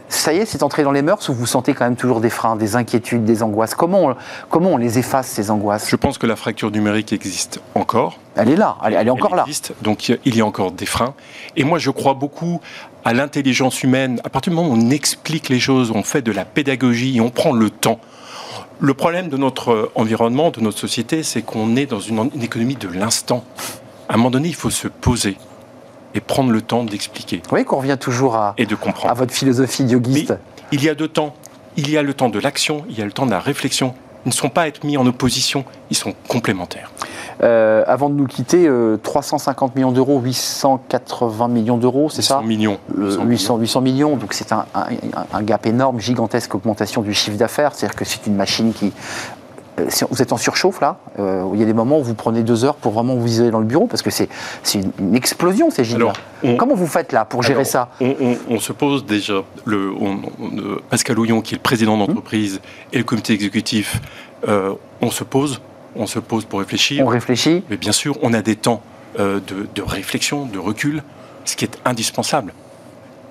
ça 0.08 0.34
y 0.34 0.38
est, 0.38 0.44
c'est 0.44 0.62
entré 0.62 0.82
dans 0.82 0.92
les 0.92 1.00
mœurs 1.00 1.28
ou 1.30 1.34
vous 1.34 1.46
sentez 1.46 1.72
quand 1.72 1.84
même 1.84 1.96
toujours 1.96 2.20
des 2.20 2.28
freins, 2.28 2.56
des 2.56 2.76
inquiétudes, 2.76 3.24
des 3.24 3.42
angoisses? 3.42 3.74
Comment 3.74 4.10
on, 4.10 4.16
comment 4.50 4.70
on 4.70 4.76
les 4.76 4.98
efface, 4.98 5.26
ces 5.26 5.50
angoisses? 5.50 5.88
Je 5.88 5.96
pense 5.96 6.18
que 6.18 6.26
la 6.26 6.36
fracture 6.36 6.70
numérique 6.70 7.12
existe 7.14 7.60
encore. 7.74 8.18
Elle 8.36 8.50
est 8.50 8.56
là, 8.56 8.76
elle, 8.84 8.94
est 8.94 9.10
encore 9.10 9.34
là. 9.34 9.46
donc 9.80 10.08
il 10.08 10.36
y 10.36 10.40
a 10.40 10.46
encore 10.46 10.72
des 10.72 10.86
freins. 10.86 11.14
Et 11.56 11.64
moi, 11.64 11.78
je 11.78 11.90
crois 11.90 12.14
beaucoup 12.14 12.60
à 13.04 13.14
l'intelligence 13.14 13.82
humaine. 13.82 14.20
À 14.24 14.28
partir 14.28 14.50
du 14.52 14.56
moment 14.56 14.68
où 14.68 14.76
on 14.76 14.90
explique 14.90 15.48
les 15.48 15.60
choses, 15.60 15.90
on 15.90 16.02
fait 16.02 16.22
de 16.22 16.32
la 16.32 16.44
pédagogie 16.44 17.16
et 17.16 17.20
on 17.20 17.30
prend 17.30 17.52
le 17.52 17.70
temps 17.70 17.98
le 18.82 18.94
problème 18.94 19.28
de 19.28 19.36
notre 19.36 19.92
environnement, 19.94 20.50
de 20.50 20.60
notre 20.60 20.78
société, 20.78 21.22
c'est 21.22 21.42
qu'on 21.42 21.76
est 21.76 21.86
dans 21.86 22.00
une, 22.00 22.30
économie 22.42 22.74
de 22.74 22.88
l'instant. 22.88 23.44
À 24.08 24.14
un 24.14 24.16
moment 24.16 24.30
donné, 24.30 24.48
il 24.48 24.56
faut 24.56 24.70
se 24.70 24.88
poser 24.88 25.36
et 26.14 26.20
prendre 26.20 26.50
le 26.50 26.60
temps 26.60 26.82
d'expliquer. 26.82 27.42
Oui, 27.52 27.64
qu'on 27.64 27.78
revient 27.78 27.96
toujours 27.98 28.34
à, 28.34 28.54
et 28.58 28.66
de 28.66 28.74
comprendre. 28.74 29.12
à 29.12 29.14
votre 29.14 29.32
philosophie 29.32 29.84
yogiste. 29.84 30.34
il 30.72 30.82
y 30.82 30.88
a 30.88 30.96
deux 30.96 31.06
temps. 31.06 31.34
Il 31.76 31.88
y 31.90 31.96
a 31.96 32.02
le 32.02 32.12
temps 32.12 32.28
de 32.28 32.40
l'action, 32.40 32.84
il 32.90 32.98
y 32.98 33.02
a 33.02 33.04
le 33.04 33.12
temps 33.12 33.24
de 33.24 33.30
la 33.30 33.38
réflexion. 33.38 33.94
Ne 34.24 34.30
sont 34.30 34.48
pas 34.48 34.62
à 34.62 34.68
être 34.68 34.84
mis 34.84 34.96
en 34.96 35.06
opposition, 35.06 35.64
ils 35.90 35.96
sont 35.96 36.14
complémentaires. 36.28 36.90
Euh, 37.42 37.82
avant 37.86 38.08
de 38.08 38.14
nous 38.14 38.26
quitter, 38.26 38.70
350 39.02 39.70
euh, 39.70 39.74
millions 39.74 39.92
d'euros, 39.92 40.20
880 40.20 41.48
millions 41.48 41.76
d'euros, 41.76 42.08
c'est 42.08 42.22
ça? 42.22 42.40
Millions. 42.40 42.78
800, 42.96 43.58
800 43.58 43.80
millions, 43.80 44.16
donc 44.16 44.32
c'est 44.32 44.52
un, 44.52 44.64
gap 45.42 45.66
énorme, 45.66 46.00
gigantesque 46.00 46.54
augmentation 46.54 47.02
du 47.02 47.14
chiffre 47.14 47.36
d'affaires. 47.36 47.74
C'est-à-dire 47.74 47.96
que 47.96 48.04
c'est 48.04 48.26
une 48.26 48.36
machine 48.36 48.72
qui 48.72 48.92
vous 50.10 50.20
êtes 50.20 50.32
en 50.32 50.36
surchauffe 50.36 50.80
là, 50.80 50.98
il 51.18 51.58
y 51.58 51.62
a 51.62 51.66
des 51.66 51.72
moments 51.72 51.98
où 51.98 52.02
vous 52.02 52.14
prenez 52.14 52.42
deux 52.42 52.64
heures 52.64 52.74
pour 52.76 52.92
vraiment 52.92 53.14
vous 53.14 53.26
isoler 53.26 53.50
dans 53.50 53.60
le 53.60 53.64
bureau 53.64 53.86
parce 53.86 54.02
que 54.02 54.10
c'est 54.10 54.28
une, 54.74 55.16
explosion 55.16 55.70
ces 55.70 55.84
gilets. 55.84 56.04
Comment 56.58 56.74
vous 56.74 56.86
faites 56.86 57.12
là 57.12 57.24
pour 57.24 57.42
gérer 57.42 57.64
ça 57.64 57.88
on, 58.00 58.58
se 58.58 58.72
pose 58.72 59.06
déjà, 59.06 59.42
le, 59.64 59.92
Pascal 60.90 61.18
Houillon 61.18 61.40
qui 61.40 61.54
est 61.54 61.58
le 61.58 61.62
président 61.62 61.96
d'entreprise 61.96 62.60
et 62.92 62.98
le 62.98 63.04
comité 63.04 63.32
exécutif, 63.32 64.00
on 64.46 65.10
se 65.10 65.24
pose 65.24 65.60
on 65.96 66.06
se 66.06 66.18
pose 66.18 66.44
pour 66.44 66.60
réfléchir. 66.60 67.04
On 67.04 67.08
réfléchit. 67.08 67.62
Mais 67.70 67.76
bien 67.76 67.92
sûr, 67.92 68.18
on 68.22 68.32
a 68.32 68.42
des 68.42 68.56
temps 68.56 68.82
euh, 69.18 69.40
de, 69.74 69.82
réflexion, 69.82 70.46
de 70.46 70.58
recul, 70.58 71.02
ce 71.44 71.56
qui 71.56 71.64
est 71.64 71.78
indispensable. 71.84 72.52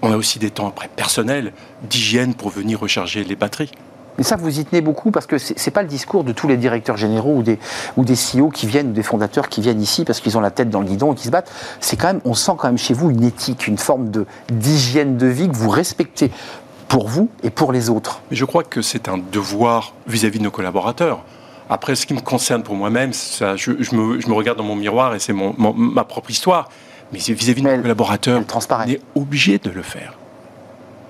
On 0.01 0.11
a 0.11 0.17
aussi 0.17 0.39
des 0.39 0.49
temps 0.49 0.67
après 0.67 0.89
personnels, 0.95 1.53
d'hygiène 1.83 2.33
pour 2.33 2.49
venir 2.49 2.79
recharger 2.79 3.23
les 3.23 3.35
batteries. 3.35 3.71
Mais 4.17 4.23
ça, 4.23 4.35
vous 4.35 4.59
y 4.59 4.65
tenez 4.65 4.81
beaucoup 4.81 5.11
parce 5.11 5.25
que 5.25 5.37
ce 5.37 5.53
n'est 5.53 5.71
pas 5.71 5.81
le 5.81 5.87
discours 5.87 6.23
de 6.23 6.31
tous 6.31 6.47
les 6.47 6.57
directeurs 6.57 6.97
généraux 6.97 7.35
ou 7.37 7.43
des, 7.43 7.59
ou 7.97 8.03
des 8.03 8.15
CEO 8.15 8.49
qui 8.49 8.67
viennent, 8.67 8.89
ou 8.89 8.93
des 8.93 9.03
fondateurs 9.03 9.49
qui 9.49 9.61
viennent 9.61 9.81
ici 9.81 10.05
parce 10.05 10.19
qu'ils 10.19 10.37
ont 10.37 10.41
la 10.41 10.51
tête 10.51 10.69
dans 10.69 10.81
le 10.81 10.87
guidon 10.87 11.13
et 11.13 11.15
qui 11.15 11.25
se 11.25 11.31
battent. 11.31 11.51
C'est 11.79 11.97
quand 11.97 12.07
même, 12.07 12.21
on 12.25 12.33
sent 12.33 12.53
quand 12.57 12.67
même 12.67 12.77
chez 12.77 12.93
vous 12.93 13.09
une 13.09 13.23
éthique, 13.23 13.67
une 13.67 13.77
forme 13.77 14.11
de, 14.11 14.25
d'hygiène 14.49 15.17
de 15.17 15.27
vie 15.27 15.47
que 15.49 15.55
vous 15.55 15.69
respectez 15.69 16.31
pour 16.87 17.07
vous 17.07 17.29
et 17.43 17.49
pour 17.49 17.71
les 17.71 17.89
autres. 17.89 18.21
Mais 18.29 18.37
je 18.37 18.45
crois 18.45 18.63
que 18.63 18.81
c'est 18.81 19.07
un 19.07 19.17
devoir 19.17 19.93
vis 20.07 20.25
à 20.25 20.29
-vis 20.29 20.39
de 20.39 20.43
nos 20.43 20.51
collaborateurs. 20.51 21.23
Après, 21.69 21.95
ce 21.95 22.05
qui 22.05 22.13
me 22.13 22.19
concerne 22.19 22.63
pour 22.63 22.75
moi-même, 22.75 23.13
je, 23.13 23.55
je, 23.79 23.95
me, 23.95 24.33
regarde 24.33 24.57
dans 24.57 24.65
mon 24.65 24.75
miroir 24.75 25.15
et 25.15 25.19
c'est 25.19 25.33
ma 25.33 26.03
propre 26.03 26.29
histoire. 26.29 26.67
Mais 27.13 27.19
vis-à-vis 27.19 27.61
de 27.61 27.69
mes 27.69 27.81
collaborateurs, 27.81 28.41
on 28.43 28.87
est 28.87 29.01
obligé 29.15 29.57
de 29.57 29.69
le 29.69 29.81
faire. 29.81 30.13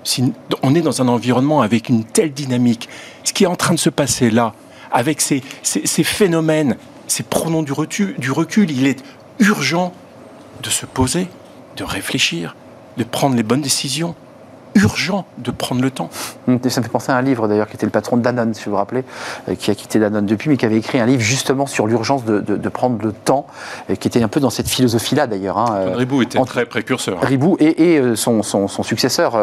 Si 0.03 0.33
on 0.63 0.75
est 0.75 0.81
dans 0.81 1.01
un 1.01 1.07
environnement 1.07 1.61
avec 1.61 1.89
une 1.89 2.03
telle 2.03 2.31
dynamique, 2.31 2.89
ce 3.23 3.33
qui 3.33 3.43
est 3.43 3.47
en 3.47 3.55
train 3.55 3.73
de 3.73 3.79
se 3.79 3.89
passer 3.89 4.31
là, 4.31 4.53
avec 4.91 5.21
ces, 5.21 5.41
phénomènes, 6.03 6.77
ces 7.07 7.23
pronoms 7.23 7.63
du 7.63 7.71
recul, 7.71 8.71
il 8.71 8.87
est 8.87 9.03
urgent 9.39 9.93
de 10.63 10.69
se 10.69 10.85
poser, 10.85 11.27
de 11.77 11.83
réfléchir, 11.83 12.55
de 12.97 13.03
prendre 13.03 13.35
les 13.35 13.43
bonnes 13.43 13.61
décisions 13.61 14.15
urgent 14.75 15.25
de 15.37 15.51
prendre 15.51 15.81
le 15.81 15.91
temps. 15.91 16.09
Hum, 16.47 16.59
ça 16.67 16.81
me 16.81 16.85
fait 16.85 16.91
penser 16.91 17.11
à 17.11 17.15
un 17.15 17.21
livre 17.21 17.47
d'ailleurs 17.47 17.67
qui 17.67 17.75
était 17.75 17.85
le 17.85 17.91
patron 17.91 18.17
de 18.17 18.21
Danone, 18.21 18.53
si 18.53 18.65
vous 18.65 18.71
vous 18.71 18.77
rappelez, 18.77 19.03
euh, 19.49 19.55
qui 19.55 19.71
a 19.71 19.75
quitté 19.75 19.99
Danone 19.99 20.25
depuis, 20.25 20.49
mais 20.49 20.57
qui 20.57 20.65
avait 20.65 20.77
écrit 20.77 20.99
un 20.99 21.05
livre 21.05 21.21
justement 21.21 21.65
sur 21.65 21.87
l'urgence 21.87 22.23
de, 22.25 22.69
prendre 22.69 23.03
le 23.03 23.11
temps, 23.11 23.47
et 23.89 23.97
qui 23.97 24.07
était 24.07 24.23
un 24.23 24.29
peu 24.29 24.39
dans 24.39 24.49
cette 24.49 24.69
philosophie-là 24.69 25.27
d'ailleurs. 25.27 25.57
Hein, 25.57 25.75
euh, 25.75 25.95
Ribou 25.95 26.21
était 26.21 26.39
très 26.45 26.65
précurseur. 26.65 27.21
Ribou 27.21 27.57
et, 27.59 27.99
euh, 27.99 28.15
son, 28.15 28.41
successeur, 28.83 29.33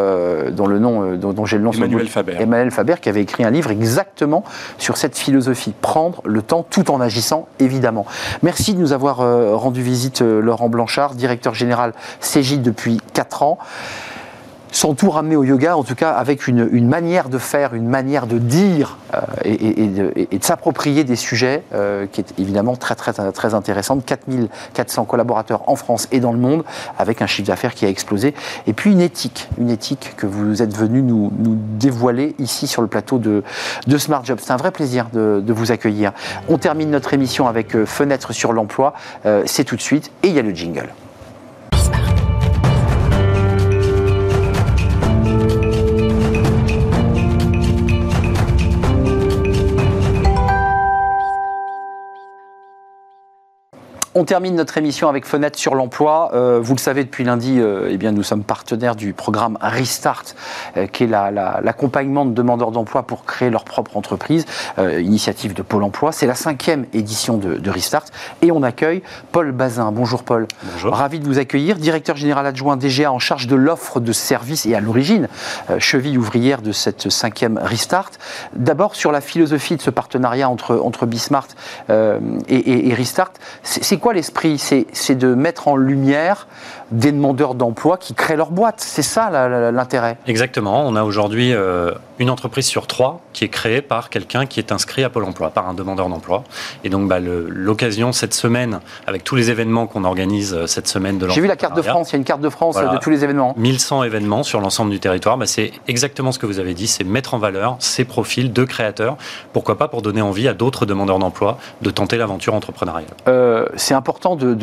dont 0.53 0.67
le 0.67 0.79
nom, 0.79 1.15
dont, 1.17 1.45
j'ai 1.45 1.59
le 1.59 1.65
nom. 1.65 1.73
Emmanuel 1.73 2.09
Faber. 2.09 2.37
Emmanuel 2.39 2.71
Faber, 2.71 2.95
qui 3.01 3.09
avait 3.09 3.23
écrit 3.23 3.45
un 3.45 3.51
livre 3.51 3.71
exactement 3.71 4.45
sur 4.79 4.97
cette 4.97 5.19
philosophie, 5.19 5.75
prendre 5.81 6.23
le 6.25 6.43
temps 6.43 6.65
tout 6.69 6.91
en 6.91 7.01
agissant, 7.01 7.49
évidemment. 7.61 8.07
Merci 8.43 8.75
de 8.75 8.81
nous 8.81 8.93
avoir 8.93 9.19
rendu 9.59 9.83
visite, 9.83 10.23
Laurent 10.23 10.69
Blanchard, 10.69 11.15
directeur 11.15 11.55
général 11.55 11.93
CJ 12.21 12.61
depuis 12.61 13.01
4 13.13 13.43
ans 13.43 13.59
sans 14.73 14.95
tout 14.95 15.11
ramener 15.11 15.37
au 15.37 15.45
yoga, 15.45 15.77
en 15.77 15.85
tout 15.85 15.95
cas 15.95 16.13
avec 16.13 16.47
une, 16.47 16.89
manière 16.89 17.29
de 17.29 17.39
faire, 17.39 17.75
une 17.75 17.89
manière 17.89 18.27
de 18.27 18.39
dire 18.39 18.99
euh, 19.15 19.21
et, 19.45 19.87
de, 19.87 20.13
s'approprier 20.41 21.05
des 21.05 21.17
sujets 21.17 21.63
euh, 21.75 22.07
qui 22.11 22.21
est 22.21 22.35
évidemment 22.39 22.77
très 22.77 22.95
très 22.95 23.13
très 23.33 23.55
intéressante. 23.55 24.05
4400 24.05 25.05
collaborateurs 25.05 25.69
en 25.69 25.77
France 25.77 26.09
et 26.13 26.21
dans 26.21 26.33
le 26.33 26.39
monde, 26.39 26.65
avec 26.99 27.23
un 27.23 27.27
chiffre 27.27 27.49
d'affaires 27.49 27.75
qui 27.75 27.87
a 27.87 27.89
explosé. 27.89 28.35
Et 28.67 28.73
puis 28.73 28.93
une 28.93 29.01
éthique, 29.01 29.49
une 29.59 29.71
éthique 29.71 30.15
que 30.17 30.27
vous 30.27 30.63
êtes 30.63 30.77
venu 30.77 31.03
nous, 31.03 31.31
dévoiler 31.79 32.35
ici 32.39 32.67
sur 32.67 32.83
le 32.83 32.89
plateau 32.89 33.19
de, 33.19 33.43
de 33.87 33.99
Smart 33.99 34.25
Job. 34.25 34.39
C'est 34.41 34.53
un 34.53 34.57
vrai 34.57 34.71
plaisir 34.71 35.09
de, 35.13 35.43
vous 35.49 35.73
accueillir. 35.73 36.13
On 36.49 36.59
termine 36.59 36.91
notre 36.91 37.15
émission 37.15 37.49
avec 37.49 37.75
euh, 37.75 37.87
Fenêtre 37.87 38.33
sur 38.33 38.53
l'emploi. 38.53 38.93
C'est 39.47 39.65
tout 39.65 39.77
de 39.77 39.81
suite 39.81 40.11
et 40.23 40.29
il 40.29 40.35
y 40.35 40.39
a 40.39 40.43
le 40.43 40.55
jingle. 40.55 40.89
On 54.19 54.25
termine 54.25 54.57
notre 54.57 54.77
émission 54.79 55.09
avec 55.09 55.25
Fenêtre 55.25 55.57
sur 55.57 55.77
l'emploi. 55.77 56.33
Euh, 56.35 56.59
vous 56.61 56.75
le 56.75 56.81
savez, 56.81 57.05
depuis 57.05 57.23
lundi, 57.23 57.61
euh, 57.61 57.87
eh 57.89 57.97
bien, 57.99 58.11
nous 58.11 58.25
sommes 58.25 58.43
partenaires 58.43 58.97
du 58.97 59.13
programme 59.13 59.57
Restart, 59.61 60.25
euh, 60.77 60.89
qui 60.89 61.05
est 61.05 61.07
l'accompagnement 61.07 62.27
de 62.27 62.33
demandeurs 62.33 62.73
d'emploi 62.73 63.05
pour 63.05 63.25
créer 63.25 63.49
leur 63.49 63.63
propre 63.63 63.97
entreprise, 63.97 64.45
initiative 64.77 65.55
de 65.55 65.63
Pôle 65.63 65.85
emploi. 65.85 66.11
C'est 66.11 66.27
la 66.27 66.35
cinquième 66.35 66.87
édition 66.93 67.37
de, 67.37 67.71
Restart. 67.71 68.07
Et 68.43 68.51
on 68.51 68.65
accueille 68.65 69.05
Paul 69.31 69.53
Bazin. 69.53 69.93
Bonjour 69.93 70.25
Paul. 70.25 70.49
Bonjour. 70.73 70.95
Ravi 70.95 71.21
de 71.21 71.25
vous 71.25 71.39
accueillir. 71.39 71.77
Directeur 71.77 72.17
général 72.17 72.45
adjoint 72.45 72.77
DGA 72.77 73.13
en 73.13 73.21
charge 73.21 73.47
de 73.47 73.55
l'offre 73.55 74.01
de 74.01 74.13
services 74.13 74.67
et 74.67 74.75
à 74.75 74.81
l'origine, 74.81 75.29
cheville 75.79 76.19
ouvrière 76.19 76.61
de 76.61 76.73
cette 76.73 77.09
cinquième 77.09 77.57
Restart. 77.63 78.11
D'abord, 78.55 78.97
sur 78.97 79.13
la 79.13 79.21
philosophie 79.21 79.77
de 79.77 79.83
ce 79.83 79.91
partenariat 79.91 80.49
entre, 80.49 80.81
entre 80.83 81.07
Bismart 81.07 81.49
et, 81.89 82.89
et 82.89 82.95
Restart, 82.95 83.33
c'est 83.63 83.99
quoi 83.99 84.08
l'esprit? 84.15 84.59
C'est 84.59 85.15
de 85.15 85.35
mettre 85.35 85.69
en 85.69 85.77
lumière 85.77 86.47
des 86.91 87.13
demandeurs 87.13 87.55
d'emploi 87.55 87.99
qui 87.99 88.15
créent 88.15 88.37
leur 88.37 88.51
boîte. 88.51 88.81
C'est 88.81 89.03
ça 89.03 89.31
l'intérêt. 89.71 90.17
Exactement. 90.27 90.87
On 90.87 90.97
a 90.97 91.05
aujourd'hui 91.05 91.53
euh, 91.53 91.93
une 92.19 92.31
entreprise 92.31 92.67
sur 92.67 92.87
trois 92.87 93.21
qui 93.33 93.45
est 93.45 93.49
créée 93.49 93.83
par 93.83 94.11
quelqu'un 94.11 94.47
qui 94.47 94.59
est 94.61 94.73
inscrit 94.73 95.05
à 95.05 95.11
Pôle 95.11 95.25
emploi, 95.25 95.51
par 95.51 95.69
un 95.69 95.75
demandeur 95.75 96.09
d'emploi. 96.09 96.45
Et 96.85 96.89
donc, 96.89 97.09
bah, 97.09 97.19
l'occasion 97.21 98.13
cette 98.13 98.35
semaine, 98.35 98.81
avec 99.07 99.25
tous 99.25 99.37
les 99.37 99.51
événements 99.51 99.87
qu'on 99.87 100.05
organise 100.05 100.55
euh, 100.55 100.67
cette 100.67 100.89
semaine 100.89 101.19
de 101.19 101.29
J'ai 101.29 101.41
vu 101.41 101.47
la 101.47 101.57
carte 101.57 101.77
de 101.77 101.83
France, 101.83 102.11
il 102.11 102.13
y 102.15 102.17
a 102.17 102.19
une 102.19 102.25
carte 102.25 102.41
de 102.41 102.49
France 102.49 102.77
de 102.77 102.99
tous 102.99 103.11
les 103.11 103.25
événements. 103.25 103.55
1100 103.57 104.05
événements 104.05 104.43
sur 104.43 104.61
l'ensemble 104.61 104.91
du 104.91 105.01
territoire. 105.01 105.37
Bah, 105.37 105.47
c'est 105.47 105.73
exactement 105.87 106.33
ce 106.33 106.39
que 106.39 106.47
vous 106.47 106.59
avez 106.59 106.75
dit, 106.75 106.87
c'est 106.87 107.05
mettre 107.05 107.35
en 107.35 107.39
valeur 107.39 107.77
ces 107.81 108.05
profils 108.05 108.53
de 108.53 108.65
créateurs. 108.65 109.17
Pourquoi 109.53 109.77
pas 109.77 109.89
pour 109.89 110.03
donner 110.03 110.23
envie 110.23 110.49
à 110.49 110.55
d'autres 110.55 110.87
demandeurs 110.87 111.19
d'emploi 111.19 111.59
de 111.83 111.91
tenter 111.91 112.17
l'aventure 112.17 112.55
entrepreneuriale. 112.55 113.11
Euh, 113.29 113.67
c'est 113.77 113.95
important 113.99 114.37
de, 114.37 114.55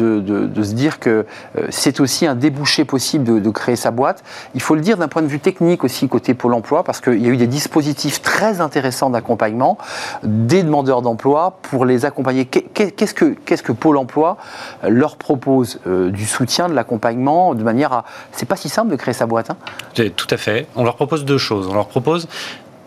se 0.64 0.74
dire 0.74 1.00
que 1.00 1.26
euh, 1.58 1.68
c'est 1.70 2.00
aussi 2.00 2.26
un 2.26 2.36
débouché 2.36 2.86
possible 2.86 3.42
de, 3.42 3.50
créer 3.52 3.76
sa 3.76 3.92
boîte. 3.92 4.24
Il 4.56 4.62
faut 4.62 4.76
le 4.76 4.82
dire 4.82 4.98
d'un 4.98 5.08
point 5.08 5.22
de 5.22 5.28
vue 5.28 5.40
technique 5.40 5.84
aussi 5.84 6.10
côté 6.10 6.34
Pôle 6.34 6.54
Emploi, 6.54 6.84
parce 6.84 7.00
qu'il 7.00 7.22
y 7.22 7.28
a 7.28 7.30
eu 7.30 7.38
des 7.38 7.48
dispositifs 7.48 8.22
très 8.22 8.60
intéressants 8.60 9.10
d'accompagnement 9.10 9.78
des 10.24 10.64
demandeurs 10.64 11.02
d'emploi 11.02 11.60
pour 11.62 11.86
les 11.86 12.06
accompagner. 12.06 12.46
Qu'est-ce 12.46 13.14
que, 13.14 13.36
qu'est-ce 13.46 13.64
que 13.64 13.72
Pôle 13.72 13.98
Emploi 13.98 14.38
leur 14.84 15.16
propose 15.18 15.80
euh, 15.88 16.10
du 16.10 16.26
soutien, 16.26 16.68
de 16.68 16.74
l'accompagnement, 16.74 17.54
de 17.54 17.64
manière 17.64 17.94
à... 17.94 18.06
C'est 18.32 18.48
pas 18.48 18.56
si 18.56 18.70
simple 18.70 18.92
de 18.92 18.96
créer 18.96 19.14
sa 19.14 19.26
boîte. 19.26 19.52
Hein 19.52 20.10
Tout 20.16 20.28
à 20.30 20.38
fait. 20.38 20.68
On 20.76 20.84
leur 20.84 20.96
propose 20.96 21.26
deux 21.26 21.38
choses. 21.38 21.68
On 21.68 21.74
leur 21.74 21.88
propose 21.88 22.28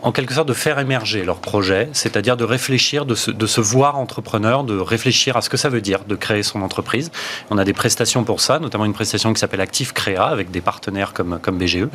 en 0.03 0.13
quelque 0.13 0.35
sorte 0.35 0.49
de 0.49 0.55
faire 0.55 0.79
émerger 0.79 1.25
leur 1.25 1.39
projet, 1.39 1.89
c'est-à-dire 1.93 2.37
de 2.37 2.45
réfléchir, 2.45 3.05
de 3.05 3.15
se, 3.15 3.31
de 3.31 3.47
se, 3.47 3.61
voir 3.61 3.99
entrepreneur, 3.99 4.63
de 4.63 4.79
réfléchir 4.79 5.37
à 5.37 5.43
ce 5.43 5.51
que 5.51 5.57
ça 5.57 5.69
veut 5.69 5.81
dire 5.81 6.01
de 6.07 6.15
créer 6.15 6.43
son 6.43 6.63
entreprise. 6.63 7.11
On 7.51 7.59
a 7.59 7.65
des 7.65 7.73
prestations 7.73 8.25
pour 8.25 8.41
ça, 8.41 8.61
notamment 8.61 8.85
une 8.85 8.93
prestation 8.93 9.33
qui 9.33 9.41
s'appelle 9.41 9.61
Active 9.61 9.93
Créa 9.93 10.27
avec 10.27 10.51
des 10.51 10.61
partenaires 10.61 11.13
comme, 11.13 11.39
comme 11.43 11.59
BGE, 11.59 11.89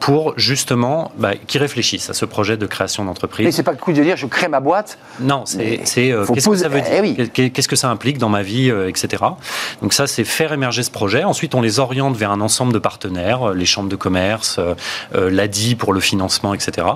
pour 0.00 0.34
justement 0.38 1.12
bah, 1.16 1.32
qui 1.46 1.58
réfléchissent 1.58 2.10
à 2.10 2.14
ce 2.14 2.24
projet 2.24 2.56
de 2.56 2.66
création 2.66 3.04
d'entreprise. 3.04 3.46
Mais 3.46 3.52
c'est 3.52 3.62
pas 3.62 3.72
le 3.72 3.78
coup 3.78 3.92
de 3.92 4.02
dire 4.02 4.16
je 4.16 4.26
crée 4.26 4.48
ma 4.48 4.60
boîte. 4.60 4.98
Non, 5.20 5.44
c'est 5.46 5.80
euh, 6.12 6.26
qu'est-ce 6.26 6.48
que 6.48 6.56
ça 6.56 6.68
veut 6.68 6.80
eh 6.90 7.12
dire, 7.12 7.32
qu'est-ce 7.32 7.68
que 7.68 7.76
ça 7.76 7.88
implique 7.88 8.18
dans 8.18 8.28
ma 8.28 8.42
vie, 8.42 8.70
euh, 8.70 8.88
etc. 8.88 9.22
Donc 9.80 9.92
ça, 9.92 10.06
c'est 10.06 10.24
faire 10.24 10.52
émerger 10.52 10.82
ce 10.82 10.90
projet. 10.90 11.24
Ensuite, 11.24 11.54
on 11.54 11.62
les 11.62 11.78
oriente 11.78 12.16
vers 12.16 12.30
un 12.30 12.40
ensemble 12.40 12.72
de 12.72 12.78
partenaires, 12.78 13.50
euh, 13.50 13.54
les 13.54 13.66
chambres 13.66 13.88
de 13.88 13.96
commerce, 13.96 14.60
l'ADI 15.14 15.74
pour 15.74 15.92
le 15.92 16.00
financement, 16.00 16.54
etc. 16.54 16.86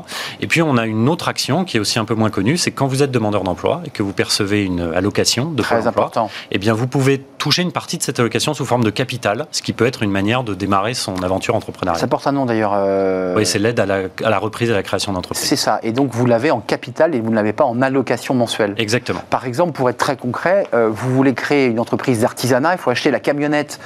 Et 0.41 0.47
puis 0.51 0.63
on 0.63 0.77
a 0.77 0.85
une 0.85 1.09
autre 1.09 1.29
action 1.29 1.65
qui 1.65 1.77
est 1.77 1.81
aussi 1.81 2.01
un 2.01 2.05
peu 2.05 2.15
moins 2.15 2.29
connue, 2.29 2.57
c'est 2.57 2.73
quand 2.73 2.89
vous 2.89 3.05
êtes 3.05 3.13
demandeur 3.13 3.45
d'emploi 3.45 3.83
et 3.85 3.91
que 3.91 4.03
vous 4.03 4.13
percevez 4.13 4.65
une 4.65 4.81
allocation 4.81 5.53
de 5.53 5.63
Très 5.63 5.87
important. 5.87 6.29
eh 6.51 6.59
bien 6.59 6.75
vous 6.75 6.89
pouvez 6.89 7.19
toucher 7.39 7.63
une 7.63 7.71
partie 7.71 7.99
de 7.99 8.03
cette 8.03 8.19
allocation 8.19 8.53
sous 8.53 8.65
forme 8.65 8.83
de 8.83 8.91
capital, 8.91 9.47
ce 9.53 9.63
qui 9.63 9.73
peut 9.73 9.87
être 9.87 10.03
une 10.03 10.11
manière 10.11 10.43
de 10.43 10.53
démarrer 10.55 10.95
son 10.95 11.23
aventure 11.23 11.55
entrepreneuriale. 11.55 12.01
Ça 12.01 12.09
porte 12.09 12.27
un 12.27 12.33
nom 12.33 12.47
d'ailleurs. 12.47 12.73
Euh, 12.75 13.37
oui, 13.37 13.47
c'est 13.47 13.61
l'aide 13.61 13.79
à 13.79 13.87
la, 13.87 14.39
reprise 14.39 14.71
et 14.71 14.73
à 14.73 14.77
la 14.77 14.83
création 14.83 15.13
d'entreprise. 15.13 15.47
C'est 15.47 15.55
ça. 15.55 15.79
Et 15.85 15.93
donc 15.93 16.11
vous 16.11 16.27
l'avez 16.27 16.51
en 16.51 16.59
capital 16.59 17.15
et 17.15 17.21
vous 17.21 17.31
ne 17.31 17.37
l'avez 17.37 17.53
pas 17.53 17.65
en 17.65 17.81
allocation 17.81 18.35
mensuelle. 18.35 18.75
Exactement. 18.77 19.21
Par 19.31 19.47
exemple, 19.47 19.71
pour 19.71 19.89
être 19.89 19.99
très 19.99 20.17
concret, 20.17 20.67
euh, 20.75 20.89
vous 20.91 21.15
voulez 21.15 21.33
créer 21.33 21.67
une 21.67 21.79
entreprise 21.79 22.23
d'artisanat, 22.23 22.73
il 22.73 22.79
faut 22.79 22.91
acheter 22.91 23.13
la 23.13 23.21
camionnette 23.21 23.79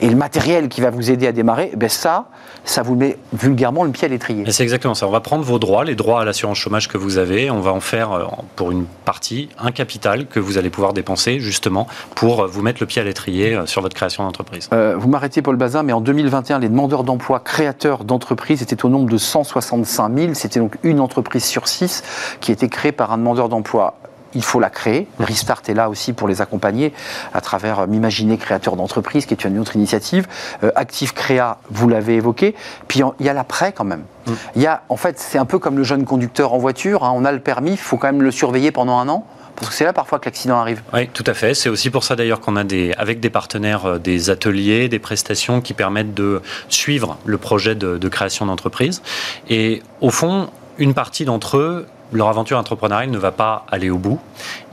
et 0.00 0.08
le 0.08 0.16
matériel 0.16 0.68
qui 0.68 0.80
va 0.80 0.90
vous 0.90 1.12
aider 1.12 1.28
à 1.28 1.32
démarrer. 1.32 1.70
Ben 1.76 1.88
ça, 1.88 2.26
ça 2.64 2.82
vous 2.82 2.96
met 2.96 3.16
vulgairement 3.32 3.84
le 3.84 3.90
pied 3.90 4.06
à 4.06 4.08
l'étrier. 4.08 4.44
C'est 4.50 4.64
exactement 4.64 4.94
ça. 4.94 5.06
On 5.06 5.12
va 5.12 5.20
prendre 5.20 5.44
vos 5.44 5.60
droits, 5.60 5.84
les 5.84 5.94
droits 5.94 6.07
à 6.16 6.24
l'assurance 6.24 6.58
chômage 6.58 6.88
que 6.88 6.96
vous 6.96 7.18
avez, 7.18 7.50
on 7.50 7.60
va 7.60 7.72
en 7.72 7.80
faire 7.80 8.12
euh, 8.12 8.24
pour 8.56 8.70
une 8.70 8.86
partie 9.04 9.48
un 9.58 9.70
capital 9.70 10.26
que 10.26 10.40
vous 10.40 10.56
allez 10.56 10.70
pouvoir 10.70 10.92
dépenser 10.92 11.38
justement 11.38 11.86
pour 12.14 12.40
euh, 12.40 12.46
vous 12.46 12.62
mettre 12.62 12.80
le 12.80 12.86
pied 12.86 13.02
à 13.02 13.04
l'étrier 13.04 13.54
euh, 13.54 13.66
sur 13.66 13.82
votre 13.82 13.94
création 13.94 14.24
d'entreprise. 14.24 14.68
vous 14.72 15.08
m'arrêtez 15.08 15.42
Paul 15.42 15.56
Bazin, 15.56 15.82
mais 15.82 15.92
en 15.92 16.00
2021, 16.00 16.60
les 16.60 16.68
demandeurs 16.68 17.04
d'emploi 17.04 17.40
créateurs 17.40 18.04
d'entreprises 18.04 18.62
étaient 18.62 18.84
au 18.84 18.88
nombre 18.88 19.10
de 19.10 19.18
165 19.18 20.16
000. 20.16 20.34
C'était 20.34 20.60
donc 20.60 20.78
une 20.82 21.00
entreprise 21.00 21.44
sur 21.44 21.68
six 21.68 22.02
qui 22.40 22.52
était 22.52 22.68
créée 22.68 22.92
par 22.92 23.12
un 23.12 23.18
demandeur 23.18 23.48
d'emploi 23.48 23.97
il 24.34 24.42
faut 24.42 24.60
la 24.60 24.70
créer. 24.70 25.06
Restart 25.18 25.62
est 25.68 25.74
là 25.74 25.88
aussi 25.88 26.12
pour 26.12 26.28
les 26.28 26.40
accompagner 26.40 26.92
à 27.34 27.40
travers 27.40 27.80
euh, 27.80 27.86
M'imaginer 27.86 28.36
créateur 28.36 28.76
d'entreprise, 28.76 29.26
qui 29.26 29.34
est 29.34 29.44
une 29.44 29.58
autre 29.58 29.76
initiative. 29.76 30.26
Euh, 30.62 30.70
Active 30.74 31.14
Créa, 31.14 31.58
vous 31.70 31.88
l'avez 31.88 32.16
évoqué. 32.16 32.54
Puis 32.86 33.02
il 33.20 33.26
y 33.26 33.28
a 33.28 33.32
l'après 33.32 33.72
quand 33.72 33.84
même. 33.84 34.04
Mm. 34.26 34.32
Il 34.56 34.62
y 34.62 34.66
a, 34.66 34.82
en 34.88 34.96
fait, 34.96 35.18
c'est 35.18 35.38
un 35.38 35.44
peu 35.44 35.58
comme 35.58 35.76
le 35.76 35.84
jeune 35.84 36.04
conducteur 36.04 36.52
en 36.52 36.58
voiture. 36.58 37.04
Hein. 37.04 37.12
on 37.14 37.24
a 37.24 37.32
le 37.32 37.40
permis, 37.40 37.72
il 37.72 37.78
faut 37.78 37.96
quand 37.96 38.08
même 38.08 38.22
le 38.22 38.30
surveiller 38.30 38.70
pendant 38.70 38.98
un 38.98 39.08
an. 39.08 39.26
Parce 39.56 39.70
que 39.70 39.74
c'est 39.74 39.84
là 39.84 39.92
parfois 39.92 40.20
que 40.20 40.26
l'accident 40.26 40.56
arrive. 40.56 40.82
Oui, 40.92 41.08
tout 41.08 41.24
à 41.26 41.34
fait. 41.34 41.52
C'est 41.52 41.68
aussi 41.68 41.90
pour 41.90 42.04
ça 42.04 42.14
d'ailleurs 42.14 42.40
qu'on 42.40 42.54
a 42.54 42.62
des, 42.62 42.92
avec 42.92 43.18
des 43.18 43.30
partenaires 43.30 43.86
euh, 43.86 43.98
des 43.98 44.30
ateliers, 44.30 44.88
des 44.88 45.00
prestations 45.00 45.60
qui 45.60 45.74
permettent 45.74 46.14
de 46.14 46.42
suivre 46.68 47.18
le 47.24 47.38
projet 47.38 47.74
de, 47.74 47.98
de 47.98 48.08
création 48.08 48.46
d'entreprise. 48.46 49.02
Et 49.48 49.82
au 50.00 50.10
fond, 50.10 50.48
une 50.78 50.94
partie 50.94 51.24
d'entre 51.24 51.56
eux 51.56 51.86
leur 52.12 52.28
aventure 52.28 52.58
entrepreneuriale 52.58 53.10
ne 53.10 53.18
va 53.18 53.32
pas 53.32 53.64
aller 53.70 53.90
au 53.90 53.98
bout 53.98 54.20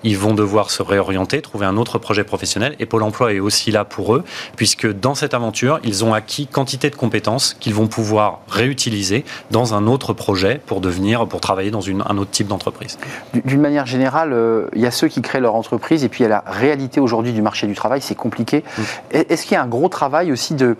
ils 0.05 0.19
vont 0.19 0.35
devoir 0.35 0.69
se 0.69 0.83
réorienter, 0.83 1.41
trouver 1.41 1.65
un 1.65 1.77
autre 1.77 1.97
projet 1.97 2.23
professionnel. 2.23 2.75
Et 2.79 2.85
Pôle 2.85 3.01
emploi 3.01 3.33
est 3.33 3.39
aussi 3.39 3.71
là 3.71 3.83
pour 3.85 4.15
eux, 4.15 4.23
puisque 4.55 4.87
dans 4.87 5.15
cette 5.15 5.33
aventure, 5.33 5.79
ils 5.83 6.05
ont 6.05 6.13
acquis 6.13 6.45
quantité 6.45 6.91
de 6.91 6.95
compétences 6.95 7.55
qu'ils 7.59 7.73
vont 7.73 7.87
pouvoir 7.87 8.41
réutiliser 8.47 9.25
dans 9.49 9.73
un 9.73 9.87
autre 9.87 10.13
projet 10.13 10.61
pour 10.67 10.79
devenir, 10.79 11.27
pour 11.27 11.41
travailler 11.41 11.71
dans 11.71 11.81
une, 11.81 12.03
un 12.07 12.17
autre 12.19 12.29
type 12.29 12.47
d'entreprise. 12.47 12.99
D'une 13.33 13.61
manière 13.61 13.87
générale, 13.87 14.31
euh, 14.31 14.67
il 14.75 14.81
y 14.81 14.85
a 14.85 14.91
ceux 14.91 15.07
qui 15.07 15.23
créent 15.23 15.41
leur 15.41 15.55
entreprise 15.55 16.03
et 16.03 16.09
puis 16.09 16.19
il 16.19 16.27
y 16.27 16.27
a 16.27 16.29
la 16.29 16.43
réalité 16.45 16.99
aujourd'hui 16.99 17.33
du 17.33 17.41
marché 17.41 17.65
du 17.65 17.73
travail, 17.73 17.99
c'est 18.01 18.13
compliqué. 18.13 18.63
Mm. 18.77 18.81
Est-ce 19.11 19.43
qu'il 19.43 19.53
y 19.53 19.57
a 19.57 19.63
un 19.63 19.67
gros 19.67 19.89
travail 19.89 20.31
aussi 20.31 20.53
de, 20.53 20.77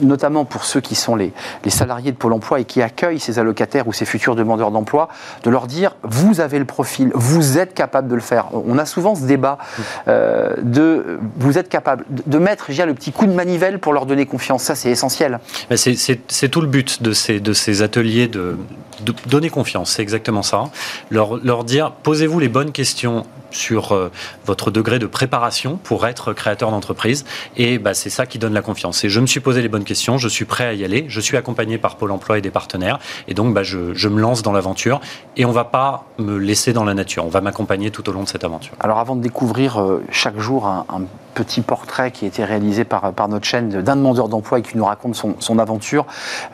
notamment 0.00 0.46
pour 0.46 0.64
ceux 0.64 0.80
qui 0.80 0.94
sont 0.94 1.16
les, 1.16 1.34
les 1.64 1.70
salariés 1.70 2.12
de 2.12 2.16
Pôle 2.16 2.32
emploi 2.32 2.60
et 2.60 2.64
qui 2.64 2.80
accueillent 2.80 3.20
ces 3.20 3.38
allocataires 3.38 3.88
ou 3.88 3.92
ces 3.92 4.06
futurs 4.06 4.36
demandeurs 4.36 4.70
d'emploi, 4.70 5.08
de 5.42 5.50
leur 5.50 5.66
dire, 5.66 5.96
vous 6.02 6.40
avez 6.40 6.58
le 6.58 6.64
profil, 6.64 7.10
vous 7.14 7.58
êtes 7.58 7.74
capable 7.74 8.08
de 8.08 8.14
le 8.14 8.22
faire? 8.22 8.37
On 8.52 8.78
a 8.78 8.86
souvent 8.86 9.14
ce 9.14 9.22
débat 9.22 9.58
euh, 10.08 10.54
de 10.62 11.18
vous 11.36 11.58
êtes 11.58 11.68
capable 11.68 12.04
de 12.08 12.38
mettre 12.38 12.70
le 12.86 12.94
petit 12.94 13.12
coup 13.12 13.26
de 13.26 13.32
manivelle 13.32 13.78
pour 13.78 13.92
leur 13.92 14.06
donner 14.06 14.26
confiance. 14.26 14.62
Ça, 14.62 14.74
c'est 14.74 14.90
essentiel. 14.90 15.38
C'est 15.74 16.48
tout 16.48 16.60
le 16.60 16.66
but 16.66 17.02
de 17.02 17.12
ces, 17.12 17.40
de 17.40 17.52
ces 17.52 17.82
ateliers 17.82 18.28
de, 18.28 18.56
donner 19.26 19.50
confiance. 19.50 19.92
C'est 19.92 20.02
exactement 20.02 20.42
ça. 20.42 20.64
Leur, 21.10 21.36
leur 21.36 21.64
dire 21.64 21.92
posez-vous 21.92 22.40
les 22.40 22.48
bonnes 22.48 22.72
questions 22.72 23.24
sur 23.50 23.92
euh, 23.92 24.10
votre 24.44 24.70
degré 24.70 24.98
de 24.98 25.06
préparation 25.06 25.78
pour 25.82 26.06
être 26.06 26.32
créateur 26.32 26.70
d'entreprise. 26.70 27.24
Et 27.56 27.78
bah, 27.78 27.94
c'est 27.94 28.10
ça 28.10 28.26
qui 28.26 28.38
donne 28.38 28.54
la 28.54 28.62
confiance. 28.62 29.04
Et 29.04 29.08
je 29.08 29.20
me 29.20 29.26
suis 29.26 29.40
posé 29.40 29.62
les 29.62 29.68
bonnes 29.68 29.84
questions, 29.84 30.18
je 30.18 30.28
suis 30.28 30.44
prêt 30.44 30.66
à 30.66 30.74
y 30.74 30.84
aller, 30.84 31.06
je 31.08 31.20
suis 31.20 31.36
accompagné 31.36 31.78
par 31.78 31.96
Pôle 31.96 32.10
emploi 32.10 32.38
et 32.38 32.40
des 32.40 32.50
partenaires. 32.50 32.98
Et 33.26 33.34
donc, 33.34 33.54
bah, 33.54 33.62
je, 33.62 33.94
je, 33.94 34.08
me 34.08 34.20
lance 34.20 34.42
dans 34.42 34.52
l'aventure. 34.52 35.00
Et 35.36 35.44
on 35.44 35.52
va 35.52 35.64
pas 35.64 36.04
me 36.18 36.36
laisser 36.38 36.72
dans 36.72 36.84
la 36.84 36.94
nature, 36.94 37.24
on 37.24 37.30
va 37.30 37.40
m'accompagner 37.40 37.90
tout 37.90 38.08
au 38.08 38.12
long 38.12 38.22
de 38.22 38.28
cette 38.28 38.44
aventure. 38.44 38.72
Alors, 38.80 38.98
avant 38.98 39.16
de 39.16 39.22
découvrir 39.22 39.80
euh, 39.80 40.02
chaque 40.10 40.38
jour 40.38 40.66
un, 40.66 40.84
petit 41.34 41.60
portrait 41.60 42.10
qui 42.10 42.24
a 42.24 42.28
été 42.28 42.44
réalisé 42.44 42.82
par, 42.82 43.12
par 43.12 43.28
notre 43.28 43.46
chaîne 43.46 43.68
d'un 43.68 43.94
demandeur 43.94 44.28
d'emploi 44.28 44.58
et 44.58 44.62
qui 44.62 44.76
nous 44.76 44.84
raconte 44.84 45.14
son, 45.14 45.36
son 45.38 45.60
aventure, 45.60 46.04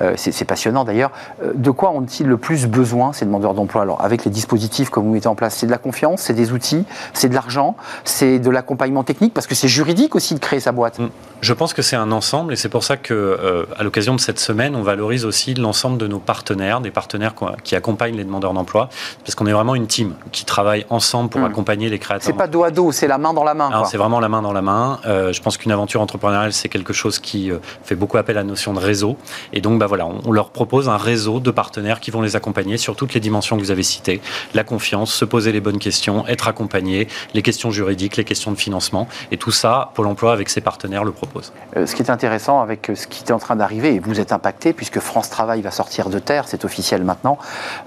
euh, 0.03 0.13
c'est 0.17 0.45
passionnant 0.45 0.85
d'ailleurs, 0.85 1.11
de 1.55 1.71
quoi 1.71 1.93
ont-ils 1.93 2.27
le 2.35 2.39
plus 2.39 2.67
besoin, 2.67 3.13
ces 3.13 3.25
demandeurs 3.25 3.55
d'emploi 3.55 3.83
Alors, 3.83 4.01
avec 4.03 4.25
les 4.25 4.31
dispositifs 4.31 4.91
que 4.91 4.99
vous 4.99 5.09
mettez 5.09 5.29
en 5.29 5.37
place, 5.37 5.55
c'est 5.55 5.67
de 5.67 5.71
la 5.71 5.79
confiance, 5.79 6.21
c'est 6.23 6.35
des 6.35 6.51
outils 6.51 6.85
c'est 7.13 7.29
de 7.29 7.35
l'argent, 7.35 7.77
c'est 8.03 8.41
de 8.41 8.51
l'accompagnement 8.51 9.05
technique, 9.05 9.33
parce 9.33 9.47
que 9.47 9.55
c'est 9.55 9.69
juridique 9.69 10.17
aussi 10.17 10.35
de 10.35 10.41
créer 10.41 10.61
sa 10.61 10.73
boîte. 10.73 10.99
Mm. 10.99 11.09
Je 11.41 11.53
pense 11.53 11.75
que 11.75 11.83
c'est 11.83 11.97
un 11.97 12.11
ensemble, 12.11 12.53
et 12.53 12.57
c'est 12.57 12.69
pour 12.69 12.83
ça 12.83 12.97
que, 12.97 13.15
euh, 13.15 13.67
à 13.79 13.85
l'occasion 13.85 14.15
de 14.15 14.21
cette 14.21 14.41
semaine, 14.41 14.75
on 14.75 14.83
valorise 14.83 15.25
aussi 15.25 15.55
l'ensemble 15.55 15.99
de 15.99 16.07
nos 16.07 16.19
partenaires, 16.19 16.81
des 16.81 16.91
partenaires 16.91 17.35
qui 17.63 17.77
accompagnent 17.77 18.17
les 18.17 18.25
demandeurs 18.25 18.55
d'emploi, 18.55 18.89
parce 19.25 19.35
qu'on 19.35 19.47
est 19.47 19.53
vraiment 19.53 19.75
une 19.75 19.87
team 19.87 20.15
qui 20.33 20.45
travaille 20.45 20.87
ensemble 20.91 21.31
pour 21.31 21.41
mm. 21.41 21.45
accompagner 21.45 21.89
les 21.89 21.99
créateurs. 21.99 22.27
C'est 22.27 22.33
pas 22.33 22.49
dos 22.49 22.65
à 22.65 22.71
dos, 22.71 22.91
c'est 22.91 23.07
la 23.07 23.19
main 23.19 23.33
dans 23.33 23.45
la 23.45 23.55
main. 23.55 23.85
C'est 23.85 23.99
vraiment 23.99 24.21
la 24.21 24.29
main 24.29 24.43
dans 24.43 24.53
la 24.53 24.63
main. 24.63 24.99
Euh, 25.07 25.33
je 25.33 25.41
pense 25.41 25.57
qu'une 25.57 25.73
aventure 25.73 26.01
entrepreneuriale, 26.01 26.53
c'est 26.53 26.69
quelque 26.69 26.93
chose 26.93 27.19
qui 27.19 27.51
euh, 27.51 27.59
fait 27.85 27.95
beaucoup 27.95 28.17
appel 28.17 28.37
à 28.37 28.41
la 28.41 28.49
notion 28.49 28.73
de 28.73 28.81
réseau, 28.81 29.17
et 29.53 29.61
donc 29.61 29.79
bah 29.79 29.87
voilà, 29.87 30.07
on, 30.07 30.33
leur 30.33 30.51
propose 30.51 30.89
un 30.89 30.97
réseau 30.97 31.39
de 31.39 31.53
partenaires 31.53 32.01
qui 32.01 32.11
vont 32.11 32.23
les 32.25 32.37
accompagner 32.37 32.77
sur 32.77 32.97
toutes 32.97 33.15
les 33.15 33.21
dimensions 33.21 33.57
que 33.57 33.63
vous 33.63 33.71
avez 33.71 33.83
citées 33.83 34.21
la 34.55 34.65
confiance, 34.65 35.13
se 35.13 35.25
poser 35.25 35.53
les 35.53 35.61
bonnes 35.61 35.79
questions, 35.79 36.27
être 36.27 36.49
accompagné 36.49 37.09
les 37.35 37.43
questions 37.43 37.71
juridiques, 37.71 38.17
les 38.17 38.25
questions 38.25 38.51
de 38.51 38.57
financement. 38.57 39.09
Et 39.31 39.37
tout 39.37 39.51
ça, 39.51 39.91
Pôle 39.95 40.07
emploi, 40.07 40.33
avec 40.33 40.49
ses 40.49 40.61
partenaires, 40.61 41.05
le 41.05 41.13
propose. 41.13 41.53
Euh, 41.77 41.87
ce 41.87 41.95
qui 41.95 42.03
est 42.03 42.11
intéressant 42.11 42.61
avec 42.61 42.91
euh, 42.91 42.95
ce 42.95 43.07
qui 43.07 43.25
est 43.25 43.33
en 43.33 43.39
train 43.39 43.57
d'arriver, 43.57 43.95
et 43.95 43.99
vous 43.99 44.21
êtes 44.21 44.33
impacté, 44.33 44.73
puisque 44.73 45.01
France 45.01 45.31
Travail 45.31 45.63
va 45.63 45.71
sortir 45.71 46.11
de 46.11 46.19
terre, 46.19 46.49
c'est 46.49 46.65
officiel 46.65 47.05
maintenant. 47.05 47.39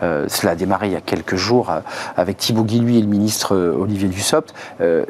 Euh, 0.03 0.25
cela 0.27 0.53
a 0.53 0.55
démarré 0.55 0.87
il 0.87 0.93
y 0.93 0.97
a 0.97 1.01
quelques 1.01 1.35
jours 1.35 1.71
avec 2.15 2.37
Thibaut 2.37 2.63
Guilluy 2.63 2.97
et 2.97 3.01
le 3.01 3.07
ministre 3.07 3.55
Olivier 3.55 4.07
Dussopt. 4.07 4.53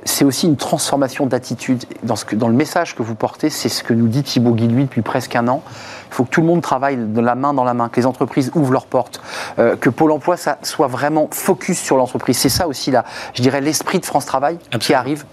c'est 0.04 0.26
aussi 0.26 0.48
une 0.48 0.58
transformation 0.58 1.26
d'attitude. 1.26 1.84
Dans, 2.04 2.16
dans 2.34 2.48
le 2.48 2.54
message 2.54 2.96
que 2.96 3.04
vous 3.04 3.16
portez, 3.16 3.50
c'est 3.50 3.70
ce 3.70 3.84
que 3.84 3.94
nous 3.94 4.08
dit 4.08 4.24
Thibaut 4.24 4.54
Guilluy 4.54 4.84
depuis 4.84 5.02
presque 5.02 5.36
un 5.36 5.48
an. 5.48 5.64
Il 6.10 6.14
faut 6.14 6.24
que 6.24 6.30
tout 6.30 6.42
le 6.42 6.48
monde 6.48 6.62
travaille 6.62 6.98
de 6.98 7.22
la 7.22 7.36
main 7.36 7.54
dans 7.54 7.64
la 7.64 7.74
main, 7.74 7.90
que 7.90 8.00
les 8.00 8.06
entreprises 8.06 8.52
ouvrent 8.56 8.74
leurs 8.74 8.88
portes, 8.88 9.22
que 9.58 9.90
Pôle 9.90 10.12
emploi 10.12 10.38
ça 10.38 10.58
soit 10.64 10.88
vraiment 10.88 11.28
focus 11.32 11.80
sur 11.80 11.98
l'entreprise. 11.98 12.38
C'est 12.38 12.50
ça 12.50 12.68
aussi, 12.68 12.92
là, 12.92 13.04
je 13.34 13.42
dirais, 13.42 13.62
l'esprit 13.62 14.00
de 14.00 14.06
France 14.06 14.26
Travail 14.26 14.58
qui 14.80 14.94
arrive 14.94 15.26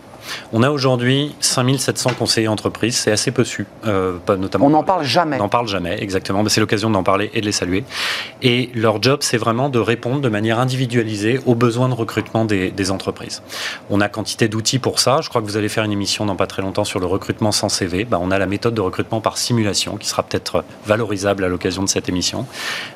on 0.52 0.62
a 0.62 0.70
aujourd'hui 0.70 1.34
5700 1.40 2.10
conseillers 2.18 2.48
entreprises, 2.48 2.96
c'est 2.96 3.12
assez 3.12 3.30
peu 3.30 3.44
su. 3.44 3.66
Euh, 3.86 4.18
notamment, 4.28 4.66
on 4.66 4.70
n'en 4.70 4.82
parle 4.82 5.04
jamais. 5.04 5.36
On 5.36 5.44
n'en 5.44 5.48
parle 5.48 5.68
jamais, 5.68 6.02
exactement. 6.02 6.46
C'est 6.48 6.60
l'occasion 6.60 6.90
d'en 6.90 7.02
parler 7.02 7.30
et 7.34 7.40
de 7.40 7.46
les 7.46 7.52
saluer. 7.52 7.84
Et 8.42 8.70
leur 8.74 9.02
job, 9.02 9.20
c'est 9.22 9.38
vraiment 9.38 9.68
de 9.68 9.78
répondre 9.78 10.20
de 10.20 10.28
manière 10.28 10.58
individualisée 10.58 11.40
aux 11.46 11.54
besoins 11.54 11.88
de 11.88 11.94
recrutement 11.94 12.44
des, 12.44 12.90
entreprises. 12.90 13.42
On 13.88 14.02
a 14.02 14.08
quantité 14.10 14.46
d'outils 14.46 14.78
pour 14.78 14.98
ça. 14.98 15.20
Je 15.22 15.30
crois 15.30 15.40
que 15.40 15.46
vous 15.46 15.56
allez 15.56 15.70
faire 15.70 15.84
une 15.84 15.92
émission 15.92 16.26
dans 16.26 16.36
pas 16.36 16.46
très 16.46 16.60
longtemps 16.60 16.84
sur 16.84 17.00
le 17.00 17.06
recrutement 17.06 17.50
sans 17.50 17.70
CV. 17.70 18.04
Ben, 18.04 18.18
on 18.20 18.30
a 18.30 18.38
la 18.38 18.46
méthode 18.46 18.74
de 18.74 18.82
recrutement 18.82 19.22
par 19.22 19.38
simulation 19.38 19.96
qui 19.96 20.06
sera 20.06 20.22
peut-être 20.22 20.64
valorisable 20.86 21.44
à 21.44 21.48
l'occasion 21.48 21.82
de 21.82 21.88
cette 21.88 22.10
émission. 22.10 22.46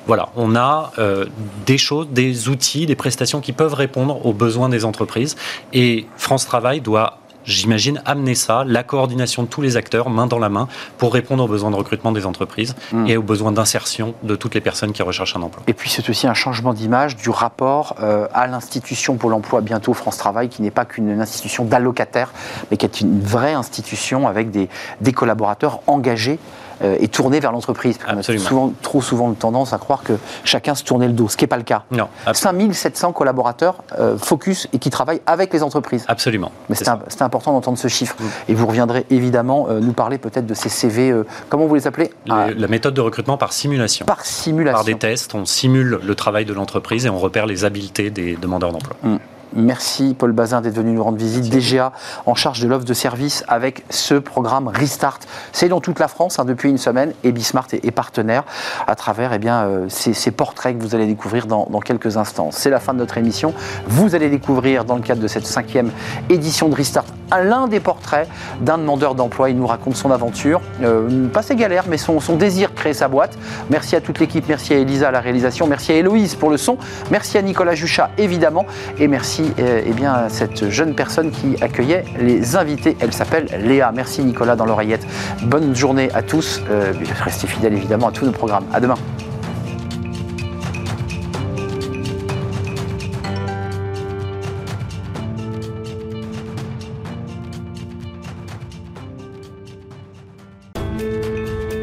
Voilà, 0.06 0.28
on 0.36 0.56
a 0.56 0.92
euh, 0.98 1.24
des 1.64 1.78
choses, 1.78 2.08
des 2.10 2.48
outils, 2.50 2.84
des 2.84 2.96
prestations 2.96 3.40
qui 3.40 3.52
peuvent 3.52 3.74
répondre 3.74 4.24
aux 4.26 4.34
besoins 4.34 4.68
des 4.68 4.84
entreprises. 4.84 5.36
Et 5.72 6.06
France 6.16 6.44
Travail 6.46 6.80
doit 6.80 7.17
j'imagine 7.48 8.00
amener 8.04 8.34
ça, 8.34 8.62
la 8.66 8.82
coordination 8.82 9.42
de 9.42 9.48
tous 9.48 9.62
les 9.62 9.76
acteurs, 9.76 10.10
main 10.10 10.26
dans 10.26 10.38
la 10.38 10.48
main, 10.48 10.68
pour 10.98 11.12
répondre 11.12 11.44
aux 11.44 11.48
besoins 11.48 11.70
de 11.70 11.76
recrutement 11.76 12.12
des 12.12 12.26
entreprises 12.26 12.76
mm. 12.92 13.06
et 13.08 13.16
aux 13.16 13.22
besoins 13.22 13.50
d'insertion 13.50 14.14
de 14.22 14.36
toutes 14.36 14.54
les 14.54 14.60
personnes 14.60 14.92
qui 14.92 15.02
recherchent 15.02 15.34
un 15.34 15.42
emploi. 15.42 15.62
Et 15.66 15.72
puis 15.72 15.90
c'est 15.90 16.08
aussi 16.08 16.26
un 16.26 16.34
changement 16.34 16.74
d'image 16.74 17.16
du 17.16 17.30
rapport 17.30 17.96
euh, 18.00 18.28
à 18.34 18.46
l'institution 18.46 19.16
Pôle 19.16 19.32
emploi, 19.32 19.62
bientôt 19.62 19.94
France 19.94 20.18
Travail, 20.18 20.48
qui 20.48 20.62
n'est 20.62 20.70
pas 20.70 20.84
qu'une 20.84 21.20
institution 21.20 21.64
d'allocataires, 21.64 22.32
mais 22.70 22.76
qui 22.76 22.84
est 22.84 23.00
une 23.00 23.20
vraie 23.20 23.54
institution 23.54 24.28
avec 24.28 24.50
des, 24.50 24.68
des 25.00 25.12
collaborateurs 25.12 25.80
engagés 25.86 26.38
et 26.82 27.08
tourner 27.08 27.40
vers 27.40 27.52
l'entreprise. 27.52 27.98
On 28.08 28.18
a 28.18 28.22
souvent, 28.22 28.72
trop 28.82 29.02
souvent 29.02 29.32
tendance 29.32 29.72
à 29.72 29.78
croire 29.78 30.02
que 30.02 30.14
chacun 30.44 30.74
se 30.74 30.84
tournait 30.84 31.06
le 31.06 31.12
dos, 31.12 31.28
ce 31.28 31.36
qui 31.36 31.44
n'est 31.44 31.48
pas 31.48 31.56
le 31.56 31.62
cas. 31.62 31.84
Non. 31.90 32.08
5700 32.32 33.12
collaborateurs 33.12 33.82
euh, 33.98 34.16
focus 34.18 34.68
et 34.72 34.78
qui 34.78 34.90
travaillent 34.90 35.20
avec 35.26 35.52
les 35.52 35.62
entreprises. 35.62 36.04
Absolument. 36.08 36.52
Mais 36.68 36.76
c'est 36.76 37.22
important 37.22 37.52
d'entendre 37.52 37.78
ce 37.78 37.88
chiffre. 37.88 38.16
Mm. 38.18 38.26
Et 38.48 38.54
vous 38.54 38.66
reviendrez 38.66 39.06
évidemment 39.10 39.66
euh, 39.68 39.80
nous 39.80 39.92
parler 39.92 40.18
peut-être 40.18 40.46
de 40.46 40.54
ces 40.54 40.68
CV, 40.68 41.14
comment 41.48 41.66
vous 41.66 41.74
les 41.74 41.86
appelez? 41.86 42.10
Ah. 42.28 42.46
La 42.56 42.68
méthode 42.68 42.94
de 42.94 43.00
recrutement 43.00 43.36
par 43.36 43.52
simulation. 43.52 44.06
Par 44.06 44.24
simulation. 44.24 44.78
Par 44.78 44.84
des 44.84 44.96
tests, 44.96 45.34
on 45.34 45.44
simule 45.44 46.00
le 46.02 46.14
travail 46.14 46.44
de 46.44 46.52
l'entreprise 46.52 47.06
et 47.06 47.10
on 47.10 47.18
repère 47.18 47.46
les 47.46 47.64
habiletés 47.64 48.10
des 48.10 48.36
demandeurs 48.36 48.72
d'emploi. 48.72 48.96
Mm. 49.02 49.16
Merci 49.54 50.14
Paul 50.18 50.32
Bazin 50.32 50.60
d'être 50.60 50.74
venu 50.74 50.92
nous 50.92 51.02
rendre 51.02 51.18
visite. 51.18 51.48
DGA 51.48 51.92
en 52.26 52.34
charge 52.34 52.60
de 52.60 52.68
l'offre 52.68 52.84
de 52.84 52.94
service 52.94 53.44
avec 53.48 53.84
ce 53.90 54.14
programme 54.14 54.68
Restart. 54.68 55.20
C'est 55.52 55.68
dans 55.68 55.80
toute 55.80 55.98
la 55.98 56.08
France 56.08 56.38
hein, 56.38 56.44
depuis 56.44 56.68
une 56.68 56.78
semaine 56.78 57.12
et 57.24 57.32
Bismart 57.32 57.68
est, 57.72 57.90
partenaire 57.90 58.44
à 58.86 58.94
travers 58.94 59.32
eh 59.32 59.38
bien, 59.38 59.64
euh, 59.64 59.86
ces, 59.88 60.30
portraits 60.30 60.76
que 60.76 60.82
vous 60.82 60.94
allez 60.94 61.06
découvrir 61.06 61.46
dans, 61.46 61.66
quelques 61.80 62.16
instants. 62.16 62.50
C'est 62.52 62.70
la 62.70 62.80
fin 62.80 62.92
de 62.92 62.98
notre 62.98 63.18
émission. 63.18 63.54
Vous 63.86 64.14
allez 64.14 64.28
découvrir 64.28 64.84
dans 64.84 64.96
le 64.96 65.02
cadre 65.02 65.22
de 65.22 65.28
cette 65.28 65.46
cinquième 65.46 65.90
édition 66.28 66.68
de 66.68 66.74
Restart 66.74 67.04
l'un 67.36 67.68
des 67.68 67.80
portraits 67.80 68.28
d'un 68.60 68.78
demandeur 68.78 69.14
d'emploi. 69.14 69.50
Il 69.50 69.56
nous 69.56 69.66
raconte 69.66 69.96
son 69.96 70.10
aventure, 70.10 70.60
euh, 70.82 71.28
pas 71.28 71.42
ses 71.42 71.56
galères, 71.56 71.84
mais 71.88 71.98
son, 71.98 72.18
désir 72.36 72.70
de 72.70 72.74
créer 72.74 72.94
sa 72.94 73.08
boîte. 73.08 73.36
Merci 73.70 73.96
à 73.96 74.00
toute 74.00 74.18
l'équipe, 74.18 74.44
merci 74.48 74.72
à 74.74 74.78
Elisa 74.78 75.08
à 75.08 75.10
la 75.10 75.20
réalisation, 75.20 75.66
merci 75.66 75.92
à 75.92 75.96
Héloïse 75.96 76.34
pour 76.34 76.50
le 76.50 76.56
son, 76.56 76.78
merci 77.10 77.38
à 77.38 77.42
Nicolas 77.42 77.74
Juchat 77.74 78.10
évidemment 78.18 78.66
et 78.98 79.08
merci 79.08 79.37
euh, 79.58 79.82
eh 79.84 79.92
bien, 79.92 80.28
cette 80.28 80.68
jeune 80.70 80.94
personne 80.94 81.30
qui 81.30 81.62
accueillait 81.62 82.04
les 82.20 82.56
invités. 82.56 82.96
Elle 83.00 83.12
s'appelle 83.12 83.46
Léa. 83.62 83.92
Merci 83.94 84.22
Nicolas 84.22 84.56
dans 84.56 84.64
l'oreillette. 84.64 85.06
Bonne 85.42 85.74
journée 85.74 86.10
à 86.14 86.22
tous. 86.22 86.60
Euh, 86.70 86.92
restez 87.24 87.46
fidèles 87.46 87.74
évidemment 87.74 88.08
à 88.08 88.12
tous 88.12 88.24
nos 88.24 88.32
programmes. 88.32 88.64
À 88.72 88.80
demain. 88.80 88.96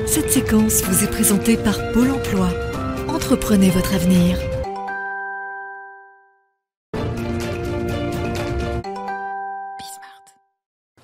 Cette 0.06 0.32
séquence 0.32 0.84
vous 0.84 1.04
est 1.04 1.12
présentée 1.12 1.58
par 1.58 1.76
Pôle 1.94 2.12
Emploi. 2.12 2.48
Entreprenez 3.08 3.70
votre 3.70 3.94
avenir. 3.94 4.38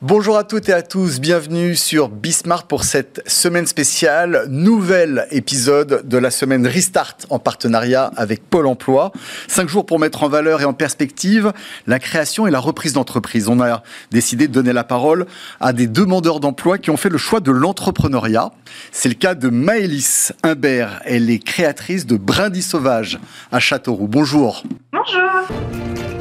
Bonjour 0.03 0.35
à 0.35 0.43
toutes 0.43 0.67
et 0.67 0.73
à 0.73 0.81
tous, 0.81 1.19
bienvenue 1.19 1.75
sur 1.75 2.09
Bismart 2.09 2.65
pour 2.65 2.85
cette 2.85 3.21
semaine 3.27 3.67
spéciale, 3.67 4.47
nouvel 4.49 5.27
épisode 5.29 6.01
de 6.07 6.17
la 6.17 6.31
semaine 6.31 6.65
Restart 6.65 7.17
en 7.29 7.37
partenariat 7.37 8.11
avec 8.17 8.41
Pôle 8.49 8.65
Emploi. 8.65 9.11
Cinq 9.47 9.69
jours 9.69 9.85
pour 9.85 9.99
mettre 9.99 10.23
en 10.23 10.27
valeur 10.27 10.59
et 10.59 10.65
en 10.65 10.73
perspective 10.73 11.53
la 11.85 11.99
création 11.99 12.47
et 12.47 12.51
la 12.51 12.57
reprise 12.57 12.93
d'entreprise. 12.93 13.47
On 13.47 13.61
a 13.61 13.83
décidé 14.09 14.47
de 14.47 14.53
donner 14.53 14.73
la 14.73 14.83
parole 14.83 15.27
à 15.59 15.71
des 15.71 15.85
demandeurs 15.85 16.39
d'emploi 16.39 16.79
qui 16.79 16.89
ont 16.89 16.97
fait 16.97 17.09
le 17.09 17.19
choix 17.19 17.39
de 17.39 17.51
l'entrepreneuriat. 17.51 18.53
C'est 18.91 19.09
le 19.09 19.13
cas 19.13 19.35
de 19.35 19.49
Maëlys 19.49 20.33
Imbert, 20.41 21.03
elle 21.05 21.29
est 21.29 21.37
créatrice 21.37 22.07
de 22.07 22.17
Brindis 22.17 22.63
Sauvage 22.63 23.19
à 23.51 23.59
Châteauroux. 23.59 24.07
Bonjour. 24.07 24.63
Bonjour. 24.91 26.20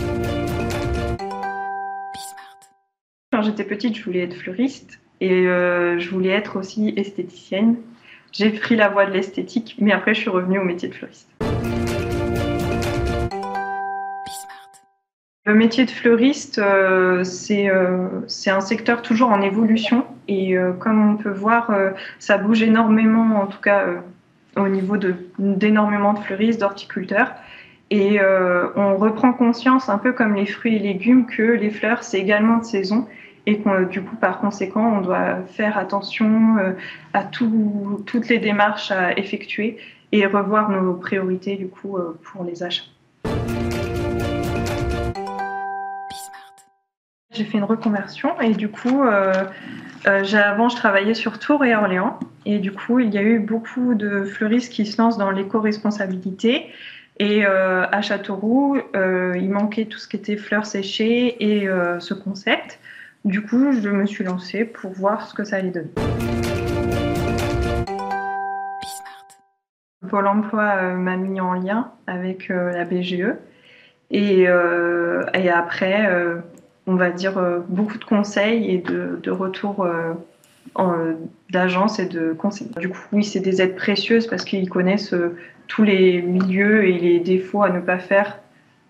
Quand 3.40 3.46
j'étais 3.46 3.64
petite, 3.64 3.96
je 3.96 4.04
voulais 4.04 4.20
être 4.20 4.34
fleuriste 4.34 5.00
et 5.22 5.46
euh, 5.46 5.98
je 5.98 6.10
voulais 6.10 6.28
être 6.28 6.58
aussi 6.58 6.92
esthéticienne. 6.94 7.76
J'ai 8.32 8.50
pris 8.50 8.76
la 8.76 8.90
voie 8.90 9.06
de 9.06 9.12
l'esthétique, 9.12 9.76
mais 9.78 9.92
après, 9.92 10.12
je 10.12 10.20
suis 10.20 10.28
revenue 10.28 10.58
au 10.58 10.62
métier 10.62 10.90
de 10.90 10.94
fleuriste. 10.94 11.26
Le 15.46 15.54
métier 15.54 15.86
de 15.86 15.90
fleuriste, 15.90 16.58
euh, 16.58 17.24
euh, 17.50 18.08
c'est 18.26 18.50
un 18.50 18.60
secteur 18.60 19.00
toujours 19.00 19.30
en 19.30 19.40
évolution 19.40 20.04
et 20.28 20.54
comme 20.78 21.12
on 21.12 21.16
peut 21.16 21.32
voir, 21.32 21.72
ça 22.18 22.36
bouge 22.36 22.62
énormément, 22.62 23.40
en 23.40 23.46
tout 23.46 23.62
cas 23.62 23.86
au 24.54 24.68
niveau 24.68 24.98
d'énormément 25.38 26.12
de 26.12 26.18
fleuristes, 26.18 26.60
d'horticulteurs. 26.60 27.32
Et 27.88 28.20
on 28.76 28.96
reprend 28.96 29.32
conscience, 29.32 29.88
un 29.88 29.96
peu 29.96 30.12
comme 30.12 30.34
les 30.34 30.44
fruits 30.44 30.76
et 30.76 30.78
légumes, 30.78 31.24
que 31.24 31.42
les 31.42 31.70
fleurs, 31.70 32.02
c'est 32.02 32.20
également 32.20 32.58
de 32.58 32.64
saison 32.64 33.08
et 33.46 33.60
du 33.90 34.02
coup, 34.02 34.16
par 34.16 34.38
conséquent, 34.38 34.98
on 34.98 35.00
doit 35.00 35.42
faire 35.48 35.78
attention 35.78 36.58
euh, 36.58 36.72
à 37.14 37.24
toutes 37.24 38.28
les 38.28 38.38
démarches 38.38 38.90
à 38.90 39.16
effectuer 39.16 39.78
et 40.12 40.26
revoir 40.26 40.70
nos 40.70 40.94
priorités 40.94 41.56
du 41.56 41.68
coup 41.68 41.96
euh, 41.96 42.18
pour 42.22 42.44
les 42.44 42.62
achats. 42.62 42.84
J'ai 47.32 47.44
fait 47.44 47.58
une 47.58 47.64
reconversion 47.64 48.38
et 48.40 48.52
du 48.52 48.68
coup, 48.68 49.04
euh, 49.04 49.32
avant 50.04 50.68
je 50.68 50.76
travaillais 50.76 51.14
sur 51.14 51.38
Tours 51.38 51.64
et 51.64 51.74
Orléans 51.74 52.18
et 52.44 52.58
du 52.58 52.72
coup 52.72 52.98
il 52.98 53.14
y 53.14 53.18
a 53.18 53.22
eu 53.22 53.38
beaucoup 53.38 53.94
de 53.94 54.24
fleuristes 54.24 54.72
qui 54.72 54.84
se 54.84 55.00
lancent 55.00 55.16
dans 55.16 55.30
l'éco-responsabilité 55.30 56.66
et 57.18 57.46
à 57.46 58.02
Châteauroux 58.02 58.78
il 58.94 59.48
manquait 59.50 59.84
tout 59.84 59.98
ce 59.98 60.08
qui 60.08 60.16
était 60.16 60.36
fleurs 60.36 60.66
séchées 60.66 61.36
et 61.38 61.68
ce 62.00 62.14
concept. 62.14 62.80
Du 63.26 63.42
coup, 63.42 63.72
je 63.72 63.90
me 63.90 64.06
suis 64.06 64.24
lancée 64.24 64.64
pour 64.64 64.92
voir 64.92 65.28
ce 65.28 65.34
que 65.34 65.44
ça 65.44 65.56
allait 65.56 65.70
donner. 65.70 65.90
Pôle 70.08 70.26
emploi 70.26 70.76
euh, 70.78 70.94
m'a 70.94 71.18
mis 71.18 71.38
en 71.38 71.52
lien 71.52 71.92
avec 72.06 72.50
euh, 72.50 72.72
la 72.72 72.86
BGE. 72.86 73.34
Et, 74.10 74.48
euh, 74.48 75.26
et 75.34 75.50
après, 75.50 76.08
on 76.86 76.94
va 76.96 77.10
dire 77.10 77.38
beaucoup 77.68 77.98
de 77.98 78.04
conseils 78.04 78.70
et 78.70 78.78
de, 78.78 79.20
de 79.22 79.30
retours 79.30 79.86
d'agence 81.50 81.98
et 82.00 82.06
de 82.06 82.32
conseils. 82.32 82.70
Du 82.78 82.88
coup, 82.88 82.98
oui, 83.12 83.22
c'est 83.22 83.38
des 83.38 83.62
aides 83.62 83.76
précieuses 83.76 84.26
parce 84.26 84.44
qu'ils 84.44 84.68
connaissent 84.68 85.14
tous 85.68 85.84
les 85.84 86.22
milieux 86.22 86.88
et 86.88 86.98
les 86.98 87.20
défauts 87.20 87.62
à 87.62 87.70
ne 87.70 87.80
pas 87.80 87.98
faire. 87.98 88.40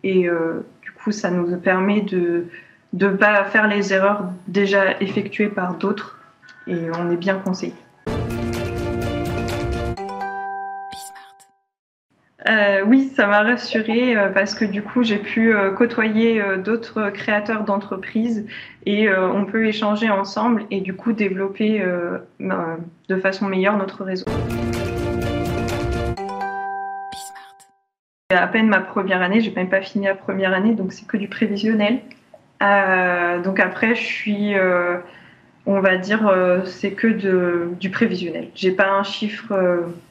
Et 0.04 0.22
du 0.22 0.92
coup, 0.92 1.12
ça 1.12 1.30
nous 1.30 1.54
permet 1.58 2.00
de, 2.00 2.46
de 2.92 3.06
ne 3.06 3.16
pas 3.16 3.44
faire 3.44 3.68
les 3.68 3.92
erreurs 3.92 4.24
déjà 4.48 5.00
effectuées 5.00 5.48
par 5.48 5.74
d'autres 5.74 6.18
et 6.66 6.90
on 6.96 7.10
est 7.10 7.16
bien 7.16 7.36
conseillé. 7.36 7.74
Euh, 12.48 12.82
oui, 12.86 13.12
ça 13.14 13.26
m'a 13.26 13.42
rassurée 13.42 14.16
euh, 14.16 14.28
parce 14.30 14.54
que 14.54 14.64
du 14.64 14.82
coup, 14.82 15.02
j'ai 15.02 15.18
pu 15.18 15.54
euh, 15.54 15.72
côtoyer 15.72 16.42
d'autres 16.64 17.10
créateurs 17.10 17.64
d'entreprises 17.64 18.46
et 18.86 19.08
on 19.12 19.44
peut 19.44 19.66
échanger 19.66 20.08
ensemble 20.08 20.64
et 20.70 20.80
du 20.80 20.94
coup 20.94 21.12
développer 21.12 21.84
de 22.40 23.16
façon 23.16 23.46
meilleure 23.46 23.76
notre 23.76 24.04
réseau. 24.04 24.24
À 28.30 28.46
peine 28.46 28.68
ma 28.68 28.80
première 28.80 29.20
année, 29.20 29.40
j'ai 29.40 29.50
même 29.50 29.68
pas 29.68 29.82
fini 29.82 30.06
la 30.06 30.14
première 30.14 30.54
année, 30.54 30.74
donc 30.74 30.92
c'est 30.92 31.06
que 31.06 31.18
du 31.18 31.28
prévisionnel. 31.28 32.00
Euh, 32.62 33.42
donc 33.42 33.60
après, 33.60 33.94
je 33.94 34.02
suis, 34.02 34.54
euh, 34.54 34.98
on 35.66 35.80
va 35.80 35.96
dire, 35.96 36.26
euh, 36.26 36.64
c'est 36.64 36.92
que 36.92 37.06
de, 37.06 37.70
du 37.78 37.90
prévisionnel. 37.90 38.48
J'ai 38.54 38.72
pas 38.72 38.90
un 38.90 39.02
chiffre. 39.02 39.52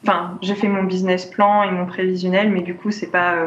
Enfin, 0.02 0.38
j'ai 0.42 0.54
fait 0.54 0.68
mon 0.68 0.84
business 0.84 1.26
plan 1.26 1.62
et 1.62 1.70
mon 1.70 1.86
prévisionnel, 1.86 2.50
mais 2.50 2.62
du 2.62 2.74
coup, 2.74 2.90
c'est 2.90 3.10
pas 3.10 3.46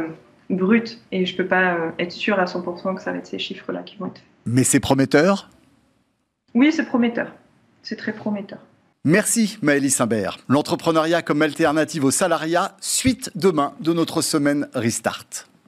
brut 0.49 0.99
et 1.11 1.25
je 1.25 1.35
peux 1.35 1.45
pas 1.45 1.77
être 1.99 2.11
sûre 2.11 2.39
à 2.39 2.45
100% 2.45 2.95
que 2.95 3.01
ça 3.01 3.11
va 3.11 3.17
être 3.17 3.27
ces 3.27 3.39
chiffres-là 3.39 3.81
qui 3.83 3.97
vont 3.97 4.07
être. 4.07 4.21
Mais 4.45 4.63
c'est 4.63 4.79
prometteur? 4.79 5.49
Oui, 6.53 6.71
c'est 6.71 6.85
prometteur. 6.85 7.31
C'est 7.81 7.95
très 7.95 8.13
prometteur. 8.13 8.59
Merci 9.05 9.57
Maëlys 9.61 9.99
Imbert. 9.99 10.37
L'entrepreneuriat 10.47 11.21
comme 11.21 11.41
alternative 11.41 12.05
au 12.05 12.11
salariat, 12.11 12.77
suite 12.79 13.31
demain 13.35 13.73
de 13.81 13.91
notre 13.91 14.21
semaine 14.21 14.69
Restart. 14.73 15.47